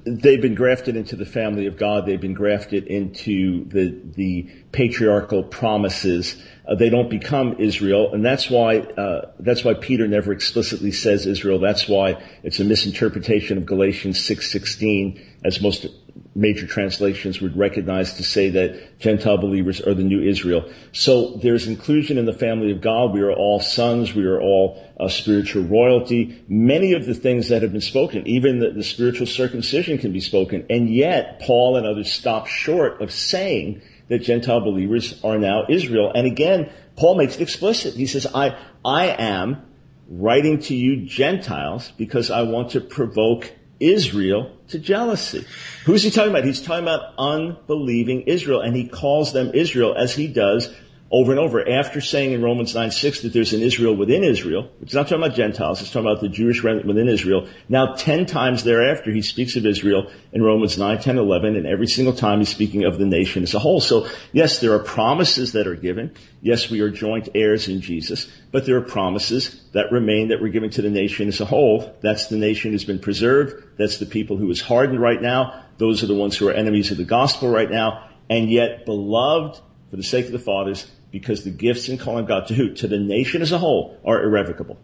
They've 0.08 0.41
been 0.41 0.53
grafted 0.53 0.95
into 0.95 1.16
the 1.16 1.26
family 1.26 1.66
of 1.66 1.78
God. 1.78 2.06
They've 2.06 2.22
been 2.22 2.36
grafted 2.36 2.86
into 2.86 3.66
the 3.66 3.99
the 4.16 4.43
patriarchal 4.72 5.43
promises. 5.43 6.36
Uh, 6.68 6.76
they 6.76 6.89
don't 6.89 7.10
become 7.10 7.56
Israel, 7.58 8.14
and 8.14 8.24
that's 8.24 8.47
why 8.47 8.78
uh, 8.78 9.32
that's 9.39 9.64
why 9.64 9.74
Peter 9.74 10.08
never 10.08 10.32
explicitly 10.32 10.91
says 10.91 11.26
Israel. 11.26 11.58
That's 11.60 11.88
why 11.88 12.24
it's 12.43 12.60
a 12.60 12.64
misinterpretation 12.64 13.58
of 13.58 13.66
Galatians 13.66 14.24
six 14.24 14.51
sixteen, 14.51 15.20
as 15.43 15.60
most 15.60 15.88
major 16.34 16.66
translations 16.66 17.41
would 17.41 17.57
recognize 17.57 18.16
to 18.16 18.24
say 18.24 18.49
that 18.51 18.99
Gentile 18.99 19.38
believers 19.38 19.82
are 19.82 19.93
the 19.93 20.03
new 20.03 20.22
Israel. 20.22 20.70
So 20.91 21.38
there's 21.38 21.68
inclusion 21.68 22.18
in 22.18 22.26
the 22.26 22.34
family 22.34 22.72
of 22.72 22.82
God. 22.82 23.13
We 23.13 23.22
are 23.22 23.34
all 23.34 23.59
sons. 23.59 24.13
We 24.13 24.26
are 24.26 24.39
all 24.39 24.84
uh, 24.99 25.09
spiritual 25.09 25.63
royalty. 25.63 26.43
Many 26.47 26.93
of 26.93 27.05
the 27.05 27.13
things 27.13 27.49
that 27.49 27.61
have 27.61 27.72
been 27.72 27.82
spoken, 27.82 28.28
even 28.28 28.59
the, 28.59 28.72
the 28.72 28.84
spiritual 28.84 29.28
circumcision 29.28 29.97
can 29.97 30.13
be 30.13 30.22
spoken. 30.22 30.66
And 30.70 30.89
yet 30.89 31.41
Paul 31.41 31.78
and 31.78 31.86
others 31.86 32.11
stop 32.11 32.47
short 32.47 33.01
of 33.01 33.11
saying 33.11 33.82
that 34.07 34.20
Gentile 34.20 34.61
believers 34.61 35.20
are 35.24 35.38
now 35.38 35.66
Israel. 35.70 36.11
And 36.13 36.28
again, 36.28 36.72
Paul 36.95 37.16
makes 37.16 37.36
it 37.36 37.41
explicit. 37.41 37.95
He 37.95 38.05
says, 38.07 38.28
I, 38.34 38.57
I 38.84 39.07
am 39.07 39.66
writing 40.07 40.59
to 40.59 40.76
you 40.76 41.05
Gentiles 41.05 41.91
because 41.97 42.30
I 42.32 42.43
want 42.43 42.72
to 42.72 42.82
provoke 42.82 43.51
Israel 43.80 44.51
to 44.69 44.80
jealousy. 44.80 45.45
Who's 45.86 46.03
he 46.03 46.11
talking 46.11 46.32
about? 46.32 46.43
He's 46.43 46.61
talking 46.61 46.84
about 46.84 47.13
unbelieving 47.17 48.23
Israel, 48.23 48.61
and 48.61 48.76
he 48.76 48.88
calls 48.88 49.34
them 49.34 49.51
Israel 49.53 49.95
as 49.95 50.15
he 50.15 50.28
does 50.28 50.73
over 51.16 51.32
and 51.32 51.39
over 51.39 51.66
after 51.66 52.01
saying 52.01 52.34
in 52.34 52.41
Romans 52.41 52.76
9 52.76 52.91
6 52.91 53.22
that 53.22 53.32
there's 53.32 53.53
an 53.53 53.61
Israel 53.61 53.95
within 53.95 54.22
Israel. 54.22 54.70
It's 54.82 54.93
not 54.93 55.03
talking 55.03 55.24
about 55.24 55.38
Gentiles, 55.38 55.80
it's 55.80 55.89
talking 55.89 56.09
about 56.09 56.20
the 56.20 56.28
Jewish 56.28 56.61
remnant 56.61 56.86
within 56.86 57.07
Israel. 57.07 57.47
Now, 57.70 57.93
10 57.93 58.26
times 58.26 58.66
thereafter, 58.66 59.13
he 59.13 59.22
speaks 59.22 59.55
of 59.55 59.66
Israel 59.66 60.11
in 60.34 60.43
Romans 60.43 60.78
9, 60.78 60.99
10, 60.99 61.18
11, 61.18 61.55
and 61.55 61.66
every 61.66 61.88
single 61.88 62.13
time 62.13 62.39
he's 62.39 62.49
speaking 62.49 62.84
of 62.84 62.97
the 62.97 63.05
nation 63.05 63.43
as 63.43 63.53
a 63.53 63.59
whole. 63.59 63.80
So, 63.80 64.09
yes, 64.34 64.59
there 64.59 64.74
are 64.74 64.80
promises 64.80 65.53
that 65.53 65.68
are 65.68 65.76
given. 65.78 66.13
Yes, 66.41 66.70
we 66.70 66.82
are 66.82 66.89
joint 66.89 67.30
heirs 67.34 67.70
in 67.70 67.80
Jesus, 67.80 68.30
but 68.51 68.66
there 68.66 68.76
are 68.76 68.82
promises 68.82 69.63
that 69.72 69.93
remain 69.93 70.28
that 70.30 70.41
were 70.41 70.49
given 70.49 70.70
to 70.72 70.82
the 70.82 70.89
nation 70.89 71.30
as 71.30 71.39
a 71.39 71.45
whole. 71.45 71.95
That's 72.01 72.28
the 72.28 72.38
nation 72.38 72.72
who's 72.72 72.84
been 72.84 72.99
preserved. 72.99 73.78
That's 73.78 73.99
the 73.99 74.05
people 74.05 74.36
who 74.36 74.51
is 74.51 74.59
hardened 74.59 74.99
right 74.99 75.22
now. 75.22 75.63
Those 75.78 76.03
are 76.03 76.07
the 76.07 76.13
ones 76.13 76.36
who 76.36 76.49
are 76.49 76.53
enemies 76.53 76.91
of 76.91 76.97
the 76.97 77.05
gospel 77.05 77.49
right 77.49 77.72
now. 77.72 78.09
And 78.30 78.51
yet, 78.51 78.86
beloved 78.86 79.61
for 79.89 79.95
the 79.95 80.03
sake 80.03 80.26
of 80.26 80.34
the 80.34 80.39
fathers, 80.39 80.91
because 81.16 81.45
the 81.45 81.49
gifts 81.49 81.88
and 81.88 81.97
calling 81.97 82.26
God 82.26 82.47
to? 82.47 82.74
To 82.74 82.89
the 82.89 82.99
nation 82.99 83.41
as 83.41 83.53
a 83.53 83.57
whole 83.57 83.97
are 84.03 84.22
irrevocable. 84.22 84.78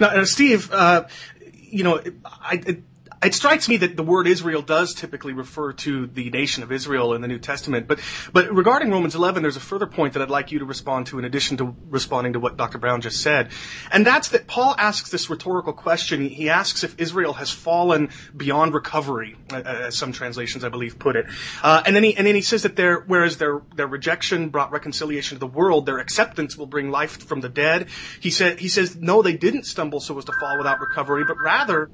Now, 0.00 0.08
uh, 0.08 0.24
Steve, 0.24 0.72
uh, 0.72 1.06
you 1.52 1.84
know, 1.84 2.02
I, 2.24 2.82
it, 3.26 3.34
strikes 3.34 3.68
me 3.68 3.78
that 3.78 3.96
the 3.96 4.02
word 4.02 4.26
Israel 4.26 4.62
does 4.62 4.94
typically 4.94 5.32
refer 5.32 5.72
to 5.74 6.06
the 6.06 6.30
nation 6.30 6.62
of 6.62 6.72
Israel 6.72 7.14
in 7.14 7.20
the 7.20 7.28
New 7.28 7.38
Testament. 7.38 7.86
But, 7.86 8.00
but 8.32 8.52
regarding 8.52 8.90
Romans 8.90 9.14
11, 9.14 9.42
there's 9.42 9.56
a 9.56 9.60
further 9.60 9.86
point 9.86 10.14
that 10.14 10.22
I'd 10.22 10.30
like 10.30 10.52
you 10.52 10.60
to 10.60 10.64
respond 10.64 11.08
to 11.08 11.18
in 11.18 11.24
addition 11.24 11.56
to 11.58 11.74
responding 11.88 12.34
to 12.34 12.40
what 12.40 12.56
Dr. 12.56 12.78
Brown 12.78 13.00
just 13.00 13.20
said. 13.22 13.50
And 13.90 14.06
that's 14.06 14.30
that 14.30 14.46
Paul 14.46 14.74
asks 14.78 15.10
this 15.10 15.28
rhetorical 15.30 15.72
question. 15.72 16.28
He 16.28 16.48
asks 16.48 16.84
if 16.84 16.98
Israel 16.98 17.32
has 17.34 17.50
fallen 17.50 18.10
beyond 18.36 18.74
recovery, 18.74 19.36
as 19.52 19.96
some 19.96 20.12
translations, 20.12 20.64
I 20.64 20.68
believe, 20.68 20.98
put 20.98 21.16
it. 21.16 21.26
Uh, 21.62 21.82
and 21.84 21.94
then 21.94 22.02
he, 22.02 22.16
and 22.16 22.26
then 22.26 22.34
he 22.34 22.42
says 22.42 22.62
that 22.62 22.76
their, 22.76 23.00
whereas 23.00 23.36
their, 23.38 23.62
their 23.74 23.86
rejection 23.86 24.48
brought 24.48 24.72
reconciliation 24.72 25.36
to 25.36 25.40
the 25.40 25.46
world, 25.46 25.86
their 25.86 25.98
acceptance 25.98 26.56
will 26.56 26.66
bring 26.66 26.90
life 26.90 27.22
from 27.26 27.40
the 27.40 27.48
dead. 27.48 27.88
He 28.20 28.30
said, 28.30 28.58
he 28.58 28.68
says, 28.68 28.96
no, 28.96 29.22
they 29.22 29.36
didn't 29.36 29.64
stumble 29.64 30.00
so 30.00 30.16
as 30.18 30.24
to 30.26 30.32
fall 30.32 30.58
without 30.58 30.80
recovery, 30.80 31.24
but 31.24 31.36
rather, 31.42 31.90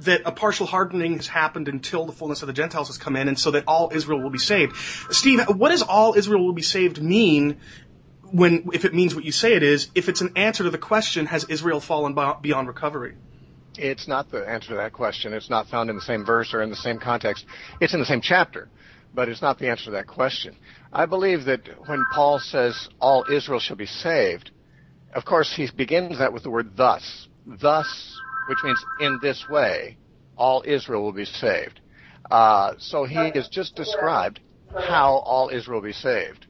that 0.00 0.22
a 0.24 0.32
partial 0.32 0.66
hardening 0.66 1.16
has 1.16 1.26
happened 1.26 1.68
until 1.68 2.06
the 2.06 2.12
fullness 2.12 2.42
of 2.42 2.46
the 2.46 2.52
Gentiles 2.52 2.88
has 2.88 2.98
come 2.98 3.16
in, 3.16 3.28
and 3.28 3.38
so 3.38 3.50
that 3.52 3.64
all 3.66 3.90
Israel 3.94 4.20
will 4.20 4.30
be 4.30 4.38
saved. 4.38 4.76
Steve, 5.10 5.40
what 5.48 5.70
does 5.70 5.82
all 5.82 6.14
Israel 6.14 6.44
will 6.44 6.54
be 6.54 6.62
saved 6.62 7.02
mean 7.02 7.60
when, 8.22 8.70
if 8.72 8.84
it 8.84 8.94
means 8.94 9.14
what 9.14 9.24
you 9.24 9.32
say 9.32 9.54
it 9.54 9.62
is, 9.62 9.90
if 9.94 10.08
it's 10.08 10.20
an 10.20 10.32
answer 10.36 10.64
to 10.64 10.70
the 10.70 10.78
question, 10.78 11.26
has 11.26 11.44
Israel 11.44 11.80
fallen 11.80 12.16
beyond 12.40 12.68
recovery? 12.68 13.14
It's 13.76 14.08
not 14.08 14.30
the 14.30 14.48
answer 14.48 14.68
to 14.68 14.74
that 14.76 14.92
question. 14.92 15.32
It's 15.32 15.50
not 15.50 15.68
found 15.68 15.90
in 15.90 15.96
the 15.96 16.02
same 16.02 16.24
verse 16.24 16.54
or 16.54 16.62
in 16.62 16.70
the 16.70 16.76
same 16.76 16.98
context. 16.98 17.44
It's 17.80 17.94
in 17.94 18.00
the 18.00 18.06
same 18.06 18.20
chapter, 18.20 18.68
but 19.14 19.28
it's 19.28 19.42
not 19.42 19.58
the 19.58 19.68
answer 19.68 19.86
to 19.86 19.90
that 19.92 20.06
question. 20.06 20.56
I 20.92 21.06
believe 21.06 21.44
that 21.44 21.88
when 21.88 22.04
Paul 22.06 22.38
says 22.40 22.88
all 23.00 23.24
Israel 23.28 23.60
shall 23.60 23.76
be 23.76 23.86
saved, 23.86 24.50
of 25.14 25.24
course 25.24 25.52
he 25.52 25.70
begins 25.70 26.18
that 26.18 26.32
with 26.32 26.42
the 26.42 26.50
word 26.50 26.76
thus. 26.76 27.28
Thus 27.46 28.22
which 28.50 28.64
means 28.64 28.84
in 28.98 29.20
this 29.20 29.48
way, 29.48 29.96
all 30.36 30.64
Israel 30.66 31.04
will 31.04 31.12
be 31.12 31.24
saved. 31.24 31.80
Uh, 32.28 32.72
so 32.78 33.04
he 33.04 33.30
has 33.32 33.48
just 33.48 33.76
described 33.76 34.40
how 34.76 35.18
all 35.18 35.50
Israel 35.50 35.80
will 35.80 35.88
be 35.88 35.92
saved. 35.92 36.46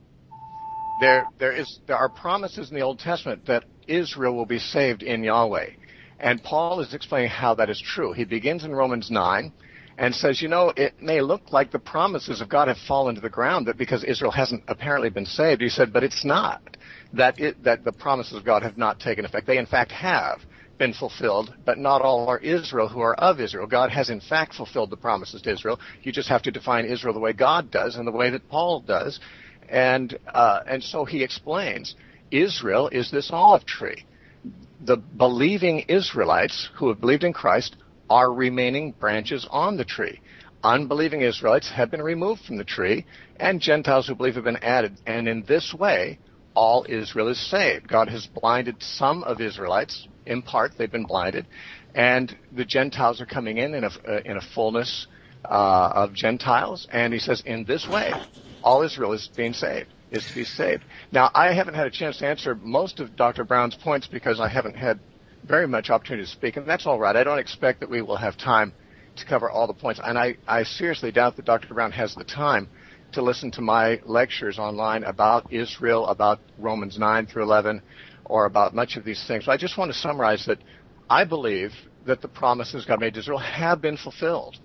There, 0.98 1.28
there 1.38 1.52
is, 1.52 1.78
there 1.86 1.98
are 1.98 2.08
promises 2.08 2.70
in 2.70 2.74
the 2.74 2.80
Old 2.80 3.00
Testament 3.00 3.44
that 3.48 3.64
Israel 3.86 4.34
will 4.34 4.46
be 4.46 4.58
saved 4.58 5.02
in 5.02 5.22
Yahweh. 5.22 5.72
And 6.18 6.42
Paul 6.42 6.80
is 6.80 6.94
explaining 6.94 7.28
how 7.28 7.54
that 7.56 7.68
is 7.68 7.78
true. 7.78 8.14
He 8.14 8.24
begins 8.24 8.64
in 8.64 8.74
Romans 8.74 9.10
9 9.10 9.52
and 9.98 10.14
says, 10.14 10.40
you 10.40 10.48
know, 10.48 10.72
it 10.74 11.02
may 11.02 11.20
look 11.20 11.52
like 11.52 11.70
the 11.70 11.78
promises 11.78 12.40
of 12.40 12.48
God 12.48 12.68
have 12.68 12.78
fallen 12.88 13.14
to 13.16 13.20
the 13.20 13.28
ground 13.28 13.66
that 13.66 13.76
because 13.76 14.04
Israel 14.04 14.30
hasn't 14.30 14.64
apparently 14.68 15.10
been 15.10 15.26
saved. 15.26 15.60
He 15.60 15.68
said, 15.68 15.92
but 15.92 16.02
it's 16.02 16.24
not. 16.24 16.62
That 17.12 17.38
it, 17.38 17.62
that 17.64 17.84
the 17.84 17.92
promises 17.92 18.38
of 18.38 18.44
God 18.46 18.62
have 18.62 18.78
not 18.78 19.00
taken 19.00 19.26
effect. 19.26 19.46
They 19.46 19.58
in 19.58 19.66
fact 19.66 19.92
have 19.92 20.40
been 20.80 20.92
fulfilled, 20.94 21.54
but 21.66 21.78
not 21.78 22.00
all 22.00 22.26
are 22.26 22.38
Israel 22.38 22.88
who 22.88 23.00
are 23.00 23.14
of 23.14 23.38
Israel. 23.38 23.66
God 23.66 23.90
has 23.90 24.08
in 24.08 24.20
fact 24.20 24.54
fulfilled 24.54 24.88
the 24.88 24.96
promises 24.96 25.42
to 25.42 25.52
Israel. 25.52 25.78
You 26.02 26.10
just 26.10 26.30
have 26.30 26.42
to 26.44 26.50
define 26.50 26.86
Israel 26.86 27.12
the 27.12 27.20
way 27.20 27.34
God 27.34 27.70
does 27.70 27.96
and 27.96 28.06
the 28.06 28.12
way 28.12 28.30
that 28.30 28.48
Paul 28.48 28.80
does. 28.80 29.20
And, 29.68 30.18
uh, 30.26 30.60
and 30.66 30.82
so 30.82 31.04
he 31.04 31.22
explains, 31.22 31.94
Israel 32.30 32.88
is 32.88 33.10
this 33.10 33.30
olive 33.30 33.66
tree. 33.66 34.06
The 34.80 34.96
believing 34.96 35.80
Israelites 35.80 36.70
who 36.76 36.88
have 36.88 36.98
believed 36.98 37.24
in 37.24 37.34
Christ 37.34 37.76
are 38.08 38.32
remaining 38.32 38.92
branches 38.92 39.46
on 39.50 39.76
the 39.76 39.84
tree. 39.84 40.18
Unbelieving 40.64 41.20
Israelites 41.20 41.70
have 41.70 41.90
been 41.90 42.02
removed 42.02 42.40
from 42.46 42.56
the 42.56 42.64
tree, 42.64 43.04
and 43.38 43.60
Gentiles 43.60 44.08
who 44.08 44.14
believe 44.14 44.36
have 44.36 44.44
been 44.44 44.56
added. 44.56 44.96
And 45.06 45.28
in 45.28 45.44
this 45.46 45.74
way, 45.74 46.18
all 46.54 46.86
Israel 46.88 47.28
is 47.28 47.50
saved. 47.50 47.86
God 47.86 48.08
has 48.08 48.26
blinded 48.26 48.76
some 48.82 49.22
of 49.24 49.40
Israelites, 49.40 50.08
in 50.30 50.42
part 50.42 50.72
they've 50.78 50.90
been 50.90 51.04
blinded, 51.04 51.46
and 51.94 52.34
the 52.52 52.64
Gentiles 52.64 53.20
are 53.20 53.26
coming 53.26 53.58
in 53.58 53.74
in 53.74 53.84
a, 53.84 53.90
uh, 54.08 54.20
in 54.24 54.36
a 54.36 54.40
fullness 54.54 55.06
uh, 55.44 55.92
of 55.94 56.14
Gentiles. 56.14 56.86
And 56.90 57.12
he 57.12 57.18
says, 57.18 57.42
in 57.44 57.64
this 57.64 57.88
way, 57.88 58.14
all 58.62 58.82
Israel 58.82 59.12
is 59.12 59.28
being 59.36 59.52
saved, 59.52 59.88
is 60.10 60.26
to 60.26 60.34
be 60.34 60.44
saved. 60.44 60.84
Now, 61.12 61.30
I 61.34 61.52
haven't 61.52 61.74
had 61.74 61.86
a 61.86 61.90
chance 61.90 62.18
to 62.18 62.26
answer 62.26 62.54
most 62.54 63.00
of 63.00 63.16
Dr. 63.16 63.44
Brown's 63.44 63.76
points 63.76 64.06
because 64.06 64.40
I 64.40 64.48
haven't 64.48 64.76
had 64.76 65.00
very 65.44 65.66
much 65.66 65.90
opportunity 65.90 66.24
to 66.26 66.30
speak, 66.30 66.56
and 66.56 66.66
that's 66.66 66.86
all 66.86 66.98
right. 66.98 67.16
I 67.16 67.24
don't 67.24 67.38
expect 67.38 67.80
that 67.80 67.90
we 67.90 68.02
will 68.02 68.16
have 68.16 68.36
time 68.36 68.72
to 69.16 69.24
cover 69.26 69.50
all 69.50 69.66
the 69.66 69.74
points, 69.74 70.00
and 70.02 70.18
I, 70.18 70.36
I 70.46 70.62
seriously 70.62 71.10
doubt 71.10 71.36
that 71.36 71.44
Dr. 71.44 71.74
Brown 71.74 71.92
has 71.92 72.14
the 72.14 72.24
time 72.24 72.68
to 73.12 73.22
listen 73.22 73.50
to 73.52 73.60
my 73.60 74.00
lectures 74.04 74.58
online 74.58 75.02
about 75.02 75.52
Israel, 75.52 76.06
about 76.06 76.38
Romans 76.58 76.96
9 76.98 77.26
through 77.26 77.42
11, 77.42 77.82
or 78.30 78.46
about 78.46 78.74
much 78.74 78.96
of 78.96 79.04
these 79.04 79.22
things. 79.26 79.44
But 79.46 79.52
I 79.52 79.56
just 79.56 79.76
want 79.76 79.92
to 79.92 79.98
summarize 79.98 80.46
that 80.46 80.58
I 81.08 81.24
believe 81.24 81.72
that 82.06 82.22
the 82.22 82.28
promises 82.28 82.84
God 82.86 83.00
made 83.00 83.14
to 83.14 83.20
Israel 83.20 83.38
have 83.38 83.82
been 83.82 83.96
fulfilled. 83.96 84.56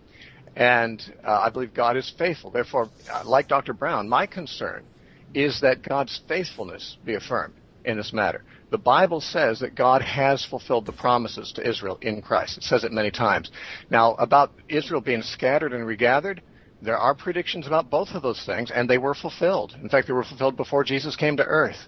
And 0.55 1.01
uh, 1.25 1.41
I 1.45 1.49
believe 1.49 1.73
God 1.73 1.97
is 1.97 2.13
faithful. 2.17 2.51
Therefore, 2.51 2.89
uh, 3.11 3.23
like 3.25 3.47
Dr. 3.47 3.73
Brown, 3.73 4.07
my 4.07 4.25
concern 4.25 4.85
is 5.33 5.59
that 5.61 5.81
God's 5.81 6.21
faithfulness 6.29 6.97
be 7.03 7.15
affirmed 7.15 7.55
in 7.83 7.97
this 7.97 8.13
matter. 8.13 8.43
The 8.71 8.77
Bible 8.77 9.21
says 9.21 9.59
that 9.59 9.75
God 9.75 10.01
has 10.01 10.45
fulfilled 10.45 10.85
the 10.85 10.91
promises 10.91 11.51
to 11.53 11.67
Israel 11.67 11.97
in 12.01 12.21
Christ. 12.21 12.57
It 12.57 12.63
says 12.63 12.83
it 12.83 12.91
many 12.91 13.11
times. 13.11 13.51
Now, 13.89 14.13
about 14.15 14.51
Israel 14.69 15.01
being 15.01 15.21
scattered 15.21 15.73
and 15.73 15.85
regathered, 15.85 16.41
there 16.81 16.97
are 16.97 17.15
predictions 17.15 17.67
about 17.67 17.89
both 17.89 18.09
of 18.09 18.21
those 18.21 18.43
things, 18.45 18.71
and 18.71 18.89
they 18.89 18.97
were 18.97 19.13
fulfilled. 19.13 19.75
In 19.81 19.89
fact, 19.89 20.07
they 20.07 20.13
were 20.13 20.23
fulfilled 20.23 20.55
before 20.55 20.83
Jesus 20.83 21.15
came 21.15 21.37
to 21.37 21.43
earth. 21.43 21.87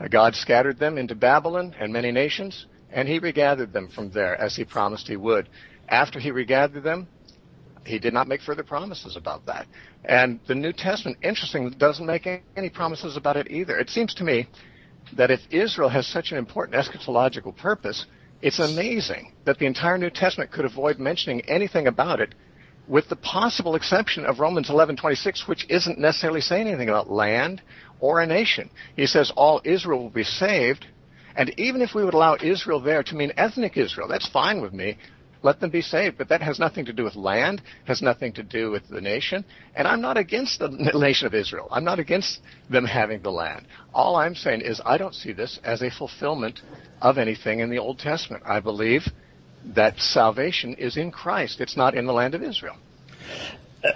Uh, 0.00 0.08
God 0.08 0.34
scattered 0.34 0.78
them 0.78 0.98
into 0.98 1.14
Babylon 1.14 1.74
and 1.78 1.92
many 1.92 2.10
nations, 2.12 2.66
and 2.90 3.08
he 3.08 3.18
regathered 3.18 3.72
them 3.72 3.88
from 3.88 4.10
there 4.10 4.40
as 4.40 4.56
he 4.56 4.64
promised 4.64 5.08
he 5.08 5.16
would. 5.16 5.48
After 5.88 6.20
he 6.20 6.30
regathered 6.30 6.82
them, 6.82 7.08
he 7.84 7.98
did 7.98 8.12
not 8.12 8.28
make 8.28 8.42
further 8.42 8.62
promises 8.62 9.16
about 9.16 9.46
that. 9.46 9.66
And 10.04 10.40
the 10.46 10.54
New 10.54 10.72
Testament, 10.72 11.18
interestingly, 11.22 11.74
doesn't 11.74 12.04
make 12.04 12.28
any 12.56 12.68
promises 12.68 13.16
about 13.16 13.36
it 13.36 13.50
either. 13.50 13.78
It 13.78 13.90
seems 13.90 14.14
to 14.14 14.24
me 14.24 14.46
that 15.16 15.30
if 15.30 15.40
Israel 15.50 15.88
has 15.88 16.06
such 16.06 16.32
an 16.32 16.38
important 16.38 16.76
eschatological 16.76 17.56
purpose, 17.56 18.04
it's 18.42 18.58
amazing 18.58 19.32
that 19.46 19.58
the 19.58 19.66
entire 19.66 19.98
New 19.98 20.10
Testament 20.10 20.52
could 20.52 20.66
avoid 20.66 20.98
mentioning 20.98 21.40
anything 21.42 21.86
about 21.86 22.20
it 22.20 22.34
with 22.86 23.08
the 23.08 23.16
possible 23.16 23.74
exception 23.74 24.24
of 24.24 24.40
Romans 24.40 24.68
11:26 24.70 25.46
which 25.46 25.66
isn't 25.68 25.98
necessarily 25.98 26.40
saying 26.40 26.68
anything 26.68 26.88
about 26.88 27.10
land 27.10 27.60
or 28.00 28.20
a 28.20 28.26
nation. 28.26 28.70
He 28.96 29.06
says 29.06 29.32
all 29.36 29.60
Israel 29.64 30.02
will 30.02 30.10
be 30.10 30.24
saved, 30.24 30.86
and 31.36 31.52
even 31.58 31.82
if 31.82 31.94
we 31.94 32.04
would 32.04 32.14
allow 32.14 32.36
Israel 32.40 32.80
there 32.80 33.02
to 33.04 33.14
mean 33.14 33.32
ethnic 33.36 33.76
Israel, 33.76 34.08
that's 34.08 34.28
fine 34.28 34.60
with 34.60 34.72
me. 34.72 34.98
Let 35.42 35.60
them 35.60 35.70
be 35.70 35.82
saved, 35.82 36.18
but 36.18 36.30
that 36.30 36.42
has 36.42 36.58
nothing 36.58 36.86
to 36.86 36.92
do 36.92 37.04
with 37.04 37.14
land, 37.14 37.62
has 37.84 38.02
nothing 38.02 38.32
to 38.32 38.42
do 38.42 38.70
with 38.72 38.88
the 38.88 39.00
nation. 39.00 39.44
And 39.76 39.86
I'm 39.86 40.00
not 40.00 40.16
against 40.16 40.58
the 40.58 40.68
nation 40.94 41.26
of 41.28 41.34
Israel. 41.34 41.68
I'm 41.70 41.84
not 41.84 42.00
against 42.00 42.40
them 42.68 42.84
having 42.84 43.22
the 43.22 43.30
land. 43.30 43.66
All 43.94 44.16
I'm 44.16 44.34
saying 44.34 44.62
is 44.62 44.80
I 44.84 44.98
don't 44.98 45.14
see 45.14 45.32
this 45.32 45.60
as 45.62 45.80
a 45.80 45.90
fulfillment 45.90 46.60
of 47.00 47.18
anything 47.18 47.60
in 47.60 47.70
the 47.70 47.78
Old 47.78 48.00
Testament. 48.00 48.42
I 48.46 48.58
believe 48.58 49.02
that 49.76 49.98
salvation 50.00 50.74
is 50.74 50.96
in 50.96 51.12
Christ. 51.12 51.60
It's 51.60 51.76
not 51.76 51.94
in 51.94 52.06
the 52.06 52.12
land 52.12 52.34
of 52.34 52.42
Israel. 52.42 52.76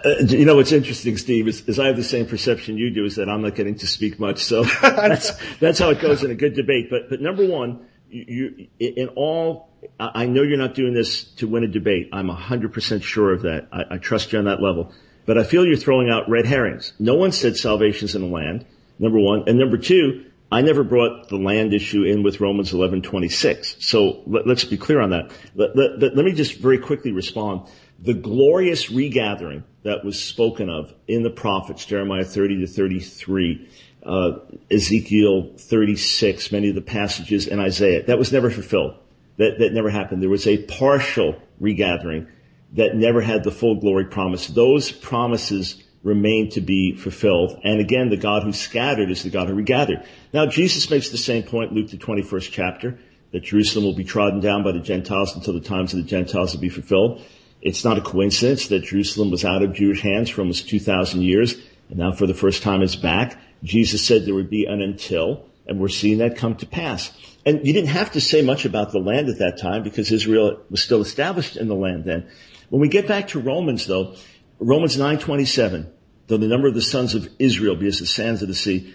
Uh, 0.05 0.15
you 0.29 0.45
know 0.45 0.57
what's 0.57 0.73
interesting, 0.73 1.17
Steve, 1.17 1.49
is, 1.49 1.63
is, 1.69 1.79
I 1.79 1.87
have 1.87 1.97
the 1.97 2.05
same 2.05 2.27
perception 2.27 2.79
you 2.79 2.91
do, 2.91 3.05
is 3.05 3.17
that 3.17 3.29
I'm 3.29 3.43
not 3.43 3.55
getting 3.55 3.77
to 3.77 3.87
speak 3.87 4.19
much. 4.19 4.39
So 4.39 4.65
that's 4.83 5.33
that's 5.59 5.79
how 5.79 5.91
it 5.91 6.01
goes 6.01 6.23
in 6.23 6.31
a 6.31 6.35
good 6.35 6.55
debate. 6.55 6.89
But 6.91 7.11
but 7.11 7.21
number 7.21 7.47
one, 7.47 7.87
you, 8.09 8.69
in 8.79 9.09
all, 9.17 9.71
I 9.99 10.27
know 10.27 10.43
you're 10.43 10.59
not 10.59 10.75
doing 10.75 10.95
this 10.95 11.25
to 11.35 11.49
win 11.49 11.65
a 11.65 11.69
debate. 11.69 12.11
I'm 12.13 12.29
100% 12.29 13.03
sure 13.03 13.33
of 13.33 13.43
that. 13.43 13.69
I, 13.73 13.95
I 13.95 13.99
trust 13.99 14.33
you 14.33 14.39
on 14.39 14.45
that 14.45 14.63
level. 14.63 14.93
But 15.25 15.39
I 15.39 15.45
feel 15.45 15.65
you're 15.65 15.77
throwing 15.77 16.11
out 16.11 16.29
red 16.29 16.47
herrings. 16.47 16.93
No 16.99 17.15
one 17.15 17.33
said 17.33 17.57
salvation's 17.57 18.15
in 18.15 18.23
the 18.23 18.29
land, 18.29 18.67
number 18.99 19.19
one. 19.19 19.45
And 19.47 19.59
number 19.59 19.79
two, 19.79 20.27
I 20.51 20.61
never 20.61 20.85
brought 20.85 21.29
the 21.29 21.39
land 21.39 21.73
issue 21.73 22.03
in 22.03 22.23
with 22.23 22.41
Romans 22.41 22.73
11:26. 22.73 23.83
So 23.83 24.23
let, 24.27 24.47
us 24.47 24.65
be 24.65 24.77
clear 24.77 25.01
on 25.01 25.11
that. 25.11 25.31
Let, 25.55 25.75
let, 25.75 26.15
let, 26.15 26.25
me 26.25 26.33
just 26.33 26.59
very 26.59 26.79
quickly 26.79 27.13
respond. 27.13 27.69
The 28.03 28.15
glorious 28.15 28.91
regathering 28.91 29.63
that 29.85 30.05
was 30.05 30.21
spoken 30.21 30.69
of 30.69 30.93
in 31.07 31.23
the 31.23 31.31
prophets, 31.31 31.85
Jeremiah 31.85 32.25
30 32.25 32.61
to 32.61 32.67
33, 32.67 33.69
uh, 34.05 34.33
Ezekiel 34.73 35.53
36, 35.57 36.51
many 36.51 36.69
of 36.69 36.75
the 36.75 36.81
passages 36.81 37.47
in 37.47 37.61
Isaiah. 37.61 38.03
That 38.03 38.19
was 38.19 38.33
never 38.33 38.51
fulfilled. 38.51 38.97
That, 39.37 39.61
that 39.61 39.73
never 39.73 39.89
happened. 39.89 40.21
There 40.21 40.29
was 40.29 40.49
a 40.49 40.59
partial 40.65 41.41
regathering 41.61 42.27
that 42.73 42.97
never 42.97 43.21
had 43.21 43.45
the 43.45 43.53
full 43.53 43.77
glory 43.77 44.07
promise. 44.07 44.49
Those 44.49 44.91
promises 44.91 45.81
remain 46.03 46.51
to 46.51 46.61
be 46.61 46.97
fulfilled. 46.97 47.61
And 47.63 47.81
again, 47.81 48.11
the 48.11 48.17
God 48.17 48.43
who 48.43 48.53
scattered 48.53 49.13
is 49.13 49.23
the 49.23 49.31
God 49.31 49.49
who 49.49 49.55
regathered. 49.55 50.05
Now, 50.33 50.47
Jesus 50.47 50.91
makes 50.91 51.11
the 51.11 51.19
same 51.19 51.45
point, 51.45 51.73
Luke 51.73 51.91
the 51.91 51.99
21st 51.99 52.51
chapter, 52.51 52.99
that 53.31 53.45
Jerusalem 53.45 53.85
will 53.85 53.95
be 53.95 54.05
trodden 54.05 54.41
down 54.41 54.65
by 54.65 54.73
the 54.73 54.81
Gentiles 54.81 55.37
until 55.37 55.55
the 55.55 55.61
times 55.61 55.95
of 55.95 56.03
the 56.03 56.09
Gentiles 56.09 56.53
will 56.53 56.61
be 56.61 56.69
fulfilled. 56.69 57.23
It's 57.63 57.85
not 57.85 57.97
a 57.97 58.03
coincidence 58.03 58.67
that 58.69 58.85
Jerusalem 58.85 59.31
was 59.31 59.45
out 59.45 59.63
of 59.63 59.73
Jewish 59.73 60.03
hands 60.03 60.29
for 60.29 60.41
almost 60.41 60.69
2,000 60.69 61.23
years, 61.23 61.55
and 61.89 61.99
now 61.99 62.13
for 62.13 62.27
the 62.27 62.35
first 62.35 62.63
time 62.63 62.83
it's 62.83 62.97
back. 62.97 63.39
Jesus 63.63 64.05
said 64.05 64.27
there 64.27 64.35
would 64.35 64.51
be 64.51 64.67
an 64.67 64.83
until, 64.83 65.47
and 65.67 65.79
we're 65.79 65.89
seeing 65.89 66.19
that 66.19 66.37
come 66.37 66.57
to 66.57 66.67
pass. 66.67 67.13
And 67.47 67.65
you 67.65 67.73
didn't 67.73 67.91
have 67.91 68.13
to 68.13 68.21
say 68.21 68.43
much 68.43 68.65
about 68.65 68.91
the 68.91 68.99
land 68.99 69.29
at 69.29 69.39
that 69.39 69.59
time 69.59 69.85
because 69.85 70.11
Israel 70.11 70.61
was 70.71 70.83
still 70.83 71.01
established 71.01 71.57
in 71.57 71.69
the 71.69 71.77
land 71.77 72.05
then. 72.05 72.29
When 72.69 72.81
we 72.81 72.89
get 72.89 73.07
back 73.07 73.29
to 73.29 73.41
Romans 73.41 73.87
though, 73.87 74.17
Romans 74.59 74.97
9:27, 74.97 75.87
though 76.27 76.37
the 76.37 76.49
number 76.49 76.69
of 76.69 76.75
the 76.75 76.83
sons 76.83 77.15
of 77.15 77.29
Israel 77.39 77.77
be 77.77 77.87
as 77.87 78.01
the 78.01 78.07
sands 78.07 78.43
of 78.43 78.49
the 78.49 78.55
sea, 78.55 78.93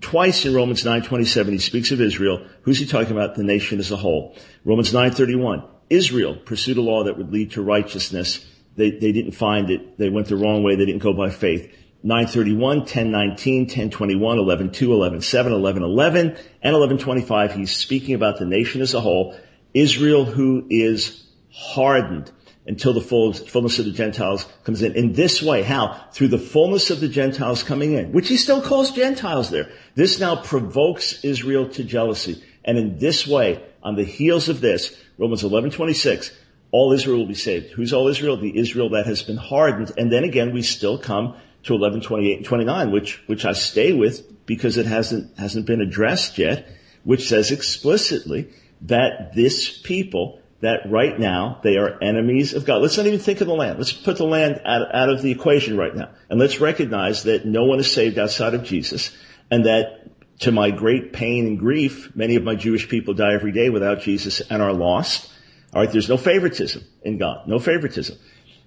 twice 0.00 0.44
in 0.44 0.54
Romans 0.54 0.84
9:27 0.84 1.52
he 1.52 1.58
speaks 1.58 1.90
of 1.92 2.00
Israel. 2.00 2.44
Who's 2.62 2.78
he 2.78 2.86
talking 2.86 3.12
about? 3.12 3.36
The 3.36 3.42
nation 3.42 3.78
as 3.78 3.90
a 3.90 3.96
whole. 3.96 4.36
Romans 4.64 4.92
9:31, 4.92 5.64
Israel 5.92 6.34
pursued 6.34 6.78
a 6.78 6.82
law 6.82 7.04
that 7.04 7.18
would 7.18 7.32
lead 7.32 7.52
to 7.52 7.62
righteousness. 7.62 8.44
They, 8.76 8.90
they 8.90 9.12
didn't 9.12 9.32
find 9.32 9.70
it. 9.70 9.98
They 9.98 10.08
went 10.08 10.28
the 10.28 10.36
wrong 10.36 10.62
way. 10.62 10.74
They 10.74 10.86
didn't 10.86 11.02
go 11.02 11.12
by 11.12 11.30
faith. 11.30 11.70
931, 12.02 12.78
1019, 12.78 13.62
1021, 13.62 14.38
11.2, 14.38 14.72
11.7, 14.72 15.50
11.11, 15.50 16.38
and 16.62 16.74
11.25. 16.74 17.52
He's 17.52 17.76
speaking 17.76 18.14
about 18.14 18.38
the 18.38 18.46
nation 18.46 18.80
as 18.80 18.94
a 18.94 19.00
whole. 19.00 19.36
Israel 19.74 20.24
who 20.24 20.66
is 20.70 21.24
hardened 21.52 22.32
until 22.66 22.94
the 22.94 23.00
fullness 23.00 23.78
of 23.78 23.84
the 23.84 23.92
Gentiles 23.92 24.46
comes 24.64 24.82
in. 24.82 24.94
In 24.94 25.12
this 25.12 25.42
way, 25.42 25.62
how? 25.62 26.08
Through 26.12 26.28
the 26.28 26.38
fullness 26.38 26.90
of 26.90 27.00
the 27.00 27.08
Gentiles 27.08 27.62
coming 27.62 27.92
in, 27.92 28.12
which 28.12 28.28
he 28.28 28.36
still 28.36 28.62
calls 28.62 28.92
Gentiles 28.92 29.50
there. 29.50 29.68
This 29.94 30.18
now 30.18 30.36
provokes 30.36 31.24
Israel 31.24 31.68
to 31.70 31.84
jealousy. 31.84 32.42
And 32.64 32.78
in 32.78 32.98
this 32.98 33.26
way, 33.26 33.62
on 33.82 33.96
the 33.96 34.04
heels 34.04 34.48
of 34.48 34.60
this, 34.60 34.96
Romans 35.18 35.42
11:26, 35.42 36.32
all 36.70 36.92
Israel 36.92 37.18
will 37.18 37.26
be 37.26 37.34
saved. 37.34 37.70
Who's 37.72 37.92
all 37.92 38.08
Israel? 38.08 38.36
The 38.36 38.56
Israel 38.56 38.90
that 38.90 39.06
has 39.06 39.22
been 39.22 39.36
hardened. 39.36 39.92
And 39.96 40.10
then 40.10 40.24
again, 40.24 40.52
we 40.52 40.62
still 40.62 40.98
come 40.98 41.34
to 41.64 41.74
11, 41.74 42.00
28, 42.00 42.36
and 42.38 42.46
29, 42.46 42.90
which, 42.90 43.22
which 43.26 43.44
I 43.44 43.52
stay 43.52 43.92
with 43.92 44.46
because 44.46 44.78
it 44.78 44.86
hasn't, 44.86 45.38
hasn't 45.38 45.66
been 45.66 45.80
addressed 45.80 46.38
yet, 46.38 46.66
which 47.04 47.28
says 47.28 47.50
explicitly 47.50 48.48
that 48.82 49.34
this 49.34 49.78
people, 49.78 50.40
that 50.60 50.90
right 50.90 51.18
now 51.18 51.60
they 51.62 51.76
are 51.76 52.02
enemies 52.02 52.54
of 52.54 52.64
God. 52.64 52.82
Let's 52.82 52.96
not 52.96 53.06
even 53.06 53.20
think 53.20 53.40
of 53.40 53.46
the 53.46 53.54
land. 53.54 53.78
Let's 53.78 53.92
put 53.92 54.16
the 54.16 54.24
land 54.24 54.60
out, 54.64 54.94
out 54.94 55.08
of 55.08 55.22
the 55.22 55.30
equation 55.30 55.76
right 55.76 55.94
now. 55.94 56.10
And 56.28 56.40
let's 56.40 56.60
recognize 56.60 57.24
that 57.24 57.44
no 57.44 57.64
one 57.64 57.80
is 57.80 57.92
saved 57.92 58.18
outside 58.18 58.54
of 58.54 58.64
Jesus 58.64 59.12
and 59.50 59.66
that 59.66 60.01
to 60.42 60.52
my 60.52 60.70
great 60.70 61.12
pain 61.12 61.46
and 61.46 61.58
grief, 61.58 62.14
many 62.14 62.36
of 62.36 62.42
my 62.42 62.54
Jewish 62.54 62.88
people 62.88 63.14
die 63.14 63.34
every 63.34 63.52
day 63.52 63.70
without 63.70 64.00
Jesus 64.00 64.40
and 64.40 64.62
are 64.62 64.72
lost. 64.72 65.30
All 65.72 65.80
right. 65.80 65.90
There's 65.90 66.08
no 66.08 66.16
favoritism 66.16 66.84
in 67.02 67.18
God. 67.18 67.46
No 67.46 67.58
favoritism. 67.58 68.18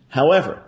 However, 0.08 0.64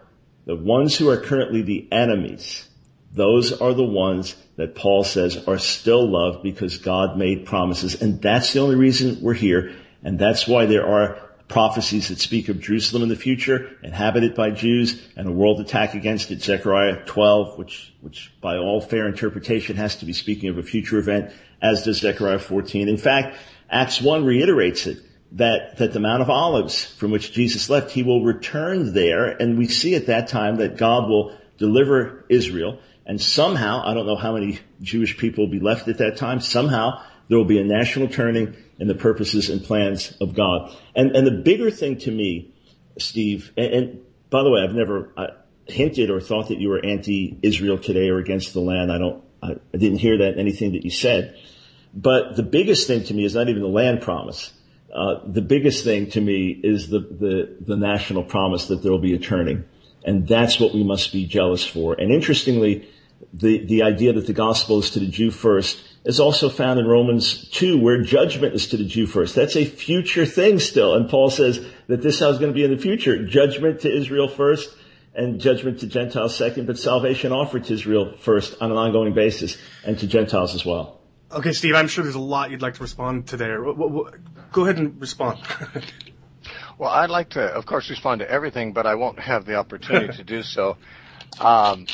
the 0.46 0.56
ones 0.56 0.98
who 0.98 1.10
are 1.10 1.18
currently 1.18 1.62
the 1.62 1.88
enemies, 1.92 2.68
those 3.14 3.60
are 3.60 3.74
the 3.74 3.84
ones 3.84 4.36
that 4.58 4.76
Paul 4.76 5.04
says 5.04 5.48
are 5.48 5.58
still 5.58 6.10
loved 6.10 6.44
because 6.44 6.78
God 6.78 7.18
made 7.18 7.46
promises. 7.46 8.02
And 8.02 8.22
that's 8.22 8.54
the 8.54 8.60
only 8.60 8.76
reason 8.76 9.22
we're 9.22 9.34
here. 9.34 9.76
And 10.04 10.20
that's 10.20 10.48
why 10.48 10.66
there 10.66 10.88
are 10.88 11.27
prophecies 11.48 12.10
that 12.10 12.20
speak 12.20 12.50
of 12.50 12.60
Jerusalem 12.60 13.04
in 13.04 13.10
the 13.10 13.16
future, 13.16 13.78
inhabited 13.82 14.36
by 14.36 14.50
Jews, 14.50 15.02
and 15.16 15.28
a 15.28 15.32
world 15.32 15.62
attack 15.62 15.94
against 15.94 16.30
it. 16.32 16.42
Zechariah 16.42 17.06
12, 17.06 17.58
which, 17.58 17.94
which 18.02 18.34
by 18.42 18.58
all 18.58 18.82
fair 18.82 19.08
interpretation 19.08 19.78
has 19.78 19.98
to 19.98 20.06
be 20.06 20.14
speaking 20.14 20.50
of 20.50 20.58
a 20.58 20.64
future 20.64 20.98
event, 20.98 21.32
as 21.62 21.84
does 21.84 22.00
Zechariah 22.00 22.40
14. 22.40 22.90
In 22.90 22.98
fact, 22.98 23.38
Acts 23.70 24.02
1 24.02 24.26
reiterates 24.26 24.88
it 24.88 25.00
that, 25.34 25.78
that 25.78 25.94
the 25.94 26.00
Mount 26.00 26.22
of 26.22 26.30
Olives 26.30 26.84
from 26.84 27.12
which 27.12 27.32
Jesus 27.32 27.70
left, 27.70 27.92
he 27.92 28.04
will 28.04 28.24
return 28.24 28.94
there. 28.94 29.28
And 29.28 29.58
we 29.58 29.68
see 29.68 29.96
at 29.96 30.08
that 30.08 30.28
time 30.28 30.58
that 30.58 30.78
God 30.78 31.10
will 31.10 31.38
deliver 31.58 32.26
Israel. 32.30 32.80
And 33.06 33.22
somehow, 33.22 33.84
I 33.86 33.94
don't 33.94 34.06
know 34.06 34.18
how 34.18 34.34
many 34.34 34.60
Jewish 34.82 35.18
people 35.18 35.46
will 35.46 35.52
be 35.52 35.60
left 35.60 35.88
at 35.88 36.00
that 36.00 36.18
time, 36.18 36.42
somehow 36.42 37.02
there 37.28 37.38
will 37.38 37.46
be 37.46 37.60
a 37.60 37.64
national 37.64 38.08
turning 38.08 38.56
in 38.80 38.88
the 38.88 38.96
purposes 38.96 39.50
and 39.50 39.64
plans 39.64 40.16
of 40.22 40.34
God. 40.36 40.76
And, 40.96 41.16
and 41.16 41.26
the 41.26 41.32
bigger 41.32 41.72
thing 41.72 41.98
to 42.00 42.12
me, 42.12 42.54
Steve, 42.98 43.52
and, 43.58 43.74
and 43.74 44.00
by 44.30 44.44
the 44.44 44.50
way, 44.50 44.62
I've 44.62 44.76
never 44.76 45.12
I 45.18 45.28
hinted 45.66 46.10
or 46.10 46.22
thought 46.22 46.50
that 46.50 46.60
you 46.60 46.70
were 46.70 46.84
anti-Israel 46.84 47.78
today 47.78 48.10
or 48.10 48.20
against 48.20 48.54
the 48.54 48.62
land. 48.62 48.92
I 48.92 48.98
don't, 48.98 49.24
I, 49.42 49.52
I 49.74 49.78
didn't 49.78 50.00
hear 50.00 50.20
that 50.20 50.34
in 50.34 50.40
anything 50.40 50.74
that 50.74 50.84
you 50.84 50.92
said. 50.92 51.38
But 51.94 52.36
the 52.36 52.44
biggest 52.44 52.88
thing 52.88 53.04
to 53.06 53.14
me 53.14 53.26
is 53.26 53.36
not 53.36 53.50
even 53.50 53.62
the 53.62 53.68
land 53.68 54.02
promise. 54.02 54.54
Uh, 54.94 55.16
the 55.26 55.42
biggest 55.42 55.84
thing 55.84 56.10
to 56.12 56.22
me 56.22 56.50
is 56.64 56.90
the, 56.90 57.00
the, 57.00 57.58
the 57.60 57.76
national 57.76 58.24
promise 58.24 58.68
that 58.68 58.82
there 58.82 58.92
will 58.92 59.00
be 59.00 59.14
a 59.14 59.20
turning. 59.20 59.66
And 60.06 60.28
that's 60.28 60.60
what 60.60 60.74
we 60.74 60.84
must 60.84 61.12
be 61.12 61.26
jealous 61.26 61.66
for. 61.66 61.94
And 61.94 62.12
interestingly, 62.12 62.88
the, 63.34 63.66
the 63.66 63.84
idea 63.84 64.14
that 64.14 64.28
the 64.28 64.34
gospel 64.34 64.80
is 64.80 64.92
to 64.92 65.00
the 65.00 65.08
Jew 65.08 65.32
first 65.32 65.82
is 66.08 66.22
also 66.22 66.48
found 66.48 66.80
in 66.80 66.88
Romans 66.88 67.50
2 67.50 67.78
where 67.78 68.02
judgment 68.02 68.56
is 68.56 68.68
to 68.68 68.78
the 68.78 68.86
Jew 68.86 69.06
first. 69.06 69.36
That's 69.36 69.58
a 69.58 69.66
future 69.66 70.26
thing 70.26 70.58
still. 70.58 70.96
And 70.96 71.10
Paul 71.10 71.30
says 71.30 71.60
that 71.88 72.02
this 72.02 72.22
is 72.22 72.38
going 72.40 72.48
to 72.48 72.54
be 72.54 72.64
in 72.64 72.72
the 72.72 72.82
future. 72.82 73.26
Judgment 73.26 73.82
to 73.82 73.94
Israel 73.94 74.30
first 74.30 74.74
and 75.14 75.42
judgment 75.42 75.82
to 75.82 75.88
Gentiles 75.88 76.38
second, 76.38 76.66
but 76.66 76.80
salvation 76.80 77.34
offered 77.34 77.66
to 77.66 77.74
Israel 77.74 78.16
first 78.20 78.56
on 78.62 78.72
an 78.72 78.78
ongoing 78.78 79.14
basis 79.14 79.58
and 79.86 80.00
to 80.00 80.08
Gentiles 80.08 80.56
as 80.56 80.66
well. 80.66 81.02
Okay, 81.30 81.52
Steve, 81.52 81.76
I'm 81.76 81.90
sure 81.90 82.06
there's 82.06 82.16
a 82.16 82.20
lot 82.20 82.52
you'd 82.52 82.62
like 82.62 82.76
to 82.76 82.82
respond 82.82 83.28
to 83.28 83.38
there. 83.38 83.62
Go 83.62 84.64
ahead 84.64 84.78
and 84.78 85.02
respond. 85.02 85.40
well, 86.78 86.90
I'd 86.90 87.10
like 87.10 87.32
to, 87.32 87.42
of 87.42 87.66
course, 87.66 87.90
respond 87.90 88.20
to 88.20 88.32
everything, 88.32 88.72
but 88.72 88.86
I 88.86 88.96
won't 88.96 89.20
have 89.20 89.46
the 89.46 89.56
opportunity 89.56 90.16
to 90.16 90.24
do 90.24 90.42
so. 90.42 90.78
Um, 91.40 91.86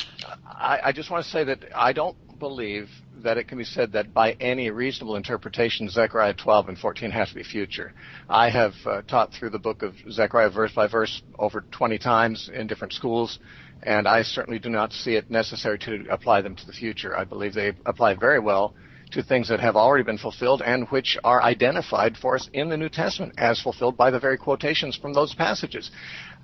I, 0.46 0.80
I 0.84 0.92
just 0.92 1.10
want 1.10 1.24
to 1.24 1.30
say 1.30 1.44
that 1.44 1.64
I 1.74 1.92
don't 1.92 2.16
believe 2.38 2.88
that 3.22 3.38
it 3.38 3.48
can 3.48 3.58
be 3.58 3.64
said 3.64 3.92
that 3.92 4.12
by 4.12 4.32
any 4.32 4.70
reasonable 4.70 5.16
interpretation, 5.16 5.88
Zechariah 5.88 6.34
12 6.34 6.68
and 6.68 6.78
14 6.78 7.10
has 7.10 7.28
to 7.28 7.34
be 7.34 7.44
future. 7.44 7.92
I 8.28 8.50
have 8.50 8.74
uh, 8.84 9.02
taught 9.02 9.32
through 9.32 9.50
the 9.50 9.58
book 9.58 9.82
of 9.82 9.94
Zechariah 10.10 10.50
verse 10.50 10.72
by 10.72 10.88
verse 10.88 11.22
over 11.38 11.64
20 11.70 11.98
times 11.98 12.50
in 12.52 12.66
different 12.66 12.92
schools, 12.92 13.38
and 13.82 14.08
I 14.08 14.22
certainly 14.22 14.58
do 14.58 14.68
not 14.68 14.92
see 14.92 15.14
it 15.14 15.30
necessary 15.30 15.78
to 15.80 16.06
apply 16.10 16.42
them 16.42 16.56
to 16.56 16.66
the 16.66 16.72
future. 16.72 17.16
I 17.16 17.24
believe 17.24 17.54
they 17.54 17.72
apply 17.86 18.14
very 18.14 18.40
well 18.40 18.74
to 19.12 19.22
things 19.22 19.48
that 19.48 19.60
have 19.60 19.76
already 19.76 20.02
been 20.02 20.18
fulfilled 20.18 20.62
and 20.64 20.88
which 20.88 21.16
are 21.22 21.40
identified 21.42 22.16
for 22.16 22.34
us 22.34 22.48
in 22.52 22.68
the 22.68 22.76
New 22.76 22.88
Testament 22.88 23.34
as 23.38 23.60
fulfilled 23.60 23.96
by 23.96 24.10
the 24.10 24.18
very 24.18 24.36
quotations 24.36 24.96
from 24.96 25.12
those 25.12 25.34
passages. 25.34 25.90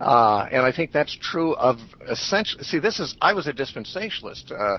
Uh, 0.01 0.47
and 0.53 0.63
I 0.63 0.71
think 0.71 0.93
that's 0.93 1.17
true 1.21 1.55
of 1.55 1.79
essentially. 2.09 2.63
See, 2.63 2.79
this 2.79 3.01
is 3.01 3.17
I 3.21 3.33
was 3.33 3.47
a 3.49 3.53
dispensationalist. 3.53 4.53
Uh, 4.53 4.79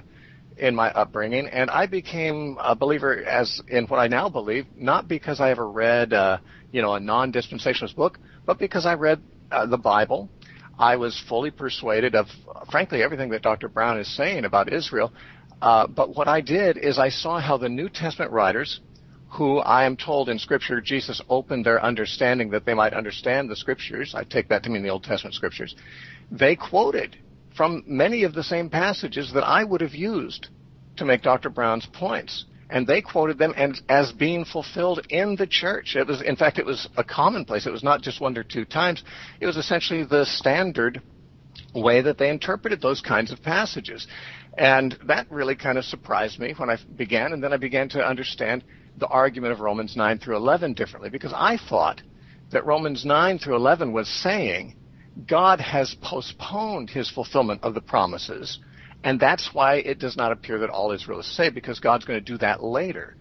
in 0.61 0.75
my 0.75 0.91
upbringing, 0.91 1.47
and 1.47 1.71
I 1.71 1.87
became 1.87 2.55
a 2.61 2.75
believer 2.75 3.23
as 3.25 3.59
in 3.67 3.87
what 3.87 3.97
I 3.97 4.07
now 4.07 4.29
believe, 4.29 4.67
not 4.75 5.07
because 5.07 5.41
I 5.41 5.49
ever 5.49 5.67
read, 5.67 6.13
uh, 6.13 6.37
you 6.71 6.83
know, 6.83 6.93
a 6.93 6.99
non-dispensationalist 6.99 7.95
book, 7.95 8.19
but 8.45 8.59
because 8.59 8.85
I 8.85 8.93
read 8.93 9.23
uh, 9.51 9.65
the 9.65 9.77
Bible. 9.77 10.29
I 10.77 10.95
was 10.95 11.21
fully 11.27 11.51
persuaded 11.51 12.15
of, 12.15 12.27
frankly, 12.71 13.03
everything 13.03 13.29
that 13.31 13.41
Dr. 13.41 13.69
Brown 13.69 13.99
is 13.99 14.15
saying 14.15 14.45
about 14.45 14.71
Israel. 14.71 15.11
Uh, 15.61 15.87
but 15.87 16.15
what 16.15 16.27
I 16.27 16.41
did 16.41 16.77
is 16.77 16.97
I 16.97 17.09
saw 17.09 17.39
how 17.39 17.57
the 17.57 17.69
New 17.69 17.89
Testament 17.89 18.31
writers, 18.31 18.79
who 19.31 19.57
I 19.59 19.85
am 19.85 19.97
told 19.97 20.29
in 20.29 20.37
Scripture 20.39 20.79
Jesus 20.79 21.21
opened 21.27 21.65
their 21.65 21.83
understanding 21.83 22.51
that 22.51 22.65
they 22.65 22.73
might 22.73 22.93
understand 22.93 23.49
the 23.49 23.55
Scriptures. 23.55 24.13
I 24.15 24.23
take 24.23 24.47
that 24.49 24.63
to 24.63 24.69
mean 24.69 24.83
the 24.83 24.89
Old 24.89 25.03
Testament 25.03 25.35
Scriptures. 25.35 25.75
They 26.31 26.55
quoted 26.55 27.15
from 27.55 27.83
many 27.85 28.23
of 28.23 28.33
the 28.33 28.43
same 28.43 28.69
passages 28.69 29.31
that 29.33 29.43
I 29.43 29.63
would 29.63 29.81
have 29.81 29.93
used 29.93 30.47
to 30.97 31.05
make 31.05 31.21
Dr. 31.21 31.49
Brown's 31.49 31.85
points. 31.85 32.45
And 32.69 32.87
they 32.87 33.01
quoted 33.01 33.37
them 33.37 33.53
as, 33.89 34.13
being 34.13 34.45
fulfilled 34.45 35.05
in 35.09 35.35
the 35.35 35.47
church. 35.47 35.95
It 35.97 36.07
was, 36.07 36.21
in 36.21 36.37
fact, 36.37 36.57
it 36.57 36.65
was 36.65 36.87
a 36.95 37.03
commonplace. 37.03 37.65
It 37.65 37.71
was 37.71 37.83
not 37.83 38.01
just 38.01 38.21
one 38.21 38.37
or 38.37 38.43
two 38.43 38.63
times. 38.63 39.03
It 39.41 39.45
was 39.45 39.57
essentially 39.57 40.05
the 40.05 40.25
standard 40.25 41.01
way 41.75 42.01
that 42.01 42.17
they 42.17 42.29
interpreted 42.29 42.81
those 42.81 43.01
kinds 43.01 43.31
of 43.31 43.41
passages. 43.43 44.07
And 44.57 44.97
that 45.07 45.29
really 45.29 45.55
kind 45.55 45.77
of 45.77 45.83
surprised 45.83 46.39
me 46.39 46.53
when 46.55 46.69
I 46.69 46.77
began, 46.95 47.33
and 47.33 47.43
then 47.43 47.51
I 47.51 47.57
began 47.57 47.89
to 47.89 48.05
understand 48.05 48.63
the 48.97 49.07
argument 49.07 49.51
of 49.51 49.59
Romans 49.59 49.97
9 49.97 50.19
through 50.19 50.37
11 50.37 50.73
differently, 50.73 51.09
because 51.09 51.33
I 51.35 51.57
thought 51.57 52.01
that 52.51 52.65
Romans 52.65 53.03
9 53.05 53.39
through 53.39 53.55
11 53.55 53.91
was 53.91 54.07
saying 54.07 54.75
God 55.27 55.59
has 55.59 55.95
postponed 56.01 56.89
his 56.89 57.09
fulfillment 57.09 57.63
of 57.63 57.73
the 57.73 57.81
promises, 57.81 58.59
and 59.03 59.19
that's 59.19 59.49
why 59.53 59.75
it 59.75 59.99
does 59.99 60.15
not 60.15 60.31
appear 60.31 60.59
that 60.59 60.69
all 60.69 60.91
Israel 60.91 61.19
is 61.19 61.35
saved, 61.35 61.55
because 61.55 61.79
God's 61.79 62.05
going 62.05 62.19
to 62.19 62.31
do 62.31 62.37
that 62.37 62.63
later. 62.63 63.15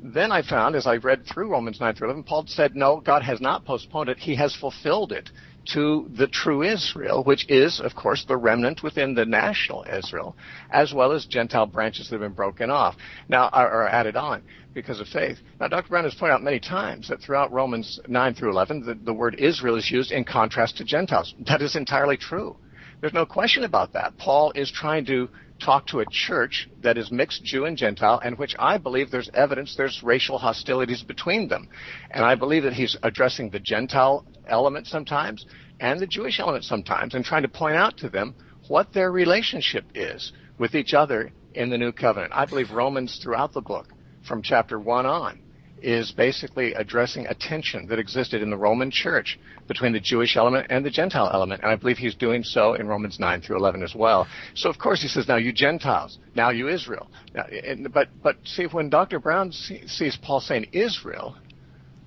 Then 0.00 0.30
I 0.30 0.42
found, 0.42 0.74
as 0.74 0.86
I 0.86 0.96
read 0.96 1.24
through 1.26 1.50
Romans 1.50 1.80
9 1.80 1.94
through 1.94 2.08
11, 2.08 2.24
Paul 2.24 2.44
said, 2.46 2.76
no, 2.76 3.00
God 3.00 3.22
has 3.22 3.40
not 3.40 3.64
postponed 3.64 4.08
it. 4.08 4.18
He 4.18 4.34
has 4.36 4.54
fulfilled 4.54 5.12
it 5.12 5.30
to 5.72 6.08
the 6.16 6.26
true 6.26 6.62
Israel, 6.62 7.24
which 7.24 7.48
is, 7.48 7.80
of 7.80 7.94
course, 7.94 8.24
the 8.24 8.36
remnant 8.36 8.82
within 8.82 9.14
the 9.14 9.24
national 9.24 9.84
Israel, 9.84 10.36
as 10.70 10.92
well 10.92 11.12
as 11.12 11.26
Gentile 11.26 11.66
branches 11.66 12.08
that 12.08 12.14
have 12.14 12.20
been 12.20 12.32
broken 12.32 12.70
off, 12.70 12.96
now 13.28 13.48
are, 13.52 13.86
added 13.86 14.16
on 14.16 14.42
because 14.74 15.00
of 15.00 15.08
faith. 15.08 15.38
Now, 15.60 15.68
Dr. 15.68 15.88
Brown 15.88 16.04
has 16.04 16.14
pointed 16.14 16.34
out 16.34 16.42
many 16.42 16.60
times 16.60 17.08
that 17.08 17.20
throughout 17.20 17.52
Romans 17.52 18.00
9 18.08 18.34
through 18.34 18.50
11, 18.50 18.84
the, 18.84 18.94
the 18.94 19.14
word 19.14 19.36
Israel 19.38 19.76
is 19.76 19.90
used 19.90 20.12
in 20.12 20.24
contrast 20.24 20.76
to 20.78 20.84
Gentiles. 20.84 21.34
That 21.46 21.62
is 21.62 21.76
entirely 21.76 22.16
true. 22.16 22.56
There's 23.00 23.12
no 23.12 23.26
question 23.26 23.64
about 23.64 23.92
that. 23.92 24.16
Paul 24.16 24.52
is 24.54 24.70
trying 24.70 25.04
to 25.06 25.28
talk 25.60 25.86
to 25.86 26.00
a 26.00 26.06
church 26.10 26.68
that 26.82 26.98
is 26.98 27.10
mixed 27.10 27.44
Jew 27.44 27.64
and 27.64 27.76
Gentile, 27.76 28.20
and 28.22 28.38
which 28.38 28.54
I 28.58 28.78
believe 28.78 29.10
there's 29.10 29.30
evidence 29.34 29.74
there's 29.76 30.02
racial 30.02 30.38
hostilities 30.38 31.02
between 31.02 31.48
them. 31.48 31.68
And 32.10 32.24
I 32.24 32.34
believe 32.34 32.62
that 32.64 32.72
he's 32.72 32.96
addressing 33.02 33.50
the 33.50 33.60
Gentile 33.60 34.26
element 34.48 34.86
sometimes 34.86 35.46
and 35.80 36.00
the 36.00 36.06
Jewish 36.06 36.40
element 36.40 36.64
sometimes 36.64 37.14
and 37.14 37.24
trying 37.24 37.42
to 37.42 37.48
point 37.48 37.76
out 37.76 37.96
to 37.98 38.08
them 38.08 38.34
what 38.68 38.92
their 38.92 39.10
relationship 39.10 39.84
is 39.94 40.32
with 40.58 40.74
each 40.74 40.94
other 40.94 41.32
in 41.54 41.70
the 41.70 41.78
new 41.78 41.92
covenant. 41.92 42.32
I 42.34 42.46
believe 42.46 42.70
Romans 42.70 43.18
throughout 43.22 43.52
the 43.52 43.60
book, 43.60 43.88
from 44.26 44.42
chapter 44.42 44.78
1 44.78 45.06
on, 45.06 45.40
is 45.82 46.10
basically 46.10 46.72
addressing 46.74 47.26
a 47.26 47.34
tension 47.34 47.86
that 47.86 47.98
existed 47.98 48.42
in 48.42 48.50
the 48.50 48.56
Roman 48.56 48.90
church 48.90 49.38
between 49.68 49.92
the 49.92 50.00
Jewish 50.00 50.36
element 50.36 50.66
and 50.70 50.84
the 50.84 50.90
Gentile 50.90 51.30
element. 51.32 51.62
And 51.62 51.70
I 51.70 51.76
believe 51.76 51.98
he's 51.98 52.14
doing 52.14 52.42
so 52.42 52.74
in 52.74 52.88
Romans 52.88 53.20
9 53.20 53.42
through 53.42 53.58
11 53.58 53.82
as 53.82 53.94
well. 53.94 54.26
So 54.54 54.70
of 54.70 54.78
course 54.78 55.02
he 55.02 55.08
says, 55.08 55.28
now 55.28 55.36
you 55.36 55.52
Gentiles, 55.52 56.18
now 56.34 56.50
you 56.50 56.68
Israel. 56.68 57.08
Now, 57.34 57.44
and, 57.44 57.92
but, 57.92 58.08
but 58.22 58.36
see, 58.44 58.64
when 58.64 58.88
Dr. 58.88 59.18
Brown 59.18 59.52
see, 59.52 59.86
sees 59.86 60.16
Paul 60.16 60.40
saying 60.40 60.68
Israel, 60.72 61.36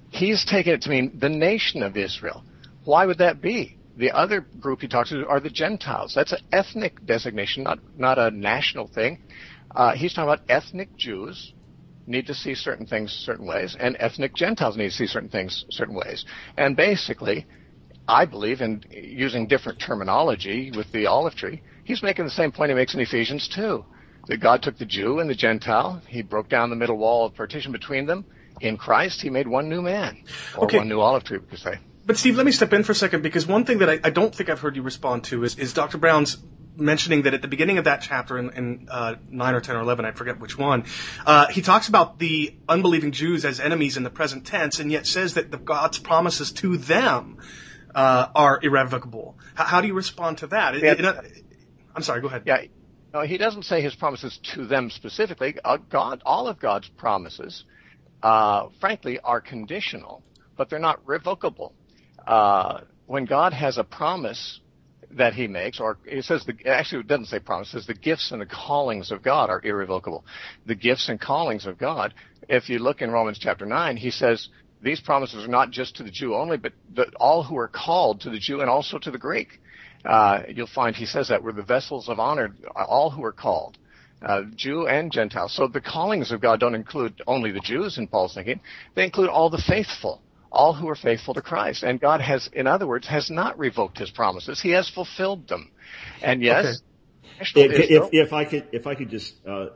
he's 0.09 0.45
taking 0.45 0.73
it 0.73 0.81
to 0.83 0.89
mean 0.89 1.17
the 1.19 1.29
nation 1.29 1.83
of 1.83 1.97
Israel. 1.97 2.43
Why 2.85 3.05
would 3.05 3.19
that 3.19 3.41
be? 3.41 3.77
The 3.97 4.11
other 4.11 4.41
group 4.41 4.81
he 4.81 4.87
talks 4.87 5.09
to 5.09 5.27
are 5.27 5.39
the 5.39 5.49
Gentiles. 5.49 6.13
That's 6.15 6.31
an 6.31 6.39
ethnic 6.51 7.05
designation, 7.05 7.63
not, 7.63 7.79
not 7.97 8.17
a 8.17 8.31
national 8.31 8.87
thing. 8.87 9.19
Uh, 9.75 9.93
he's 9.93 10.13
talking 10.13 10.29
about 10.31 10.49
ethnic 10.49 10.95
Jews 10.97 11.53
need 12.07 12.25
to 12.27 12.33
see 12.33 12.55
certain 12.55 12.87
things 12.87 13.11
certain 13.11 13.45
ways, 13.45 13.75
and 13.79 13.95
ethnic 13.99 14.35
Gentiles 14.35 14.75
need 14.75 14.89
to 14.89 14.95
see 14.95 15.05
certain 15.05 15.29
things 15.29 15.65
certain 15.69 15.95
ways. 15.95 16.25
And 16.57 16.75
basically, 16.75 17.45
I 18.07 18.25
believe 18.25 18.61
in 18.61 18.83
using 18.89 19.47
different 19.47 19.79
terminology 19.79 20.71
with 20.75 20.91
the 20.91 21.05
olive 21.05 21.35
tree. 21.35 21.61
He's 21.83 22.01
making 22.01 22.25
the 22.25 22.31
same 22.31 22.51
point 22.51 22.71
he 22.71 22.75
makes 22.75 22.95
in 22.95 22.99
Ephesians 22.99 23.47
2 23.53 23.85
that 24.27 24.41
God 24.41 24.63
took 24.63 24.77
the 24.77 24.85
Jew 24.85 25.19
and 25.19 25.29
the 25.29 25.35
Gentile, 25.35 26.01
he 26.07 26.21
broke 26.21 26.49
down 26.49 26.69
the 26.69 26.75
middle 26.75 26.97
wall 26.97 27.25
of 27.25 27.35
partition 27.35 27.71
between 27.71 28.05
them. 28.05 28.25
In 28.61 28.77
Christ, 28.77 29.21
he 29.21 29.29
made 29.29 29.47
one 29.47 29.69
new 29.69 29.81
man, 29.81 30.23
or 30.57 30.65
okay. 30.65 30.77
one 30.77 30.89
new 30.89 30.99
olive 30.99 31.23
tree, 31.23 31.37
we 31.37 31.47
could 31.47 31.59
say. 31.59 31.79
But 32.05 32.17
Steve, 32.17 32.37
let 32.37 32.45
me 32.45 32.51
step 32.51 32.73
in 32.73 32.83
for 32.83 32.91
a 32.91 32.95
second 32.95 33.21
because 33.21 33.45
one 33.45 33.65
thing 33.65 33.79
that 33.79 33.89
I, 33.89 33.99
I 34.03 34.09
don't 34.09 34.33
think 34.33 34.49
I've 34.49 34.59
heard 34.59 34.75
you 34.75 34.81
respond 34.81 35.25
to 35.25 35.43
is, 35.43 35.59
is 35.59 35.73
Dr. 35.73 35.97
Brown's 35.97 36.37
mentioning 36.75 37.23
that 37.23 37.33
at 37.33 37.41
the 37.41 37.47
beginning 37.47 37.77
of 37.77 37.83
that 37.85 38.01
chapter 38.01 38.37
in, 38.37 38.49
in 38.51 38.87
uh, 38.89 39.15
9 39.29 39.53
or 39.53 39.61
10 39.61 39.75
or 39.75 39.81
11, 39.81 40.05
I 40.05 40.11
forget 40.11 40.39
which 40.39 40.57
one, 40.57 40.85
uh, 41.25 41.47
he 41.47 41.61
talks 41.61 41.87
about 41.87 42.17
the 42.17 42.55
unbelieving 42.67 43.11
Jews 43.11 43.45
as 43.45 43.59
enemies 43.59 43.97
in 43.97 44.03
the 44.03 44.09
present 44.09 44.45
tense 44.45 44.79
and 44.79 44.91
yet 44.91 45.05
says 45.05 45.35
that 45.35 45.51
the, 45.51 45.57
God's 45.57 45.99
promises 45.99 46.51
to 46.53 46.77
them 46.77 47.37
uh, 47.93 48.27
are 48.33 48.59
irrevocable. 48.61 49.37
How, 49.55 49.65
how, 49.65 49.81
do 49.81 49.87
you 49.87 49.93
respond 49.93 50.39
to 50.39 50.47
that? 50.47 50.79
Yeah. 50.79 50.91
It, 50.91 50.99
it, 51.01 51.43
I'm 51.95 52.03
sorry, 52.03 52.21
go 52.21 52.27
ahead. 52.27 52.43
Yeah. 52.45 52.63
No, 53.13 53.21
he 53.21 53.37
doesn't 53.37 53.63
say 53.63 53.81
his 53.81 53.95
promises 53.95 54.37
to 54.53 54.65
them 54.65 54.89
specifically. 54.91 55.57
Uh, 55.63 55.77
God, 55.77 56.21
all 56.25 56.47
of 56.47 56.59
God's 56.59 56.87
promises, 56.89 57.65
uh, 57.65 57.78
frankly, 58.79 59.19
are 59.23 59.41
conditional, 59.41 60.23
but 60.57 60.69
they're 60.69 60.79
not 60.79 61.05
revocable. 61.07 61.73
Uh, 62.25 62.81
when 63.07 63.25
God 63.25 63.53
has 63.53 63.77
a 63.77 63.83
promise 63.83 64.59
that 65.11 65.33
he 65.33 65.47
makes, 65.47 65.79
or 65.79 65.97
he 66.07 66.21
says 66.21 66.45
the, 66.45 66.53
actually 66.69 67.01
it 67.01 67.07
doesn't 67.07 67.25
say 67.25 67.39
promise, 67.39 67.69
it 67.69 67.71
says 67.71 67.87
the 67.87 67.93
gifts 67.93 68.31
and 68.31 68.41
the 68.41 68.45
callings 68.45 69.11
of 69.11 69.23
God 69.23 69.49
are 69.49 69.61
irrevocable. 69.63 70.23
The 70.65 70.75
gifts 70.75 71.09
and 71.09 71.19
callings 71.19 71.65
of 71.65 71.77
God, 71.77 72.13
if 72.47 72.69
you 72.69 72.79
look 72.79 73.01
in 73.01 73.09
Romans 73.09 73.39
chapter 73.39 73.65
9, 73.65 73.97
he 73.97 74.11
says 74.11 74.49
these 74.81 74.99
promises 74.99 75.43
are 75.43 75.49
not 75.49 75.71
just 75.71 75.95
to 75.97 76.03
the 76.03 76.11
Jew 76.11 76.35
only, 76.35 76.57
but 76.57 76.73
the, 76.93 77.11
all 77.19 77.43
who 77.43 77.57
are 77.57 77.67
called 77.67 78.21
to 78.21 78.29
the 78.29 78.39
Jew 78.39 78.61
and 78.61 78.69
also 78.69 78.97
to 78.99 79.11
the 79.11 79.17
Greek. 79.17 79.59
Uh, 80.05 80.43
you'll 80.47 80.67
find 80.67 80.95
he 80.95 81.05
says 81.05 81.27
that 81.27 81.43
we're 81.43 81.51
the 81.51 81.63
vessels 81.63 82.07
of 82.07 82.19
honor, 82.19 82.55
all 82.75 83.09
who 83.09 83.23
are 83.23 83.33
called. 83.33 83.77
Uh, 84.21 84.43
Jew 84.53 84.85
and 84.85 85.11
Gentile. 85.11 85.47
So 85.47 85.67
the 85.67 85.79
callings 85.79 86.31
of 86.31 86.41
God 86.41 86.59
don't 86.59 86.75
include 86.75 87.21
only 87.25 87.51
the 87.51 87.61
Jews 87.61 87.97
in 87.97 88.07
Paul's 88.07 88.33
thinking. 88.33 88.59
They 88.95 89.05
include 89.05 89.29
all 89.29 89.49
the 89.49 89.63
faithful 89.65 90.21
all 90.51 90.73
who 90.73 90.87
are 90.89 90.95
faithful 90.95 91.33
to 91.35 91.41
Christ. 91.41 91.83
And 91.83 91.99
God 91.99 92.21
has, 92.21 92.49
in 92.53 92.67
other 92.67 92.87
words, 92.87 93.07
has 93.07 93.29
not 93.29 93.57
revoked 93.59 93.97
his 93.99 94.09
promises. 94.09 94.59
He 94.59 94.71
has 94.71 94.89
fulfilled 94.89 95.47
them. 95.47 95.71
And 96.21 96.41
yes, 96.41 96.81
okay. 97.41 97.65
if, 97.65 97.89
if, 97.91 98.09
if, 98.11 98.33
I 98.33 98.45
could, 98.45 98.67
if 98.71 98.87
I 98.87 98.95
could 98.95 99.09
just 99.09 99.35
uh, 99.47 99.67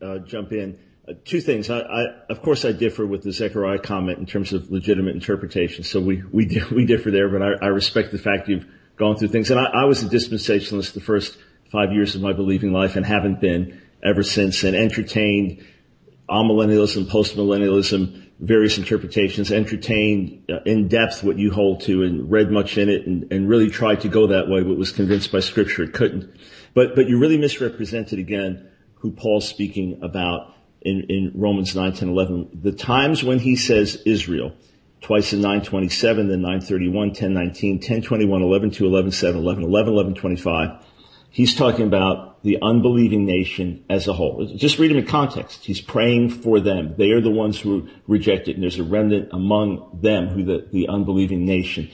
uh, 0.00 0.18
jump 0.20 0.52
in, 0.52 0.78
uh, 1.06 1.12
two 1.24 1.40
things. 1.40 1.68
I, 1.68 1.80
I, 1.80 2.04
of 2.30 2.40
course, 2.40 2.64
I 2.64 2.72
differ 2.72 3.06
with 3.06 3.22
the 3.22 3.32
Zechariah 3.32 3.78
comment 3.78 4.18
in 4.18 4.26
terms 4.26 4.54
of 4.54 4.70
legitimate 4.70 5.14
interpretation. 5.14 5.84
So 5.84 6.00
we 6.00 6.22
we 6.32 6.62
we 6.72 6.86
differ 6.86 7.10
there, 7.10 7.28
but 7.28 7.42
I, 7.42 7.66
I 7.66 7.68
respect 7.68 8.10
the 8.10 8.18
fact 8.18 8.48
you've 8.48 8.66
gone 8.96 9.16
through 9.16 9.28
things. 9.28 9.50
And 9.50 9.60
I, 9.60 9.64
I 9.64 9.84
was 9.84 10.02
a 10.02 10.08
dispensationalist 10.08 10.94
the 10.94 11.02
first 11.02 11.36
five 11.70 11.92
years 11.92 12.14
of 12.14 12.22
my 12.22 12.32
believing 12.32 12.72
life, 12.72 12.96
and 12.96 13.04
haven't 13.04 13.38
been 13.38 13.82
ever 14.04 14.22
since, 14.22 14.64
and 14.64 14.76
entertained 14.76 15.64
amillennialism, 16.28 17.06
postmillennialism, 17.06 18.22
various 18.40 18.78
interpretations, 18.78 19.52
entertained 19.52 20.44
uh, 20.50 20.60
in 20.64 20.88
depth 20.88 21.22
what 21.22 21.38
you 21.38 21.50
hold 21.50 21.82
to 21.82 22.02
and 22.02 22.30
read 22.30 22.50
much 22.50 22.78
in 22.78 22.88
it 22.88 23.06
and, 23.06 23.32
and 23.32 23.48
really 23.48 23.70
tried 23.70 24.00
to 24.00 24.08
go 24.08 24.26
that 24.28 24.48
way, 24.48 24.62
but 24.62 24.76
was 24.76 24.92
convinced 24.92 25.30
by 25.30 25.40
scripture 25.40 25.82
it 25.82 25.92
couldn't. 25.92 26.34
But, 26.74 26.94
but 26.96 27.08
you 27.08 27.18
really 27.18 27.38
misrepresented 27.38 28.18
again 28.18 28.68
who 28.96 29.12
Paul's 29.12 29.48
speaking 29.48 30.00
about 30.02 30.54
in, 30.82 31.06
in 31.08 31.32
Romans 31.34 31.74
9, 31.74 31.92
10, 31.92 32.08
11. 32.08 32.60
The 32.62 32.72
times 32.72 33.22
when 33.22 33.38
he 33.38 33.56
says 33.56 34.02
Israel, 34.04 34.52
twice 35.00 35.32
in 35.32 35.40
927, 35.40 36.28
then 36.28 36.40
931, 36.40 37.08
1019, 37.08 37.74
1021, 37.76 38.42
11 38.42 38.70
2, 38.70 38.86
11 38.86 39.12
7, 39.12 39.40
11 39.40 39.64
11, 39.64 39.92
11 39.92 40.14
25. 40.14 40.84
He's 41.34 41.54
talking 41.54 41.86
about 41.86 42.42
the 42.44 42.58
unbelieving 42.62 43.26
nation 43.26 43.84
as 43.90 44.06
a 44.06 44.12
whole. 44.12 44.46
Just 44.54 44.78
read 44.78 44.90
him 44.92 44.98
in 44.98 45.06
context. 45.06 45.64
He's 45.64 45.80
praying 45.80 46.30
for 46.30 46.60
them. 46.60 46.94
They 46.96 47.10
are 47.10 47.20
the 47.20 47.30
ones 47.30 47.58
who 47.58 47.88
reject 48.06 48.46
it, 48.48 48.54
and 48.54 48.62
there's 48.62 48.78
a 48.78 48.84
remnant 48.84 49.30
among 49.32 49.98
them 50.00 50.28
who 50.28 50.44
the, 50.44 50.68
the 50.70 50.88
unbelieving 50.88 51.44
nation. 51.44 51.90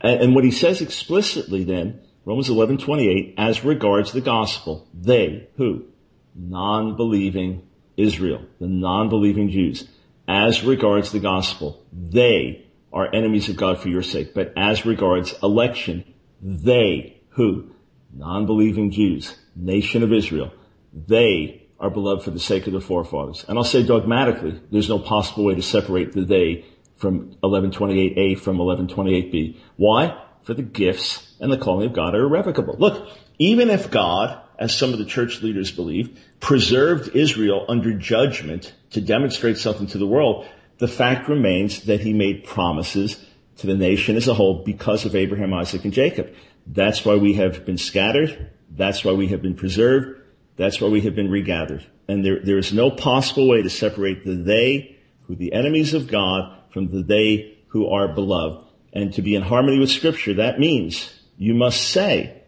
And, 0.00 0.20
and 0.20 0.34
what 0.34 0.44
he 0.44 0.50
says 0.50 0.80
explicitly 0.80 1.62
then, 1.64 2.00
Romans 2.24 2.48
11, 2.48 2.78
28, 2.78 3.34
as 3.38 3.64
regards 3.64 4.12
the 4.12 4.20
gospel, 4.20 4.88
they, 4.92 5.48
who? 5.56 5.86
Non-believing 6.34 7.68
Israel, 7.96 8.42
the 8.58 8.66
non-believing 8.66 9.50
Jews 9.50 9.86
as 10.28 10.62
regards 10.62 11.12
the 11.12 11.20
gospel, 11.20 11.84
they 11.92 12.66
are 12.92 13.12
enemies 13.14 13.48
of 13.48 13.56
God 13.56 13.78
for 13.78 13.88
your 13.88 14.02
sake. 14.02 14.34
But 14.34 14.52
as 14.56 14.86
regards 14.86 15.34
election, 15.42 16.04
they 16.40 17.20
who? 17.30 17.74
Non-believing 18.14 18.90
Jews, 18.90 19.36
nation 19.56 20.02
of 20.02 20.12
Israel, 20.12 20.52
they 20.92 21.66
are 21.80 21.90
beloved 21.90 22.22
for 22.22 22.30
the 22.30 22.38
sake 22.38 22.66
of 22.66 22.72
their 22.72 22.80
forefathers. 22.80 23.44
And 23.48 23.58
I'll 23.58 23.64
say 23.64 23.82
dogmatically, 23.82 24.60
there's 24.70 24.88
no 24.88 24.98
possible 24.98 25.44
way 25.44 25.54
to 25.54 25.62
separate 25.62 26.12
the 26.12 26.24
they 26.24 26.64
from 26.96 27.34
1128a 27.42 28.38
from 28.38 28.58
1128b. 28.58 29.56
Why? 29.76 30.16
For 30.44 30.54
the 30.54 30.62
gifts 30.62 31.34
and 31.40 31.50
the 31.50 31.58
calling 31.58 31.86
of 31.86 31.92
God 31.92 32.14
are 32.14 32.24
irrevocable. 32.24 32.76
Look, 32.78 33.08
even 33.38 33.70
if 33.70 33.90
God, 33.90 34.40
as 34.58 34.76
some 34.76 34.92
of 34.92 35.00
the 35.00 35.04
church 35.04 35.42
leaders 35.42 35.72
believe, 35.72 36.20
preserved 36.38 37.16
Israel 37.16 37.64
under 37.68 37.94
judgment 37.94 38.72
to 38.90 39.00
demonstrate 39.00 39.58
something 39.58 39.88
to 39.88 39.98
the 39.98 40.06
world, 40.06 40.46
the 40.78 40.88
fact 40.88 41.28
remains 41.28 41.82
that 41.84 42.00
he 42.00 42.12
made 42.12 42.44
promises 42.44 43.24
to 43.56 43.66
the 43.66 43.74
nation 43.74 44.16
as 44.16 44.28
a 44.28 44.34
whole 44.34 44.62
because 44.64 45.04
of 45.04 45.16
Abraham, 45.16 45.52
Isaac, 45.54 45.84
and 45.84 45.92
Jacob. 45.92 46.32
That's 46.66 47.04
why 47.04 47.16
we 47.16 47.34
have 47.34 47.64
been 47.64 47.78
scattered. 47.78 48.50
That's 48.70 49.04
why 49.04 49.12
we 49.12 49.28
have 49.28 49.42
been 49.42 49.54
preserved. 49.54 50.20
That's 50.56 50.80
why 50.80 50.88
we 50.88 51.02
have 51.02 51.14
been 51.14 51.30
regathered. 51.30 51.84
And 52.08 52.24
there, 52.24 52.40
there 52.40 52.58
is 52.58 52.72
no 52.72 52.90
possible 52.90 53.48
way 53.48 53.62
to 53.62 53.70
separate 53.70 54.24
the 54.24 54.34
they, 54.34 54.96
who 55.22 55.34
are 55.34 55.36
the 55.36 55.52
enemies 55.52 55.94
of 55.94 56.08
God, 56.08 56.58
from 56.70 56.90
the 56.90 57.02
they 57.02 57.58
who 57.68 57.88
are 57.88 58.08
beloved. 58.08 58.66
And 58.92 59.12
to 59.14 59.22
be 59.22 59.34
in 59.34 59.42
harmony 59.42 59.78
with 59.78 59.90
scripture, 59.90 60.34
that 60.34 60.58
means 60.58 61.12
you 61.38 61.54
must 61.54 61.88
say 61.90 62.42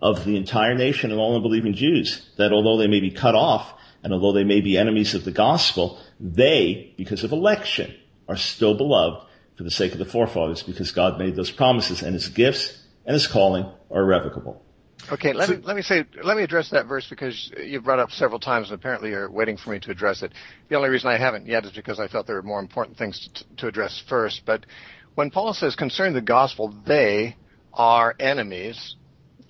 of 0.00 0.24
the 0.24 0.36
entire 0.36 0.74
nation 0.74 1.10
and 1.10 1.20
all 1.20 1.36
unbelieving 1.36 1.74
Jews 1.74 2.26
that 2.38 2.52
although 2.52 2.78
they 2.78 2.88
may 2.88 3.00
be 3.00 3.10
cut 3.10 3.34
off, 3.34 3.74
and 4.02 4.12
although 4.12 4.32
they 4.32 4.44
may 4.44 4.62
be 4.62 4.78
enemies 4.78 5.14
of 5.14 5.24
the 5.24 5.30
gospel, 5.30 6.00
they, 6.18 6.94
because 6.96 7.22
of 7.22 7.32
election, 7.32 7.94
are 8.28 8.36
still 8.36 8.74
beloved 8.74 9.26
for 9.56 9.64
the 9.64 9.70
sake 9.70 9.92
of 9.92 9.98
the 9.98 10.06
forefathers 10.06 10.62
because 10.62 10.92
God 10.92 11.18
made 11.18 11.36
those 11.36 11.50
promises 11.50 12.02
and 12.02 12.14
his 12.14 12.28
gifts 12.28 12.79
and 13.06 13.14
his 13.14 13.26
calling 13.26 13.64
are 13.90 14.02
irrevocable. 14.02 14.62
Okay, 15.10 15.32
let 15.32 15.48
so, 15.48 15.54
me 15.54 15.62
let 15.64 15.76
me 15.76 15.82
say 15.82 16.04
let 16.22 16.36
me 16.36 16.42
address 16.42 16.70
that 16.70 16.86
verse 16.86 17.06
because 17.08 17.50
you've 17.56 17.84
brought 17.84 17.98
up 17.98 18.10
several 18.10 18.38
times 18.38 18.70
and 18.70 18.78
apparently 18.78 19.10
you're 19.10 19.30
waiting 19.30 19.56
for 19.56 19.70
me 19.70 19.80
to 19.80 19.90
address 19.90 20.22
it. 20.22 20.32
The 20.68 20.76
only 20.76 20.90
reason 20.90 21.08
I 21.08 21.18
haven't 21.18 21.46
yet 21.46 21.64
is 21.64 21.72
because 21.72 21.98
I 21.98 22.06
felt 22.06 22.26
there 22.26 22.36
were 22.36 22.42
more 22.42 22.60
important 22.60 22.98
things 22.98 23.28
to, 23.34 23.44
to 23.56 23.66
address 23.68 24.02
first. 24.08 24.42
But 24.44 24.66
when 25.14 25.30
Paul 25.30 25.54
says 25.54 25.74
concerning 25.74 26.14
the 26.14 26.20
gospel, 26.20 26.74
they 26.86 27.36
are 27.72 28.14
enemies 28.20 28.96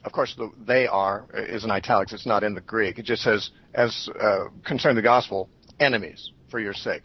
of 0.05 0.13
course, 0.13 0.35
the, 0.37 0.51
they 0.59 0.87
are 0.87 1.27
is 1.35 1.65
in 1.65 1.71
italics. 1.71 2.13
It's 2.13 2.27
not 2.27 2.43
in 2.43 2.55
the 2.55 2.61
Greek. 2.61 2.99
It 2.99 3.05
just 3.05 3.23
says, 3.23 3.51
as 3.75 4.09
uh, 4.21 4.45
concerning 4.65 4.97
the 4.97 5.03
gospel, 5.03 5.51
enemies 5.79 6.33
for 6.51 6.59
your 6.59 6.75
sake. 6.75 7.03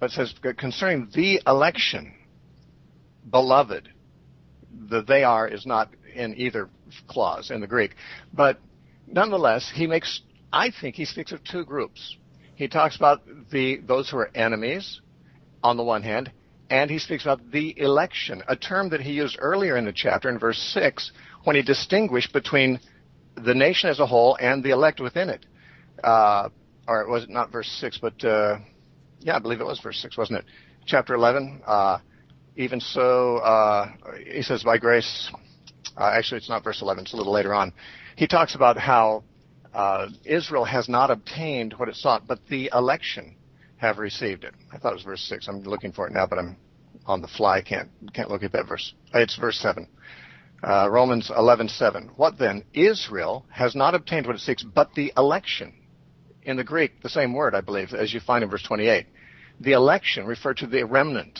But 0.00 0.10
it 0.10 0.14
says 0.14 0.34
concerning 0.56 1.10
the 1.14 1.40
election, 1.46 2.14
beloved. 3.28 3.88
The 4.88 5.02
they 5.02 5.24
are 5.24 5.46
is 5.48 5.66
not 5.66 5.90
in 6.14 6.34
either 6.36 6.68
clause 7.08 7.50
in 7.50 7.60
the 7.60 7.66
Greek, 7.66 7.94
but 8.32 8.58
nonetheless, 9.06 9.70
he 9.74 9.86
makes. 9.86 10.20
I 10.52 10.70
think 10.70 10.94
he 10.94 11.04
speaks 11.04 11.32
of 11.32 11.42
two 11.42 11.64
groups. 11.64 12.16
He 12.54 12.68
talks 12.68 12.96
about 12.96 13.22
the 13.50 13.78
those 13.78 14.10
who 14.10 14.18
are 14.18 14.30
enemies, 14.34 15.00
on 15.62 15.76
the 15.76 15.82
one 15.82 16.02
hand, 16.02 16.30
and 16.70 16.90
he 16.90 16.98
speaks 16.98 17.24
about 17.24 17.50
the 17.50 17.78
election, 17.78 18.42
a 18.48 18.56
term 18.56 18.90
that 18.90 19.00
he 19.00 19.12
used 19.12 19.36
earlier 19.40 19.76
in 19.76 19.84
the 19.84 19.92
chapter 19.92 20.28
in 20.28 20.38
verse 20.38 20.58
six 20.58 21.12
when 21.44 21.56
he 21.56 21.62
distinguished 21.62 22.32
between 22.32 22.80
the 23.36 23.54
nation 23.54 23.90
as 23.90 24.00
a 24.00 24.06
whole 24.06 24.36
and 24.40 24.62
the 24.62 24.70
elect 24.70 25.00
within 25.00 25.28
it. 25.28 25.44
Uh, 26.02 26.48
or 26.86 27.08
was 27.08 27.24
it 27.24 27.30
not 27.30 27.50
verse 27.50 27.68
6, 27.80 27.98
but, 27.98 28.22
uh, 28.24 28.58
yeah, 29.20 29.36
I 29.36 29.38
believe 29.38 29.60
it 29.60 29.66
was 29.66 29.80
verse 29.80 29.98
6, 30.00 30.16
wasn't 30.16 30.40
it? 30.40 30.44
Chapter 30.86 31.14
11, 31.14 31.62
uh, 31.66 31.98
even 32.56 32.80
so, 32.80 33.38
uh, 33.38 33.90
he 34.26 34.42
says, 34.42 34.62
by 34.62 34.78
grace, 34.78 35.30
uh, 35.96 36.10
actually 36.12 36.38
it's 36.38 36.48
not 36.48 36.62
verse 36.62 36.82
11, 36.82 37.04
it's 37.04 37.12
a 37.12 37.16
little 37.16 37.32
later 37.32 37.54
on. 37.54 37.72
He 38.16 38.26
talks 38.26 38.54
about 38.54 38.78
how 38.78 39.24
uh, 39.72 40.08
Israel 40.24 40.64
has 40.64 40.88
not 40.88 41.10
obtained 41.10 41.74
what 41.74 41.88
it 41.88 41.96
sought, 41.96 42.26
but 42.26 42.38
the 42.48 42.70
election 42.72 43.36
have 43.76 43.98
received 43.98 44.44
it. 44.44 44.54
I 44.72 44.78
thought 44.78 44.92
it 44.92 44.96
was 44.96 45.02
verse 45.02 45.22
6. 45.28 45.48
I'm 45.48 45.62
looking 45.62 45.92
for 45.92 46.06
it 46.06 46.12
now, 46.12 46.26
but 46.26 46.38
I'm 46.38 46.56
on 47.06 47.20
the 47.20 47.28
fly. 47.28 47.60
Can't, 47.60 47.90
can't 48.12 48.30
look 48.30 48.42
at 48.42 48.52
that 48.52 48.68
verse. 48.68 48.94
It's 49.12 49.36
verse 49.36 49.58
7. 49.58 49.88
Uh, 50.62 50.88
Romans 50.90 51.28
11:7. 51.28 52.16
What 52.16 52.38
then? 52.38 52.64
Israel 52.72 53.44
has 53.50 53.74
not 53.74 53.94
obtained 53.94 54.26
what 54.26 54.36
it 54.36 54.40
seeks, 54.40 54.62
but 54.62 54.94
the 54.94 55.12
election. 55.16 55.74
In 56.42 56.56
the 56.56 56.64
Greek, 56.64 57.02
the 57.02 57.10
same 57.10 57.34
word, 57.34 57.54
I 57.54 57.60
believe, 57.60 57.92
as 57.92 58.14
you 58.14 58.20
find 58.20 58.42
in 58.42 58.48
verse 58.48 58.62
28. 58.62 59.06
The 59.60 59.72
election 59.72 60.24
referred 60.24 60.58
to 60.58 60.66
the 60.66 60.84
remnant 60.84 61.38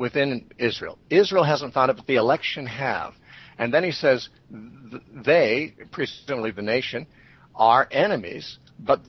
within 0.00 0.46
Israel. 0.56 0.98
Israel 1.10 1.44
hasn't 1.44 1.74
found 1.74 1.90
it, 1.90 1.96
but 1.98 2.06
the 2.06 2.16
election 2.16 2.64
have. 2.64 3.12
And 3.58 3.72
then 3.72 3.84
he 3.84 3.92
says, 3.92 4.30
they, 4.50 5.74
presumably 5.92 6.52
the 6.52 6.62
nation, 6.62 7.06
are 7.54 7.86
enemies, 7.90 8.58
but 8.78 9.02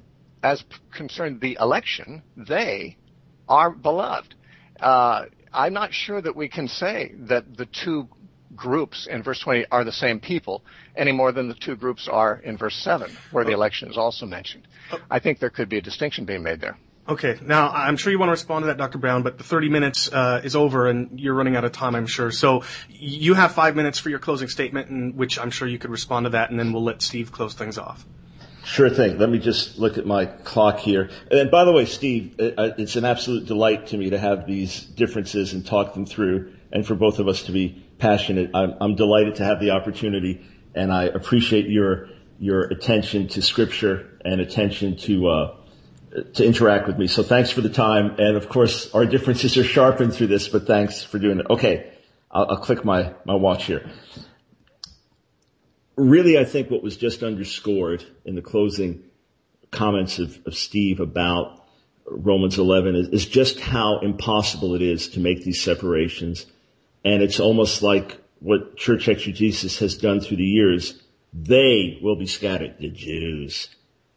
as 0.43 0.61
concerned 0.93 1.39
the 1.39 1.57
election, 1.61 2.21
they 2.35 2.97
are 3.47 3.71
beloved. 3.71 4.35
Uh, 4.81 5.27
I'm 5.53 5.73
not 5.73 5.93
sure 5.93 6.21
that 6.21 6.35
we 6.35 6.49
can 6.49 6.67
say 6.67 7.13
that 7.29 7.55
the 7.55 7.67
two 7.67 8.09
groups 8.53 9.07
in 9.09 9.23
verse 9.23 9.39
20 9.39 9.67
are 9.71 9.85
the 9.85 9.93
same 9.93 10.19
people 10.19 10.61
any 10.97 11.13
more 11.13 11.31
than 11.31 11.47
the 11.47 11.55
two 11.55 11.77
groups 11.77 12.09
are 12.11 12.41
in 12.43 12.57
verse 12.57 12.75
7, 12.75 13.15
where 13.31 13.45
the 13.45 13.53
election 13.53 13.89
is 13.89 13.97
also 13.97 14.25
mentioned. 14.25 14.67
I 15.09 15.19
think 15.19 15.39
there 15.39 15.49
could 15.49 15.69
be 15.69 15.77
a 15.77 15.81
distinction 15.81 16.25
being 16.25 16.43
made 16.43 16.59
there. 16.59 16.77
Okay. 17.07 17.37
Now, 17.41 17.69
I'm 17.69 17.97
sure 17.97 18.11
you 18.11 18.19
want 18.19 18.29
to 18.29 18.33
respond 18.33 18.63
to 18.63 18.67
that, 18.67 18.77
Dr. 18.77 18.97
Brown, 18.97 19.23
but 19.23 19.37
the 19.37 19.43
30 19.43 19.69
minutes 19.69 20.11
uh, 20.11 20.41
is 20.43 20.55
over 20.55 20.87
and 20.87 21.19
you're 21.19 21.33
running 21.33 21.55
out 21.55 21.65
of 21.65 21.71
time, 21.71 21.95
I'm 21.95 22.07
sure. 22.07 22.31
So 22.31 22.63
you 22.89 23.33
have 23.33 23.53
five 23.53 23.75
minutes 23.75 23.99
for 23.99 24.09
your 24.09 24.19
closing 24.19 24.47
statement, 24.47 24.89
in 24.89 25.15
which 25.15 25.39
I'm 25.39 25.51
sure 25.51 25.67
you 25.67 25.79
could 25.79 25.89
respond 25.89 26.25
to 26.25 26.29
that, 26.31 26.51
and 26.51 26.59
then 26.59 26.73
we'll 26.73 26.83
let 26.83 27.01
Steve 27.01 27.31
close 27.31 27.53
things 27.53 27.77
off. 27.77 28.05
Sure 28.63 28.89
thing. 28.89 29.17
Let 29.17 29.29
me 29.29 29.39
just 29.39 29.79
look 29.79 29.97
at 29.97 30.05
my 30.05 30.25
clock 30.25 30.79
here. 30.79 31.09
And 31.31 31.49
by 31.49 31.65
the 31.65 31.71
way, 31.71 31.85
Steve, 31.85 32.35
it's 32.37 32.95
an 32.95 33.05
absolute 33.05 33.47
delight 33.47 33.87
to 33.87 33.97
me 33.97 34.11
to 34.11 34.19
have 34.19 34.45
these 34.45 34.85
differences 34.85 35.53
and 35.53 35.65
talk 35.65 35.95
them 35.95 36.05
through, 36.05 36.53
and 36.71 36.85
for 36.85 36.93
both 36.93 37.17
of 37.17 37.27
us 37.27 37.43
to 37.43 37.51
be 37.51 37.83
passionate. 37.97 38.51
I'm, 38.53 38.75
I'm 38.79 38.95
delighted 38.95 39.37
to 39.37 39.43
have 39.43 39.59
the 39.59 39.71
opportunity, 39.71 40.45
and 40.75 40.93
I 40.93 41.05
appreciate 41.05 41.67
your 41.67 42.09
your 42.37 42.63
attention 42.63 43.27
to 43.29 43.41
Scripture 43.41 44.19
and 44.23 44.41
attention 44.41 44.97
to 44.97 45.27
uh, 45.27 45.55
to 46.33 46.45
interact 46.45 46.87
with 46.87 46.97
me. 46.97 47.07
So 47.07 47.23
thanks 47.23 47.51
for 47.51 47.61
the 47.61 47.69
time, 47.69 48.15
and 48.17 48.37
of 48.37 48.49
course 48.49 48.93
our 48.93 49.05
differences 49.05 49.57
are 49.57 49.63
sharpened 49.63 50.13
through 50.13 50.27
this. 50.27 50.47
But 50.47 50.67
thanks 50.67 51.03
for 51.03 51.19
doing 51.19 51.39
it. 51.39 51.45
Okay, 51.49 51.91
I'll, 52.29 52.47
I'll 52.51 52.57
click 52.57 52.83
my 52.85 53.13
my 53.25 53.35
watch 53.35 53.65
here. 53.65 53.89
Really, 55.95 56.37
I 56.37 56.45
think 56.45 56.71
what 56.71 56.83
was 56.83 56.97
just 56.97 57.21
underscored 57.21 58.03
in 58.25 58.35
the 58.35 58.41
closing 58.41 59.03
comments 59.71 60.19
of, 60.19 60.39
of 60.45 60.55
Steve 60.55 60.99
about 60.99 61.63
Romans 62.05 62.57
11 62.57 62.95
is, 62.95 63.07
is 63.09 63.25
just 63.25 63.59
how 63.59 63.99
impossible 63.99 64.75
it 64.75 64.81
is 64.81 65.09
to 65.09 65.19
make 65.19 65.43
these 65.43 65.61
separations 65.61 66.45
and 67.03 67.23
it's 67.23 67.39
almost 67.39 67.81
like 67.81 68.19
what 68.39 68.77
church 68.77 69.07
exegesis 69.07 69.79
has 69.79 69.95
done 69.95 70.19
through 70.19 70.37
the 70.37 70.43
years. 70.43 71.01
They 71.33 71.99
will 72.01 72.15
be 72.15 72.27
scattered, 72.27 72.75
the 72.79 72.89
Jews, 72.89 73.69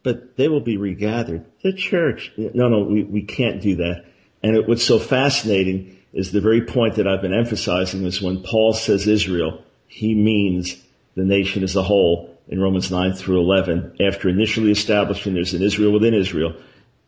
but 0.05 0.37
they 0.37 0.49
will 0.49 0.61
be 0.61 0.77
regathered, 0.77 1.45
the 1.63 1.73
church. 1.73 2.31
No, 2.37 2.69
no, 2.69 2.85
we, 2.85 3.03
we 3.03 3.23
can't 3.23 3.61
do 3.61 3.77
that. 3.77 4.05
And 4.43 4.57
it, 4.57 4.69
what's 4.69 4.85
so 4.85 5.01
fascinating 5.01 5.97
is 6.13 6.31
the 6.31 6.43
very 6.43 6.67
point 6.67 6.97
that 6.97 7.09
I've 7.09 7.23
been 7.23 7.35
emphasizing 7.35 8.05
is 8.05 8.23
when 8.23 8.43
Paul 8.43 8.75
says 8.75 9.09
Israel, 9.09 9.65
he 9.89 10.15
means 10.15 10.77
the 11.17 11.25
nation 11.25 11.65
as 11.65 11.75
a 11.75 11.83
whole 11.83 12.39
in 12.49 12.61
Romans 12.61 12.91
9 12.91 13.15
through 13.15 13.41
11. 13.41 13.97
After 14.01 14.29
initially 14.29 14.71
establishing 14.71 15.35
there's 15.35 15.55
an 15.55 15.63
Israel 15.63 15.93
within 15.93 16.15
Israel, 16.15 16.55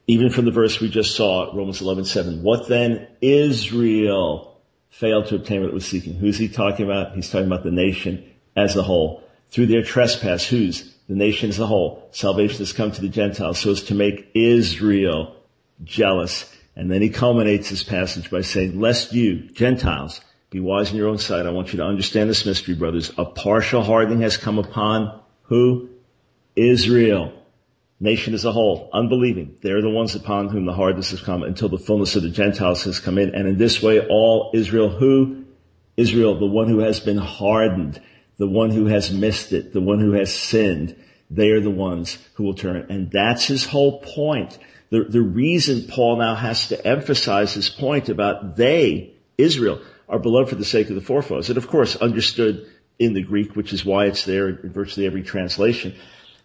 even 0.06 0.30
from 0.30 0.46
the 0.46 0.50
verse 0.50 0.80
we 0.80 0.88
just 0.88 1.14
saw, 1.14 1.54
Romans 1.54 1.80
11:7. 1.80 2.40
What 2.40 2.68
then? 2.68 3.08
Israel 3.20 4.56
failed 4.88 5.26
to 5.26 5.34
obtain 5.34 5.60
what 5.60 5.68
it 5.68 5.74
was 5.74 5.84
seeking. 5.84 6.14
Who's 6.14 6.38
he 6.38 6.48
talking 6.48 6.86
about? 6.86 7.14
He's 7.14 7.28
talking 7.28 7.46
about 7.46 7.64
the 7.64 7.72
nation 7.72 8.24
as 8.54 8.76
a 8.76 8.82
whole. 8.82 9.22
Through 9.50 9.66
their 9.66 9.82
trespass, 9.82 10.46
whose? 10.46 10.95
The 11.08 11.14
nation 11.14 11.50
as 11.50 11.58
a 11.58 11.66
whole. 11.66 12.08
Salvation 12.12 12.58
has 12.58 12.72
come 12.72 12.90
to 12.92 13.00
the 13.00 13.08
Gentiles 13.08 13.58
so 13.58 13.70
as 13.70 13.84
to 13.84 13.94
make 13.94 14.30
Israel 14.34 15.36
jealous. 15.84 16.52
And 16.74 16.90
then 16.90 17.00
he 17.00 17.10
culminates 17.10 17.68
his 17.68 17.84
passage 17.84 18.30
by 18.30 18.42
saying, 18.42 18.80
lest 18.80 19.12
you, 19.12 19.48
Gentiles, 19.50 20.20
be 20.50 20.60
wise 20.60 20.90
in 20.90 20.96
your 20.96 21.08
own 21.08 21.18
sight. 21.18 21.46
I 21.46 21.50
want 21.50 21.72
you 21.72 21.78
to 21.78 21.84
understand 21.84 22.28
this 22.28 22.44
mystery, 22.44 22.74
brothers. 22.74 23.12
A 23.18 23.24
partial 23.24 23.82
hardening 23.82 24.22
has 24.22 24.36
come 24.36 24.58
upon 24.58 25.20
who? 25.42 25.90
Israel. 26.54 27.32
Nation 27.98 28.34
as 28.34 28.44
a 28.44 28.52
whole, 28.52 28.90
unbelieving. 28.92 29.56
They're 29.62 29.80
the 29.80 29.88
ones 29.88 30.14
upon 30.14 30.48
whom 30.48 30.66
the 30.66 30.74
hardness 30.74 31.12
has 31.12 31.22
come 31.22 31.42
until 31.42 31.70
the 31.70 31.78
fullness 31.78 32.14
of 32.14 32.22
the 32.22 32.30
Gentiles 32.30 32.84
has 32.84 32.98
come 32.98 33.16
in. 33.16 33.34
And 33.34 33.48
in 33.48 33.56
this 33.56 33.82
way, 33.82 34.06
all 34.06 34.50
Israel 34.54 34.90
who? 34.90 35.44
Israel, 35.96 36.38
the 36.38 36.46
one 36.46 36.68
who 36.68 36.80
has 36.80 37.00
been 37.00 37.16
hardened, 37.16 38.00
the 38.38 38.48
one 38.48 38.70
who 38.70 38.86
has 38.86 39.10
missed 39.10 39.52
it, 39.52 39.72
the 39.72 39.80
one 39.80 40.00
who 40.00 40.12
has 40.12 40.34
sinned, 40.34 40.96
they 41.30 41.50
are 41.50 41.60
the 41.60 41.70
ones 41.70 42.18
who 42.34 42.44
will 42.44 42.54
turn. 42.54 42.86
And 42.90 43.10
that's 43.10 43.46
his 43.46 43.64
whole 43.64 44.00
point. 44.00 44.58
The, 44.90 45.04
the 45.04 45.22
reason 45.22 45.88
Paul 45.88 46.18
now 46.18 46.34
has 46.34 46.68
to 46.68 46.86
emphasize 46.86 47.54
his 47.54 47.68
point 47.68 48.08
about 48.08 48.56
they, 48.56 49.14
Israel, 49.36 49.80
are 50.08 50.18
beloved 50.18 50.50
for 50.50 50.54
the 50.54 50.64
sake 50.64 50.88
of 50.88 50.94
the 50.94 51.00
forefathers. 51.00 51.48
And 51.48 51.58
of 51.58 51.66
course, 51.66 51.96
understood 51.96 52.70
in 52.98 53.12
the 53.12 53.22
Greek, 53.22 53.56
which 53.56 53.72
is 53.72 53.84
why 53.84 54.06
it's 54.06 54.24
there 54.24 54.48
in 54.48 54.72
virtually 54.72 55.06
every 55.06 55.22
translation, 55.22 55.94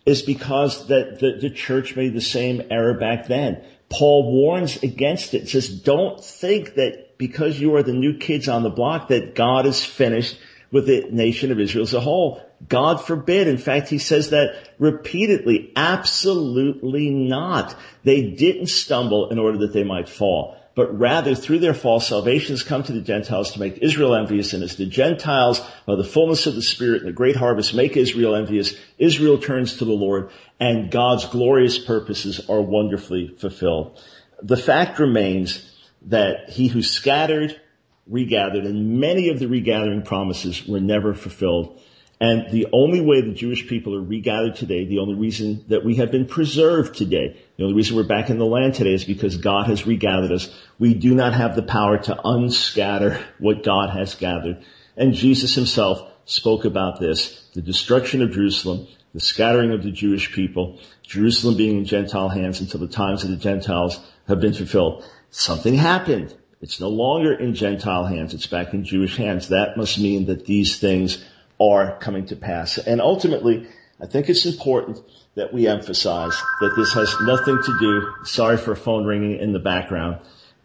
is 0.05 0.21
because 0.21 0.87
that 0.87 1.19
the, 1.19 1.37
the 1.39 1.49
church 1.49 1.95
made 1.95 2.13
the 2.13 2.21
same 2.21 2.63
error 2.71 2.95
back 2.95 3.27
then. 3.27 3.63
Paul 3.89 4.31
warns 4.31 4.81
against 4.81 5.33
it. 5.33 5.49
Says, 5.49 5.69
don't 5.69 6.23
think 6.23 6.75
that 6.75 7.17
because 7.17 7.59
you 7.59 7.75
are 7.75 7.83
the 7.83 7.93
new 7.93 8.17
kids 8.17 8.47
on 8.47 8.63
the 8.63 8.69
block 8.69 9.09
that 9.09 9.35
God 9.35 9.65
is 9.67 9.85
finished 9.85 10.39
with 10.71 10.87
the 10.87 11.07
nation 11.11 11.51
of 11.51 11.59
Israel 11.59 11.83
as 11.83 11.93
a 11.93 11.99
whole. 11.99 12.41
God 12.67 13.03
forbid. 13.03 13.47
In 13.47 13.57
fact, 13.57 13.89
he 13.89 13.97
says 13.97 14.29
that 14.29 14.55
repeatedly. 14.79 15.71
Absolutely 15.75 17.09
not. 17.09 17.75
They 18.03 18.31
didn't 18.31 18.67
stumble 18.67 19.29
in 19.29 19.39
order 19.39 19.59
that 19.59 19.73
they 19.73 19.83
might 19.83 20.09
fall 20.09 20.57
but 20.73 20.97
rather 20.97 21.35
through 21.35 21.59
their 21.59 21.73
fall, 21.73 21.99
salvation 21.99 22.53
has 22.53 22.63
come 22.63 22.83
to 22.83 22.93
the 22.93 23.01
Gentiles 23.01 23.53
to 23.53 23.59
make 23.59 23.79
Israel 23.79 24.15
envious. 24.15 24.53
And 24.53 24.63
as 24.63 24.77
the 24.77 24.85
Gentiles, 24.85 25.61
by 25.85 25.95
the 25.95 26.03
fullness 26.03 26.47
of 26.47 26.55
the 26.55 26.61
Spirit 26.61 27.01
and 27.01 27.09
the 27.09 27.13
great 27.15 27.35
harvest, 27.35 27.73
make 27.73 27.97
Israel 27.97 28.35
envious, 28.35 28.75
Israel 28.97 29.37
turns 29.37 29.77
to 29.77 29.85
the 29.85 29.91
Lord 29.91 30.29
and 30.59 30.89
God's 30.89 31.25
glorious 31.25 31.77
purposes 31.77 32.49
are 32.49 32.61
wonderfully 32.61 33.35
fulfilled. 33.37 34.01
The 34.41 34.57
fact 34.57 34.99
remains 34.99 35.69
that 36.03 36.49
he 36.49 36.67
who 36.67 36.81
scattered, 36.81 37.59
regathered, 38.07 38.65
and 38.65 38.99
many 38.99 39.29
of 39.29 39.39
the 39.39 39.47
regathering 39.47 40.03
promises 40.03 40.67
were 40.67 40.79
never 40.79 41.13
fulfilled. 41.13 41.79
And 42.19 42.51
the 42.51 42.67
only 42.71 43.01
way 43.01 43.21
the 43.21 43.33
Jewish 43.33 43.67
people 43.67 43.95
are 43.95 44.01
regathered 44.01 44.55
today, 44.55 44.85
the 44.85 44.99
only 44.99 45.15
reason 45.15 45.65
that 45.69 45.83
we 45.83 45.95
have 45.95 46.11
been 46.11 46.27
preserved 46.27 46.95
today, 46.95 47.41
the 47.57 47.63
only 47.63 47.75
reason 47.75 47.95
we're 47.95 48.03
back 48.03 48.29
in 48.29 48.37
the 48.37 48.45
land 48.45 48.75
today 48.75 48.93
is 48.93 49.05
because 49.05 49.37
God 49.37 49.65
has 49.67 49.87
regathered 49.87 50.31
us. 50.31 50.55
We 50.77 50.93
do 50.93 51.15
not 51.15 51.33
have 51.33 51.55
the 51.55 51.63
power 51.63 51.97
to 51.97 52.21
unscatter 52.23 53.19
what 53.39 53.63
God 53.63 53.89
has 53.89 54.13
gathered. 54.13 54.63
And 54.95 55.15
Jesus 55.15 55.55
himself 55.55 56.07
spoke 56.25 56.63
about 56.63 56.99
this, 56.99 57.43
the 57.53 57.61
destruction 57.61 58.21
of 58.21 58.33
Jerusalem, 58.33 58.87
the 59.15 59.19
scattering 59.19 59.71
of 59.71 59.81
the 59.81 59.91
Jewish 59.91 60.31
people, 60.31 60.79
Jerusalem 61.01 61.57
being 61.57 61.79
in 61.79 61.85
Gentile 61.85 62.29
hands 62.29 62.61
until 62.61 62.79
the 62.81 62.87
times 62.87 63.23
of 63.23 63.31
the 63.31 63.35
Gentiles 63.35 63.99
have 64.27 64.39
been 64.39 64.53
fulfilled. 64.53 65.03
Something 65.31 65.73
happened. 65.73 66.35
It's 66.61 66.79
no 66.79 66.89
longer 66.89 67.33
in 67.33 67.55
Gentile 67.55 68.05
hands. 68.05 68.33
It's 68.33 68.47
back 68.47 68.73
in 68.73 68.83
Jewish 68.85 69.17
hands. 69.17 69.49
That 69.49 69.77
must 69.77 69.99
mean 69.99 70.25
that 70.25 70.45
these 70.45 70.79
things 70.79 71.23
are 71.59 71.97
coming 71.97 72.27
to 72.27 72.35
pass. 72.35 72.77
And 72.77 73.01
ultimately, 73.01 73.67
I 73.99 74.05
think 74.05 74.29
it's 74.29 74.45
important 74.45 74.99
that 75.35 75.53
we 75.53 75.67
emphasize 75.67 76.39
that 76.59 76.73
this 76.75 76.93
has 76.93 77.15
nothing 77.21 77.57
to 77.63 77.79
do, 77.79 78.25
sorry 78.25 78.57
for 78.57 78.73
a 78.73 78.75
phone 78.75 79.05
ringing 79.05 79.39
in 79.39 79.53
the 79.53 79.59
background. 79.59 80.19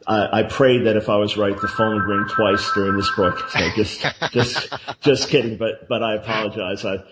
I, 0.07 0.41
I 0.41 0.43
prayed 0.45 0.87
that 0.87 0.97
if 0.97 1.09
I 1.09 1.17
was 1.17 1.37
right, 1.37 1.59
the 1.59 1.69
phone 1.69 1.95
would 1.95 2.05
ring 2.05 2.27
twice 2.29 2.73
during 2.75 2.97
this. 2.97 3.11
So 3.15 3.33
just, 3.77 4.07
just, 4.33 4.75
just 5.01 5.29
kidding, 5.29 5.57
but, 5.57 5.89
but 5.89 6.03
I 6.03 6.15
apologize. 6.15 6.85
I 6.85 7.05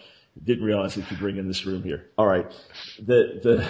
didn't 0.42 0.64
realize 0.64 0.96
it 0.96 1.06
could 1.06 1.20
ring 1.20 1.36
in 1.36 1.48
this 1.48 1.64
room 1.64 1.82
here. 1.82 2.06
All 2.18 2.26
right. 2.26 2.50
The, 2.98 3.40
the, 3.42 3.68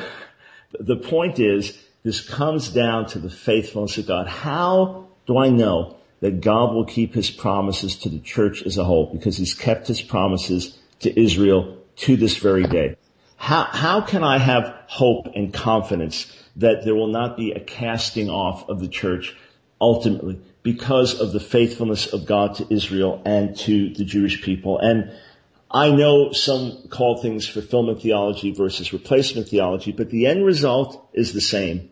the 0.82 0.96
point 0.96 1.38
is, 1.38 1.78
this 2.04 2.20
comes 2.20 2.68
down 2.68 3.06
to 3.06 3.18
the 3.18 3.30
faithfulness 3.30 3.98
of 3.98 4.06
God. 4.06 4.28
How 4.28 5.08
do 5.26 5.38
I 5.38 5.48
know 5.48 5.96
that 6.24 6.40
God 6.40 6.72
will 6.72 6.86
keep 6.86 7.12
his 7.12 7.30
promises 7.30 7.96
to 7.98 8.08
the 8.08 8.18
church 8.18 8.62
as 8.62 8.78
a 8.78 8.84
whole 8.84 9.12
because 9.12 9.36
he's 9.36 9.52
kept 9.52 9.88
his 9.88 10.00
promises 10.00 10.78
to 11.00 11.20
Israel 11.20 11.76
to 11.96 12.16
this 12.16 12.38
very 12.38 12.64
day. 12.64 12.96
How, 13.36 13.64
how 13.64 14.00
can 14.00 14.24
I 14.24 14.38
have 14.38 14.74
hope 14.86 15.26
and 15.34 15.52
confidence 15.52 16.34
that 16.56 16.84
there 16.84 16.94
will 16.94 17.12
not 17.12 17.36
be 17.36 17.52
a 17.52 17.60
casting 17.60 18.30
off 18.30 18.66
of 18.70 18.80
the 18.80 18.88
church 18.88 19.36
ultimately 19.80 20.40
because 20.62 21.20
of 21.20 21.32
the 21.32 21.40
faithfulness 21.40 22.10
of 22.10 22.24
God 22.24 22.54
to 22.54 22.66
Israel 22.72 23.20
and 23.26 23.54
to 23.58 23.92
the 23.92 24.06
Jewish 24.06 24.42
people? 24.42 24.78
And 24.78 25.12
I 25.70 25.90
know 25.90 26.32
some 26.32 26.88
call 26.88 27.20
things 27.20 27.46
fulfillment 27.46 28.00
theology 28.00 28.52
versus 28.52 28.94
replacement 28.94 29.48
theology, 29.48 29.92
but 29.92 30.08
the 30.08 30.26
end 30.26 30.46
result 30.46 31.06
is 31.12 31.34
the 31.34 31.42
same. 31.42 31.90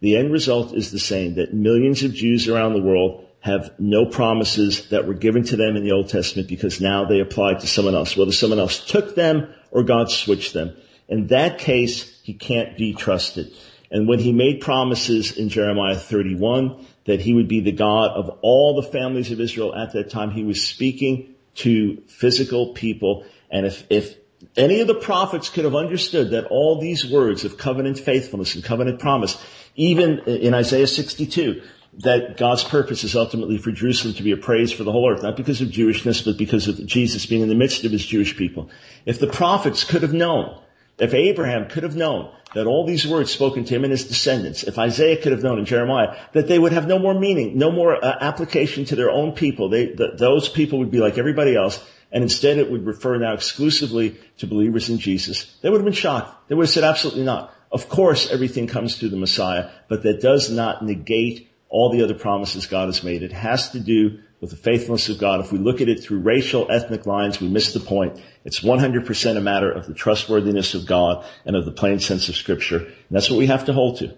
The 0.00 0.16
end 0.16 0.32
result 0.32 0.74
is 0.74 0.90
the 0.90 0.98
same, 0.98 1.34
that 1.34 1.52
millions 1.52 2.02
of 2.02 2.14
Jews 2.14 2.48
around 2.48 2.72
the 2.72 2.82
world 2.82 3.26
have 3.40 3.72
no 3.78 4.06
promises 4.06 4.88
that 4.88 5.06
were 5.06 5.14
given 5.14 5.44
to 5.44 5.56
them 5.56 5.76
in 5.76 5.84
the 5.84 5.92
Old 5.92 6.08
Testament 6.08 6.48
because 6.48 6.80
now 6.80 7.04
they 7.04 7.20
apply 7.20 7.54
to 7.54 7.66
someone 7.66 7.94
else, 7.94 8.16
whether 8.16 8.32
someone 8.32 8.58
else 8.58 8.84
took 8.84 9.14
them 9.14 9.52
or 9.70 9.82
God 9.82 10.10
switched 10.10 10.52
them. 10.52 10.74
In 11.08 11.28
that 11.28 11.58
case, 11.58 12.20
he 12.22 12.34
can't 12.34 12.76
be 12.76 12.94
trusted. 12.94 13.52
And 13.90 14.06
when 14.06 14.20
he 14.20 14.32
made 14.32 14.60
promises 14.60 15.36
in 15.36 15.48
Jeremiah 15.48 15.96
31 15.96 16.86
that 17.06 17.20
he 17.20 17.34
would 17.34 17.48
be 17.48 17.60
the 17.60 17.72
God 17.72 18.10
of 18.10 18.38
all 18.42 18.80
the 18.80 18.88
families 18.88 19.32
of 19.32 19.40
Israel 19.40 19.74
at 19.74 19.92
that 19.94 20.10
time, 20.10 20.30
he 20.30 20.44
was 20.44 20.62
speaking 20.62 21.34
to 21.56 22.02
physical 22.06 22.72
people. 22.74 23.24
And 23.50 23.66
if, 23.66 23.84
if 23.90 24.16
any 24.56 24.80
of 24.80 24.86
the 24.86 24.94
prophets 24.94 25.48
could 25.48 25.64
have 25.64 25.74
understood 25.74 26.30
that 26.30 26.46
all 26.46 26.80
these 26.80 27.10
words 27.10 27.44
of 27.44 27.58
covenant 27.58 27.98
faithfulness 27.98 28.54
and 28.54 28.62
covenant 28.62 29.00
promise, 29.00 29.42
even 29.76 30.20
in 30.20 30.54
Isaiah 30.54 30.86
62, 30.86 31.62
that 31.98 32.36
God's 32.36 32.64
purpose 32.64 33.04
is 33.04 33.16
ultimately 33.16 33.58
for 33.58 33.72
Jerusalem 33.72 34.14
to 34.14 34.22
be 34.22 34.32
a 34.32 34.36
praise 34.36 34.72
for 34.72 34.84
the 34.84 34.92
whole 34.92 35.10
earth, 35.10 35.22
not 35.22 35.36
because 35.36 35.60
of 35.60 35.68
Jewishness, 35.68 36.24
but 36.24 36.38
because 36.38 36.68
of 36.68 36.84
Jesus 36.86 37.26
being 37.26 37.42
in 37.42 37.48
the 37.48 37.54
midst 37.54 37.84
of 37.84 37.92
his 37.92 38.06
Jewish 38.06 38.36
people. 38.36 38.70
If 39.06 39.18
the 39.18 39.26
prophets 39.26 39.84
could 39.84 40.02
have 40.02 40.12
known, 40.12 40.58
if 40.98 41.14
Abraham 41.14 41.68
could 41.68 41.82
have 41.82 41.96
known 41.96 42.30
that 42.54 42.66
all 42.66 42.86
these 42.86 43.06
words 43.06 43.30
spoken 43.30 43.64
to 43.64 43.74
him 43.74 43.84
and 43.84 43.90
his 43.90 44.06
descendants, 44.06 44.64
if 44.64 44.78
Isaiah 44.78 45.20
could 45.20 45.32
have 45.32 45.42
known 45.42 45.58
in 45.58 45.64
Jeremiah, 45.64 46.16
that 46.32 46.48
they 46.48 46.58
would 46.58 46.72
have 46.72 46.86
no 46.86 46.98
more 46.98 47.14
meaning, 47.14 47.58
no 47.58 47.70
more 47.70 47.94
uh, 47.94 48.18
application 48.20 48.84
to 48.86 48.96
their 48.96 49.10
own 49.10 49.32
people, 49.32 49.68
they, 49.68 49.86
th- 49.86 50.16
those 50.16 50.48
people 50.48 50.78
would 50.80 50.90
be 50.90 50.98
like 50.98 51.18
everybody 51.18 51.56
else, 51.56 51.82
and 52.12 52.22
instead 52.22 52.58
it 52.58 52.70
would 52.70 52.86
refer 52.86 53.18
now 53.18 53.34
exclusively 53.34 54.16
to 54.38 54.46
believers 54.46 54.90
in 54.90 54.98
Jesus, 54.98 55.56
they 55.62 55.70
would 55.70 55.78
have 55.78 55.84
been 55.84 55.92
shocked. 55.92 56.48
They 56.48 56.54
would 56.54 56.66
have 56.66 56.70
said 56.70 56.84
absolutely 56.84 57.24
not. 57.24 57.54
Of 57.72 57.88
course 57.88 58.30
everything 58.30 58.66
comes 58.66 58.96
through 58.96 59.10
the 59.10 59.16
Messiah, 59.16 59.70
but 59.88 60.02
that 60.02 60.20
does 60.20 60.50
not 60.50 60.84
negate 60.84 61.50
all 61.68 61.90
the 61.90 62.02
other 62.02 62.14
promises 62.14 62.66
God 62.66 62.86
has 62.86 63.04
made. 63.04 63.22
It 63.22 63.32
has 63.32 63.70
to 63.70 63.80
do 63.80 64.18
with 64.40 64.50
the 64.50 64.56
faithfulness 64.56 65.08
of 65.08 65.18
God. 65.18 65.40
If 65.40 65.52
we 65.52 65.58
look 65.58 65.80
at 65.80 65.88
it 65.88 66.02
through 66.02 66.20
racial, 66.20 66.70
ethnic 66.70 67.06
lines, 67.06 67.40
we 67.40 67.48
miss 67.48 67.72
the 67.72 67.80
point. 67.80 68.20
It's 68.44 68.60
100% 68.60 69.36
a 69.36 69.40
matter 69.40 69.70
of 69.70 69.86
the 69.86 69.94
trustworthiness 69.94 70.74
of 70.74 70.86
God 70.86 71.24
and 71.44 71.54
of 71.54 71.64
the 71.64 71.72
plain 71.72 72.00
sense 72.00 72.28
of 72.28 72.36
Scripture. 72.36 72.78
And 72.78 73.10
that's 73.10 73.30
what 73.30 73.38
we 73.38 73.46
have 73.46 73.66
to 73.66 73.72
hold 73.72 73.98
to. 73.98 74.16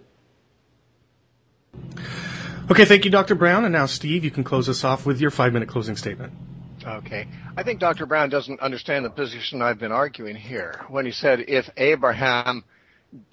Okay, 2.71 2.85
thank 2.85 3.05
you, 3.05 3.11
Dr. 3.11 3.35
Brown. 3.35 3.65
And 3.65 3.73
now, 3.73 3.87
Steve, 3.87 4.25
you 4.25 4.31
can 4.31 4.45
close 4.45 4.69
us 4.69 4.85
off 4.85 5.05
with 5.05 5.21
your 5.21 5.31
five 5.31 5.53
minute 5.53 5.69
closing 5.69 5.97
statement. 5.97 6.33
Okay. 6.85 7.27
I 7.57 7.63
think 7.65 7.81
Dr. 7.81 8.07
Brown 8.07 8.29
doesn't 8.29 8.61
understand 8.61 9.05
the 9.05 9.11
position 9.11 9.61
I've 9.61 9.79
been 9.79 9.93
arguing 9.93 10.37
here 10.37 10.85
when 10.89 11.05
he 11.05 11.13
said 11.13 11.45
if 11.49 11.69
Abraham 11.77 12.65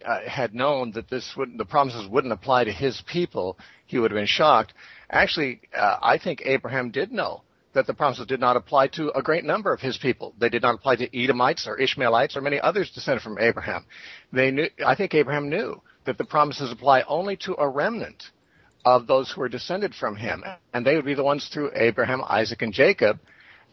uh, 0.06 0.20
had 0.28 0.54
known 0.54 0.92
that 0.92 1.10
this 1.10 1.34
would 1.38 1.58
the 1.58 1.66
promises 1.66 2.08
wouldn't 2.08 2.34
apply 2.34 2.66
to 2.66 2.72
his 2.72 3.02
people, 3.12 3.58
he 3.86 4.00
would 4.00 4.12
have 4.12 4.18
been 4.18 4.26
shocked. 4.26 4.74
Actually, 5.10 5.62
uh, 5.76 5.98
I 6.02 6.18
think 6.18 6.42
Abraham 6.46 6.92
did 6.92 7.12
know 7.12 7.44
that 7.74 7.88
the 7.88 7.94
promises 7.94 8.26
did 8.26 8.40
not 8.40 8.56
apply 8.56 8.88
to 8.88 9.12
a 9.18 9.22
great 9.22 9.44
number 9.44 9.72
of 9.72 9.80
his 9.80 9.98
people. 9.98 10.34
They 10.40 10.50
did 10.50 10.62
not 10.62 10.76
apply 10.76 10.98
to 10.98 11.24
Edomites 11.24 11.68
or 11.68 11.80
Ishmaelites 11.80 12.36
or 12.36 12.42
many 12.42 12.60
others 12.60 12.92
descended 12.92 13.22
from 13.22 13.38
Abraham. 13.40 13.86
They 14.34 14.52
knew, 14.52 14.68
I 14.86 14.96
think 14.96 15.14
Abraham 15.14 15.50
knew 15.50 15.82
that 16.06 16.18
the 16.18 16.26
promises 16.26 16.72
apply 16.72 17.04
only 17.04 17.38
to 17.38 17.56
a 17.60 17.70
remnant 17.70 18.24
of 18.86 19.08
those 19.08 19.32
who 19.32 19.42
are 19.42 19.50
descended 19.50 19.94
from 19.94 20.16
him, 20.16 20.44
and 20.74 20.86
they 20.86 20.96
would 20.96 21.06
be 21.06 21.14
the 21.14 21.24
ones 21.24 21.48
through 21.48 21.72
Abraham, 21.76 22.24
Isaac, 22.28 22.62
and 22.62 22.74
Jacob 22.74 23.20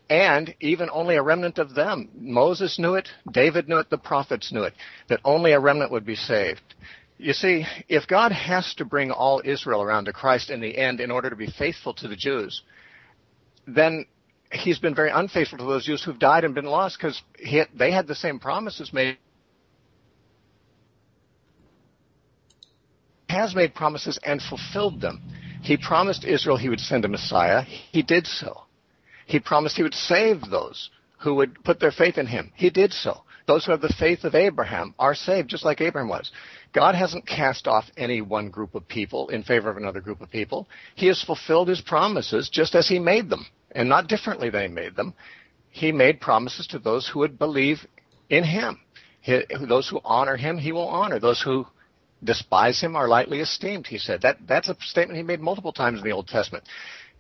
and 0.09 0.55
even 0.61 0.89
only 0.93 1.17
a 1.17 1.23
remnant 1.23 1.59
of 1.59 1.75
them. 1.75 2.09
Moses 2.15 2.79
knew 2.79 2.95
it, 2.95 3.09
David 3.31 3.69
knew 3.69 3.79
it, 3.79 3.91
the 3.91 3.99
prophets 3.99 4.53
knew 4.53 4.63
it, 4.63 4.75
that 5.09 5.21
only 5.25 5.53
a 5.53 5.61
remnant 5.61 5.91
would 5.91 6.07
be 6.07 6.17
saved. 6.17 6.75
You 7.19 7.33
see, 7.33 7.65
if 7.89 8.07
God 8.07 8.31
has 8.33 8.75
to 8.75 8.85
bring 8.85 9.11
all 9.11 9.41
Israel 9.45 9.83
around 9.83 10.05
to 10.05 10.13
Christ 10.13 10.51
in 10.51 10.61
the 10.61 10.77
end 10.77 11.01
in 11.01 11.11
order 11.11 11.31
to 11.31 11.37
be 11.37 11.47
faithful 11.47 11.95
to 11.95 12.09
the 12.09 12.17
Jews, 12.17 12.63
then 13.67 14.07
he's 14.53 14.79
been 14.79 14.95
very 14.95 15.11
unfaithful 15.11 15.59
to 15.59 15.65
those 15.65 15.87
Jews 15.87 16.05
who've 16.05 16.19
died 16.19 16.45
and 16.45 16.55
been 16.55 16.67
lost 16.67 16.99
because 16.99 17.21
they 17.75 17.91
had 17.91 18.07
the 18.07 18.15
same 18.15 18.39
promises 18.39 18.93
made. 18.93 19.19
Has 23.29 23.55
made 23.55 23.75
promises 23.75 24.19
and 24.23 24.41
fulfilled 24.41 25.01
them. 25.01 25.23
He 25.63 25.77
promised 25.77 26.25
Israel 26.25 26.57
he 26.57 26.69
would 26.69 26.81
send 26.81 27.05
a 27.05 27.09
Messiah. 27.09 27.63
He 27.63 28.03
did 28.03 28.27
so. 28.27 28.66
He 29.27 29.41
promised 29.41 29.77
he 29.77 29.83
would 29.83 29.95
save 29.95 30.41
those 30.41 30.91
who 31.19 31.35
would 31.35 31.63
put 31.65 31.81
their 31.81 31.93
faith 31.93 32.17
in 32.17 32.27
him. 32.27 32.53
He 32.55 32.71
did 32.71 32.93
so. 32.93 33.23
Those 33.47 33.65
who 33.65 33.73
have 33.73 33.81
the 33.81 33.95
faith 33.99 34.25
of 34.25 34.35
Abraham 34.35 34.95
are 34.99 35.15
saved, 35.15 35.51
just 35.51 35.65
like 35.65 35.81
Abraham 35.81 36.09
was. 36.09 36.31
God 36.73 36.95
hasn't 36.95 37.27
cast 37.27 37.69
off 37.69 37.85
any 37.97 38.21
one 38.21 38.51
group 38.51 38.75
of 38.75 38.89
people 38.89 39.29
in 39.29 39.43
favor 39.43 39.71
of 39.71 39.77
another 39.77 40.01
group 40.01 40.21
of 40.21 40.31
people. 40.31 40.69
He 40.95 41.07
has 41.07 41.23
fulfilled 41.23 41.69
his 41.69 41.81
promises 41.81 42.49
just 42.49 42.75
as 42.75 42.89
he 42.89 42.99
made 42.99 43.31
them, 43.31 43.47
and 43.71 43.89
not 43.89 44.09
differently 44.09 44.51
than 44.51 44.63
he 44.63 44.69
made 44.69 44.97
them. 44.97 45.15
He 45.71 45.93
made 45.93 46.21
promises 46.21 46.67
to 46.69 46.79
those 46.79 47.09
who 47.09 47.21
would 47.21 47.39
believe 47.39 47.87
in 48.31 48.45
him. 48.45 48.81
He, 49.21 49.43
those 49.69 49.89
who 49.89 50.01
honor 50.05 50.37
him, 50.37 50.59
he 50.59 50.73
will 50.73 50.89
honor. 50.89 51.19
Those 51.21 51.41
who 51.41 51.67
despise 52.23 52.81
him 52.81 52.97
are 52.97 53.09
lightly 53.09 53.41
esteemed, 53.41 53.87
he 53.87 53.99
said. 53.99 54.23
That, 54.23 54.39
that's 54.47 54.69
a 54.69 54.77
statement 54.81 55.19
he 55.19 55.23
made 55.23 55.41
multiple 55.41 55.73
times 55.73 55.99
in 55.99 56.05
the 56.05 56.13
Old 56.13 56.29
Testament. 56.29 56.65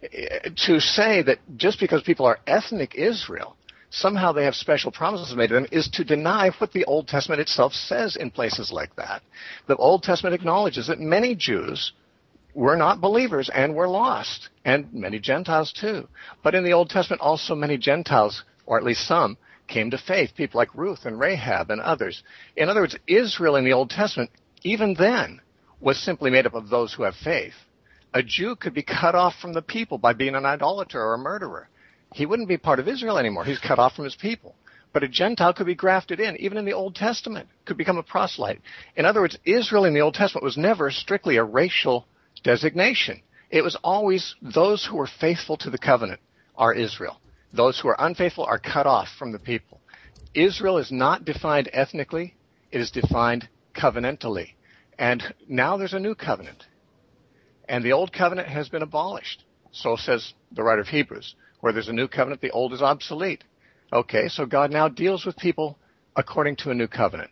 To 0.02 0.80
say 0.80 1.22
that 1.22 1.38
just 1.56 1.80
because 1.80 2.02
people 2.02 2.26
are 2.26 2.38
ethnic 2.46 2.94
Israel, 2.94 3.56
somehow 3.90 4.32
they 4.32 4.44
have 4.44 4.54
special 4.54 4.92
promises 4.92 5.34
made 5.34 5.48
to 5.48 5.54
them 5.54 5.66
is 5.72 5.88
to 5.88 6.04
deny 6.04 6.50
what 6.58 6.72
the 6.72 6.84
Old 6.84 7.08
Testament 7.08 7.40
itself 7.40 7.72
says 7.72 8.16
in 8.16 8.30
places 8.30 8.70
like 8.70 8.94
that. 8.96 9.22
The 9.66 9.76
Old 9.76 10.02
Testament 10.02 10.34
acknowledges 10.34 10.88
that 10.88 11.00
many 11.00 11.34
Jews 11.34 11.92
were 12.54 12.76
not 12.76 13.00
believers 13.00 13.50
and 13.52 13.74
were 13.74 13.88
lost, 13.88 14.48
and 14.64 14.92
many 14.92 15.18
Gentiles 15.18 15.72
too. 15.72 16.08
But 16.42 16.54
in 16.54 16.64
the 16.64 16.72
Old 16.72 16.90
Testament, 16.90 17.22
also 17.22 17.54
many 17.54 17.76
Gentiles, 17.76 18.44
or 18.64 18.78
at 18.78 18.84
least 18.84 19.06
some, 19.06 19.36
came 19.66 19.90
to 19.90 19.98
faith, 19.98 20.34
people 20.36 20.58
like 20.58 20.74
Ruth 20.74 21.04
and 21.04 21.18
Rahab 21.18 21.70
and 21.70 21.80
others. 21.80 22.22
In 22.56 22.68
other 22.68 22.80
words, 22.80 22.96
Israel 23.06 23.56
in 23.56 23.64
the 23.64 23.72
Old 23.72 23.90
Testament, 23.90 24.30
even 24.62 24.94
then, 24.94 25.40
was 25.80 25.98
simply 25.98 26.30
made 26.30 26.46
up 26.46 26.54
of 26.54 26.68
those 26.68 26.94
who 26.94 27.02
have 27.02 27.14
faith. 27.16 27.54
A 28.16 28.22
Jew 28.22 28.56
could 28.56 28.74
be 28.74 28.82
cut 28.82 29.14
off 29.14 29.34
from 29.40 29.52
the 29.52 29.62
people 29.62 29.98
by 29.98 30.12
being 30.12 30.34
an 30.34 30.46
idolater 30.46 31.00
or 31.00 31.14
a 31.14 31.18
murderer 31.18 31.68
he 32.16 32.26
wouldn't 32.26 32.48
be 32.48 32.56
part 32.56 32.78
of 32.78 32.88
Israel 32.88 33.18
anymore. 33.18 33.44
He's 33.44 33.58
cut 33.58 33.78
off 33.78 33.94
from 33.94 34.04
his 34.04 34.16
people. 34.16 34.54
But 34.92 35.02
a 35.02 35.08
Gentile 35.08 35.52
could 35.52 35.66
be 35.66 35.74
grafted 35.74 36.20
in, 36.20 36.36
even 36.38 36.56
in 36.56 36.64
the 36.64 36.72
Old 36.72 36.94
Testament, 36.94 37.48
could 37.66 37.76
become 37.76 37.98
a 37.98 38.02
proselyte. 38.02 38.60
In 38.96 39.04
other 39.04 39.20
words, 39.20 39.38
Israel 39.44 39.84
in 39.84 39.92
the 39.92 40.00
Old 40.00 40.14
Testament 40.14 40.44
was 40.44 40.56
never 40.56 40.90
strictly 40.90 41.36
a 41.36 41.44
racial 41.44 42.06
designation. 42.42 43.20
It 43.50 43.62
was 43.62 43.76
always 43.84 44.34
those 44.40 44.86
who 44.86 44.96
were 44.96 45.06
faithful 45.06 45.58
to 45.58 45.70
the 45.70 45.78
covenant 45.78 46.20
are 46.56 46.72
Israel. 46.72 47.20
Those 47.52 47.78
who 47.78 47.88
are 47.88 47.96
unfaithful 47.98 48.44
are 48.44 48.58
cut 48.58 48.86
off 48.86 49.08
from 49.18 49.32
the 49.32 49.38
people. 49.38 49.80
Israel 50.32 50.78
is 50.78 50.90
not 50.90 51.24
defined 51.24 51.68
ethnically, 51.72 52.34
it 52.70 52.80
is 52.80 52.90
defined 52.90 53.48
covenantally. 53.74 54.54
And 54.98 55.22
now 55.48 55.76
there's 55.76 55.94
a 55.94 56.00
new 56.00 56.14
covenant. 56.14 56.64
And 57.68 57.84
the 57.84 57.92
old 57.92 58.12
covenant 58.12 58.48
has 58.48 58.68
been 58.68 58.82
abolished. 58.82 59.44
So 59.72 59.96
says 59.96 60.32
the 60.52 60.62
writer 60.62 60.80
of 60.80 60.88
Hebrews. 60.88 61.34
Where 61.60 61.72
there's 61.72 61.88
a 61.88 61.92
new 61.92 62.08
covenant, 62.08 62.40
the 62.40 62.50
old 62.50 62.72
is 62.72 62.82
obsolete. 62.82 63.44
Okay, 63.92 64.28
so 64.28 64.46
God 64.46 64.70
now 64.70 64.88
deals 64.88 65.24
with 65.24 65.36
people 65.36 65.78
according 66.14 66.56
to 66.56 66.70
a 66.70 66.74
new 66.74 66.88
covenant. 66.88 67.30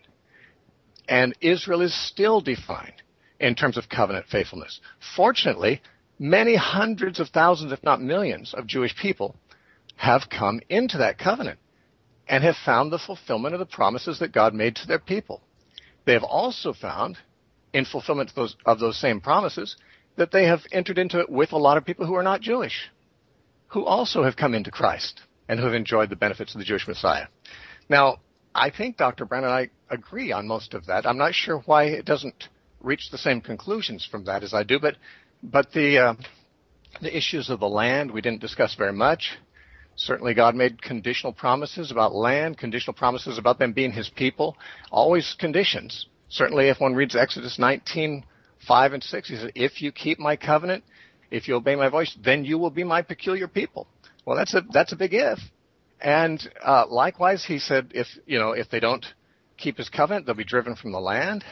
And 1.09 1.35
Israel 1.41 1.83
is 1.83 1.95
still 2.09 2.41
defined 2.41 3.03
in 3.39 3.55
terms 3.55 3.77
of 3.77 3.89
covenant 3.89 4.27
faithfulness. 4.31 4.81
Fortunately, 5.17 5.83
many 6.19 6.57
hundreds 6.57 7.21
of 7.21 7.29
thousands, 7.29 7.73
if 7.73 7.83
not 7.83 8.01
millions, 8.01 8.55
of 8.55 8.67
Jewish 8.67 8.97
people 8.97 9.37
have 9.97 10.23
come 10.31 10.61
into 10.69 10.99
that 10.99 11.19
covenant 11.19 11.59
and 12.27 12.43
have 12.43 12.57
found 12.65 12.91
the 12.91 12.99
fulfillment 12.99 13.55
of 13.55 13.61
the 13.61 13.67
promises 13.67 14.19
that 14.19 14.33
God 14.33 14.55
made 14.55 14.77
to 14.77 14.87
their 14.87 14.99
people. 14.99 15.43
They 16.07 16.15
have 16.15 16.25
also 16.25 16.73
found, 16.73 17.19
in 17.73 17.85
fulfillment 17.85 18.31
of 18.31 18.37
those, 18.37 18.57
of 18.65 18.79
those 18.79 18.99
same 18.99 19.21
promises, 19.21 19.77
that 20.17 20.31
they 20.31 20.47
have 20.47 20.61
entered 20.73 20.99
into 20.99 21.21
it 21.21 21.31
with 21.31 21.53
a 21.53 21.59
lot 21.59 21.77
of 21.77 21.85
people 21.85 22.07
who 22.07 22.15
are 22.15 22.23
not 22.23 22.41
Jewish 22.41 22.91
who 23.75 23.85
also 23.85 24.23
have 24.23 24.37
come 24.37 24.55
into 24.55 24.71
Christ 24.71 25.21
and 25.49 25.59
who 25.59 25.67
have 25.67 25.75
enjoyed 25.75 26.09
the 26.09 26.17
benefits 26.17 26.55
of 26.55 26.61
the 26.61 26.65
Jewish 26.65 26.87
Messiah. 26.87 27.27
Now, 27.89 28.19
I 28.55 28.71
think 28.71 28.97
Dr. 28.97 29.25
Brown 29.25 29.43
and 29.43 29.53
I 29.53 29.71
agree 29.91 30.31
on 30.31 30.47
most 30.47 30.75
of 30.75 30.87
that. 30.87 31.05
I'm 31.05 31.19
not 31.19 31.35
sure 31.35 31.59
why 31.67 31.87
it 31.87 32.05
doesn't 32.05 32.49
reach 32.81 33.11
the 33.11 33.19
same 33.19 33.41
conclusions 33.41 34.07
from 34.09 34.27
that 34.27 34.45
as 34.45 34.55
I 34.55 34.63
do, 34.63 34.79
but 34.79 34.95
but 35.43 35.73
the 35.73 35.99
uh, 35.99 36.15
the 37.03 37.15
issues 37.15 37.51
of 37.51 37.59
the 37.59 37.69
land 37.69 38.13
we 38.13 38.21
didn't 38.21 38.41
discuss 38.41 38.77
very 38.77 38.93
much. 38.93 39.37
Certainly, 39.97 40.35
God 40.35 40.55
made 40.55 40.81
conditional 40.81 41.33
promises 41.33 41.91
about 41.91 42.15
land, 42.15 42.59
conditional 42.59 42.95
promises 42.95 43.39
about 43.39 43.59
them 43.59 43.73
being 43.73 43.91
His 43.91 44.09
people, 44.09 44.57
always 44.93 45.35
conditions. 45.39 46.07
Certainly, 46.29 46.69
if 46.69 46.81
one 46.81 46.95
reads 46.95 47.17
Exodus 47.17 47.59
19, 47.59 48.25
5 48.67 48.93
and 48.95 49.03
6, 49.03 49.29
he 49.29 49.37
said, 49.37 49.53
If 49.55 49.83
you 49.83 49.93
keep 49.93 50.19
my 50.19 50.37
covenant, 50.37 50.85
if 51.31 51.49
you 51.49 51.57
obey 51.57 51.75
my 51.75 51.89
voice, 51.89 52.17
then 52.23 52.45
you 52.45 52.59
will 52.59 52.71
be 52.71 52.85
my 52.85 53.03
peculiar 53.03 53.49
people. 53.49 53.87
Well, 54.25 54.37
that's 54.37 54.55
a 54.55 54.63
that's 54.73 54.93
a 54.93 54.97
big 54.97 55.15
if. 55.15 55.39
And 56.01 56.41
uh, 56.63 56.87
likewise, 56.89 57.45
he 57.45 57.59
said, 57.59 57.93
if 57.95 58.07
you 58.27 58.39
know, 58.39 58.53
if 58.53 58.71
they 58.71 58.81
don't 58.81 59.05
keep 59.57 59.79
his 59.79 59.89
covenant, 59.89 60.27
they'll 60.27 60.35
be 60.35 60.45
driven 60.45 60.77
from 60.77 60.93
the 60.93 61.01
land. 61.01 61.45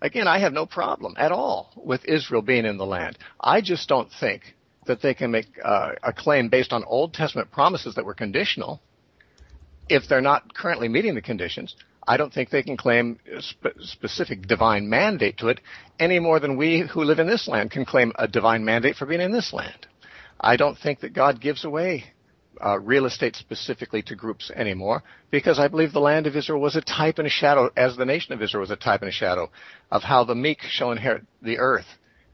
Again, 0.00 0.28
I 0.28 0.38
have 0.40 0.52
no 0.52 0.66
problem 0.66 1.14
at 1.16 1.32
all 1.32 1.72
with 1.76 2.04
Israel 2.04 2.42
being 2.42 2.66
in 2.66 2.76
the 2.76 2.86
land. 2.86 3.18
I 3.40 3.60
just 3.60 3.88
don't 3.88 4.10
think 4.20 4.42
that 4.86 5.00
they 5.00 5.14
can 5.14 5.30
make 5.30 5.46
uh, 5.64 5.92
a 6.02 6.12
claim 6.12 6.48
based 6.48 6.72
on 6.72 6.84
Old 6.84 7.14
Testament 7.14 7.50
promises 7.50 7.94
that 7.94 8.04
were 8.04 8.14
conditional 8.14 8.80
if 9.88 10.08
they're 10.08 10.20
not 10.20 10.54
currently 10.54 10.88
meeting 10.88 11.14
the 11.14 11.22
conditions. 11.22 11.74
I 12.06 12.16
don't 12.16 12.32
think 12.32 12.50
they 12.50 12.62
can 12.62 12.76
claim 12.76 13.18
a 13.34 13.42
spe- 13.42 13.80
specific 13.80 14.46
divine 14.46 14.88
mandate 14.88 15.38
to 15.38 15.48
it 15.48 15.60
any 15.98 16.20
more 16.20 16.38
than 16.38 16.56
we 16.56 16.80
who 16.80 17.02
live 17.02 17.18
in 17.18 17.26
this 17.26 17.48
land 17.48 17.72
can 17.72 17.84
claim 17.84 18.12
a 18.16 18.28
divine 18.28 18.64
mandate 18.64 18.96
for 18.96 19.06
being 19.06 19.20
in 19.20 19.32
this 19.32 19.52
land. 19.52 19.86
I 20.40 20.56
don't 20.56 20.78
think 20.78 21.00
that 21.00 21.14
God 21.14 21.40
gives 21.40 21.64
away 21.64 22.04
uh, 22.64 22.78
real 22.78 23.06
estate 23.06 23.36
specifically 23.36 24.02
to 24.02 24.14
groups 24.14 24.50
anymore 24.54 25.02
because 25.30 25.58
I 25.58 25.68
believe 25.68 25.92
the 25.92 26.00
land 26.00 26.26
of 26.26 26.36
Israel 26.36 26.60
was 26.60 26.76
a 26.76 26.80
type 26.80 27.18
and 27.18 27.26
a 27.26 27.30
shadow, 27.30 27.70
as 27.76 27.96
the 27.96 28.04
nation 28.04 28.32
of 28.32 28.42
Israel 28.42 28.60
was 28.60 28.70
a 28.70 28.76
type 28.76 29.02
and 29.02 29.08
a 29.08 29.12
shadow 29.12 29.50
of 29.90 30.02
how 30.02 30.24
the 30.24 30.34
meek 30.34 30.60
shall 30.62 30.92
inherit 30.92 31.24
the 31.42 31.58
earth, 31.58 31.86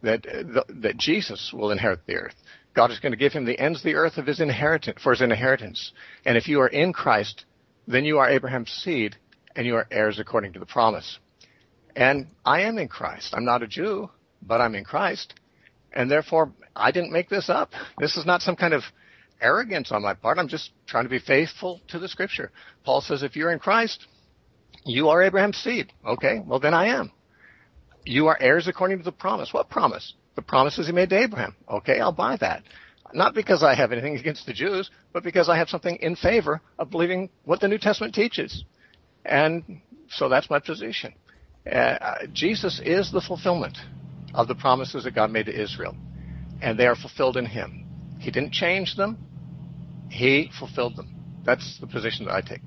that, 0.02 0.26
uh, 0.26 0.62
that 0.68 0.96
Jesus 0.96 1.52
will 1.52 1.70
inherit 1.70 2.06
the 2.06 2.16
earth. 2.16 2.34
God 2.74 2.90
is 2.90 3.00
going 3.00 3.12
to 3.12 3.18
give 3.18 3.32
him 3.32 3.44
the 3.44 3.58
ends 3.58 3.80
of 3.80 3.84
the 3.84 3.94
earth 3.94 4.16
of 4.16 4.26
his 4.26 4.40
inheritance, 4.40 5.00
for 5.02 5.12
his 5.12 5.20
inheritance. 5.20 5.92
And 6.24 6.36
if 6.36 6.48
you 6.48 6.60
are 6.60 6.68
in 6.68 6.92
Christ, 6.92 7.44
then 7.86 8.04
you 8.04 8.18
are 8.18 8.30
Abraham's 8.30 8.70
seed 8.70 9.16
and 9.56 9.66
you 9.66 9.76
are 9.76 9.86
heirs 9.90 10.18
according 10.18 10.54
to 10.54 10.58
the 10.58 10.66
promise. 10.66 11.18
And 11.94 12.28
I 12.44 12.62
am 12.62 12.78
in 12.78 12.88
Christ. 12.88 13.34
I'm 13.34 13.44
not 13.44 13.62
a 13.62 13.66
Jew, 13.66 14.10
but 14.40 14.60
I'm 14.60 14.74
in 14.74 14.84
Christ. 14.84 15.34
And 15.92 16.10
therefore, 16.10 16.52
I 16.74 16.90
didn't 16.90 17.12
make 17.12 17.28
this 17.28 17.48
up. 17.50 17.72
This 17.98 18.16
is 18.16 18.24
not 18.24 18.40
some 18.42 18.56
kind 18.56 18.72
of 18.72 18.82
arrogance 19.40 19.92
on 19.92 20.02
my 20.02 20.14
part. 20.14 20.38
I'm 20.38 20.48
just 20.48 20.70
trying 20.86 21.04
to 21.04 21.10
be 21.10 21.18
faithful 21.18 21.80
to 21.88 21.98
the 21.98 22.08
scripture. 22.08 22.50
Paul 22.84 23.00
says, 23.00 23.22
if 23.22 23.36
you're 23.36 23.52
in 23.52 23.58
Christ, 23.58 24.06
you 24.84 25.08
are 25.08 25.22
Abraham's 25.22 25.58
seed. 25.58 25.92
Okay, 26.06 26.40
well 26.44 26.60
then 26.60 26.74
I 26.74 26.86
am. 26.98 27.12
You 28.04 28.28
are 28.28 28.38
heirs 28.40 28.68
according 28.68 28.98
to 28.98 29.04
the 29.04 29.12
promise. 29.12 29.52
What 29.52 29.68
promise? 29.68 30.14
The 30.34 30.42
promises 30.42 30.86
he 30.86 30.92
made 30.92 31.10
to 31.10 31.18
Abraham. 31.18 31.54
Okay, 31.68 32.00
I'll 32.00 32.12
buy 32.12 32.36
that. 32.36 32.62
Not 33.12 33.34
because 33.34 33.62
I 33.62 33.74
have 33.74 33.92
anything 33.92 34.16
against 34.18 34.46
the 34.46 34.52
Jews, 34.52 34.90
but 35.12 35.22
because 35.22 35.48
I 35.48 35.58
have 35.58 35.68
something 35.68 35.96
in 35.96 36.16
favor 36.16 36.60
of 36.78 36.90
believing 36.90 37.28
what 37.44 37.60
the 37.60 37.68
New 37.68 37.78
Testament 37.78 38.14
teaches. 38.14 38.64
And 39.24 39.80
so 40.08 40.28
that's 40.28 40.50
my 40.50 40.58
position. 40.58 41.14
Uh, 41.70 42.26
Jesus 42.32 42.80
is 42.80 43.12
the 43.12 43.20
fulfillment 43.20 43.78
of 44.34 44.48
the 44.48 44.54
promises 44.54 45.04
that 45.04 45.14
God 45.14 45.30
made 45.30 45.46
to 45.46 45.54
Israel, 45.54 45.94
and 46.60 46.78
they 46.78 46.86
are 46.86 46.96
fulfilled 46.96 47.36
in 47.36 47.46
Him. 47.46 47.86
He 48.18 48.30
didn't 48.30 48.52
change 48.52 48.96
them, 48.96 49.18
He 50.10 50.50
fulfilled 50.58 50.96
them. 50.96 51.14
That's 51.44 51.78
the 51.78 51.86
position 51.86 52.26
that 52.26 52.34
I 52.34 52.40
take. 52.40 52.60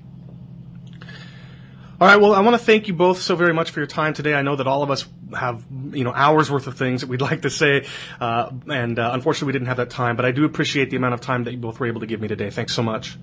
All 1.98 2.06
right. 2.06 2.20
Well, 2.20 2.34
I 2.34 2.40
want 2.40 2.52
to 2.52 2.62
thank 2.62 2.88
you 2.88 2.94
both 2.94 3.22
so 3.22 3.36
very 3.36 3.54
much 3.54 3.70
for 3.70 3.80
your 3.80 3.86
time 3.86 4.12
today. 4.12 4.34
I 4.34 4.42
know 4.42 4.56
that 4.56 4.66
all 4.66 4.82
of 4.82 4.90
us 4.90 5.06
have, 5.34 5.64
you 5.92 6.04
know, 6.04 6.12
hours 6.12 6.50
worth 6.50 6.66
of 6.66 6.76
things 6.76 7.00
that 7.00 7.06
we'd 7.06 7.20
like 7.30 7.42
to 7.42 7.50
say, 7.50 7.86
uh, 8.20 8.50
and 8.68 8.98
uh, 8.98 9.10
unfortunately 9.14 9.46
we 9.46 9.52
didn't 9.52 9.68
have 9.68 9.78
that 9.78 9.90
time. 9.90 10.16
But 10.16 10.26
I 10.26 10.32
do 10.32 10.44
appreciate 10.44 10.90
the 10.90 10.96
amount 10.96 11.14
of 11.14 11.22
time 11.22 11.44
that 11.44 11.52
you 11.52 11.58
both 11.58 11.80
were 11.80 11.86
able 11.86 12.00
to 12.00 12.06
give 12.06 12.20
me 12.20 12.28
today. 12.28 12.50
Thanks 12.50 12.74
so 12.74 12.82
much. 12.82 13.16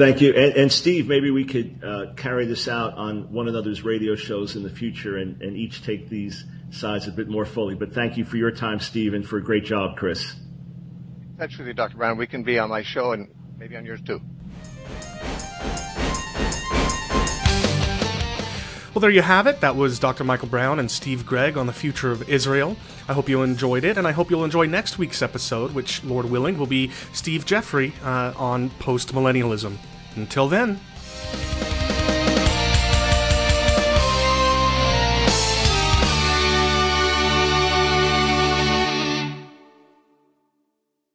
Thank 0.00 0.22
you. 0.22 0.32
And, 0.32 0.72
Steve, 0.72 1.06
maybe 1.08 1.30
we 1.30 1.44
could 1.44 1.84
uh, 1.84 2.14
carry 2.16 2.46
this 2.46 2.68
out 2.68 2.94
on 2.94 3.30
one 3.30 3.48
another's 3.48 3.82
radio 3.82 4.16
shows 4.16 4.56
in 4.56 4.62
the 4.62 4.70
future 4.70 5.18
and, 5.18 5.42
and 5.42 5.54
each 5.54 5.82
take 5.82 6.08
these 6.08 6.42
sides 6.70 7.06
a 7.06 7.12
bit 7.12 7.28
more 7.28 7.44
fully. 7.44 7.74
But 7.74 7.92
thank 7.92 8.16
you 8.16 8.24
for 8.24 8.38
your 8.38 8.50
time, 8.50 8.80
Steve, 8.80 9.12
and 9.12 9.28
for 9.28 9.36
a 9.36 9.42
great 9.42 9.66
job, 9.66 9.98
Chris. 9.98 10.34
That's 11.36 11.58
with 11.58 11.66
you, 11.66 11.74
Dr. 11.74 11.98
Brown. 11.98 12.16
We 12.16 12.26
can 12.26 12.42
be 12.42 12.58
on 12.58 12.70
my 12.70 12.82
show 12.82 13.12
and 13.12 13.28
maybe 13.58 13.76
on 13.76 13.84
yours 13.84 14.00
too. 14.00 14.22
Well, 18.92 19.00
there 19.00 19.10
you 19.10 19.22
have 19.22 19.46
it. 19.46 19.60
That 19.60 19.76
was 19.76 20.00
Dr. 20.00 20.24
Michael 20.24 20.48
Brown 20.48 20.80
and 20.80 20.90
Steve 20.90 21.24
Gregg 21.24 21.56
on 21.56 21.68
the 21.68 21.72
future 21.72 22.10
of 22.10 22.28
Israel. 22.28 22.76
I 23.08 23.12
hope 23.12 23.28
you 23.28 23.42
enjoyed 23.42 23.84
it, 23.84 23.96
and 23.96 24.04
I 24.04 24.10
hope 24.10 24.30
you'll 24.30 24.44
enjoy 24.44 24.66
next 24.66 24.98
week's 24.98 25.22
episode, 25.22 25.72
which, 25.74 26.02
Lord 26.02 26.28
willing, 26.28 26.58
will 26.58 26.66
be 26.66 26.90
Steve 27.12 27.46
Jeffrey 27.46 27.92
uh, 28.02 28.32
on 28.36 28.70
post 28.80 29.14
millennialism. 29.14 29.76
Until 30.16 30.48
then, 30.48 30.80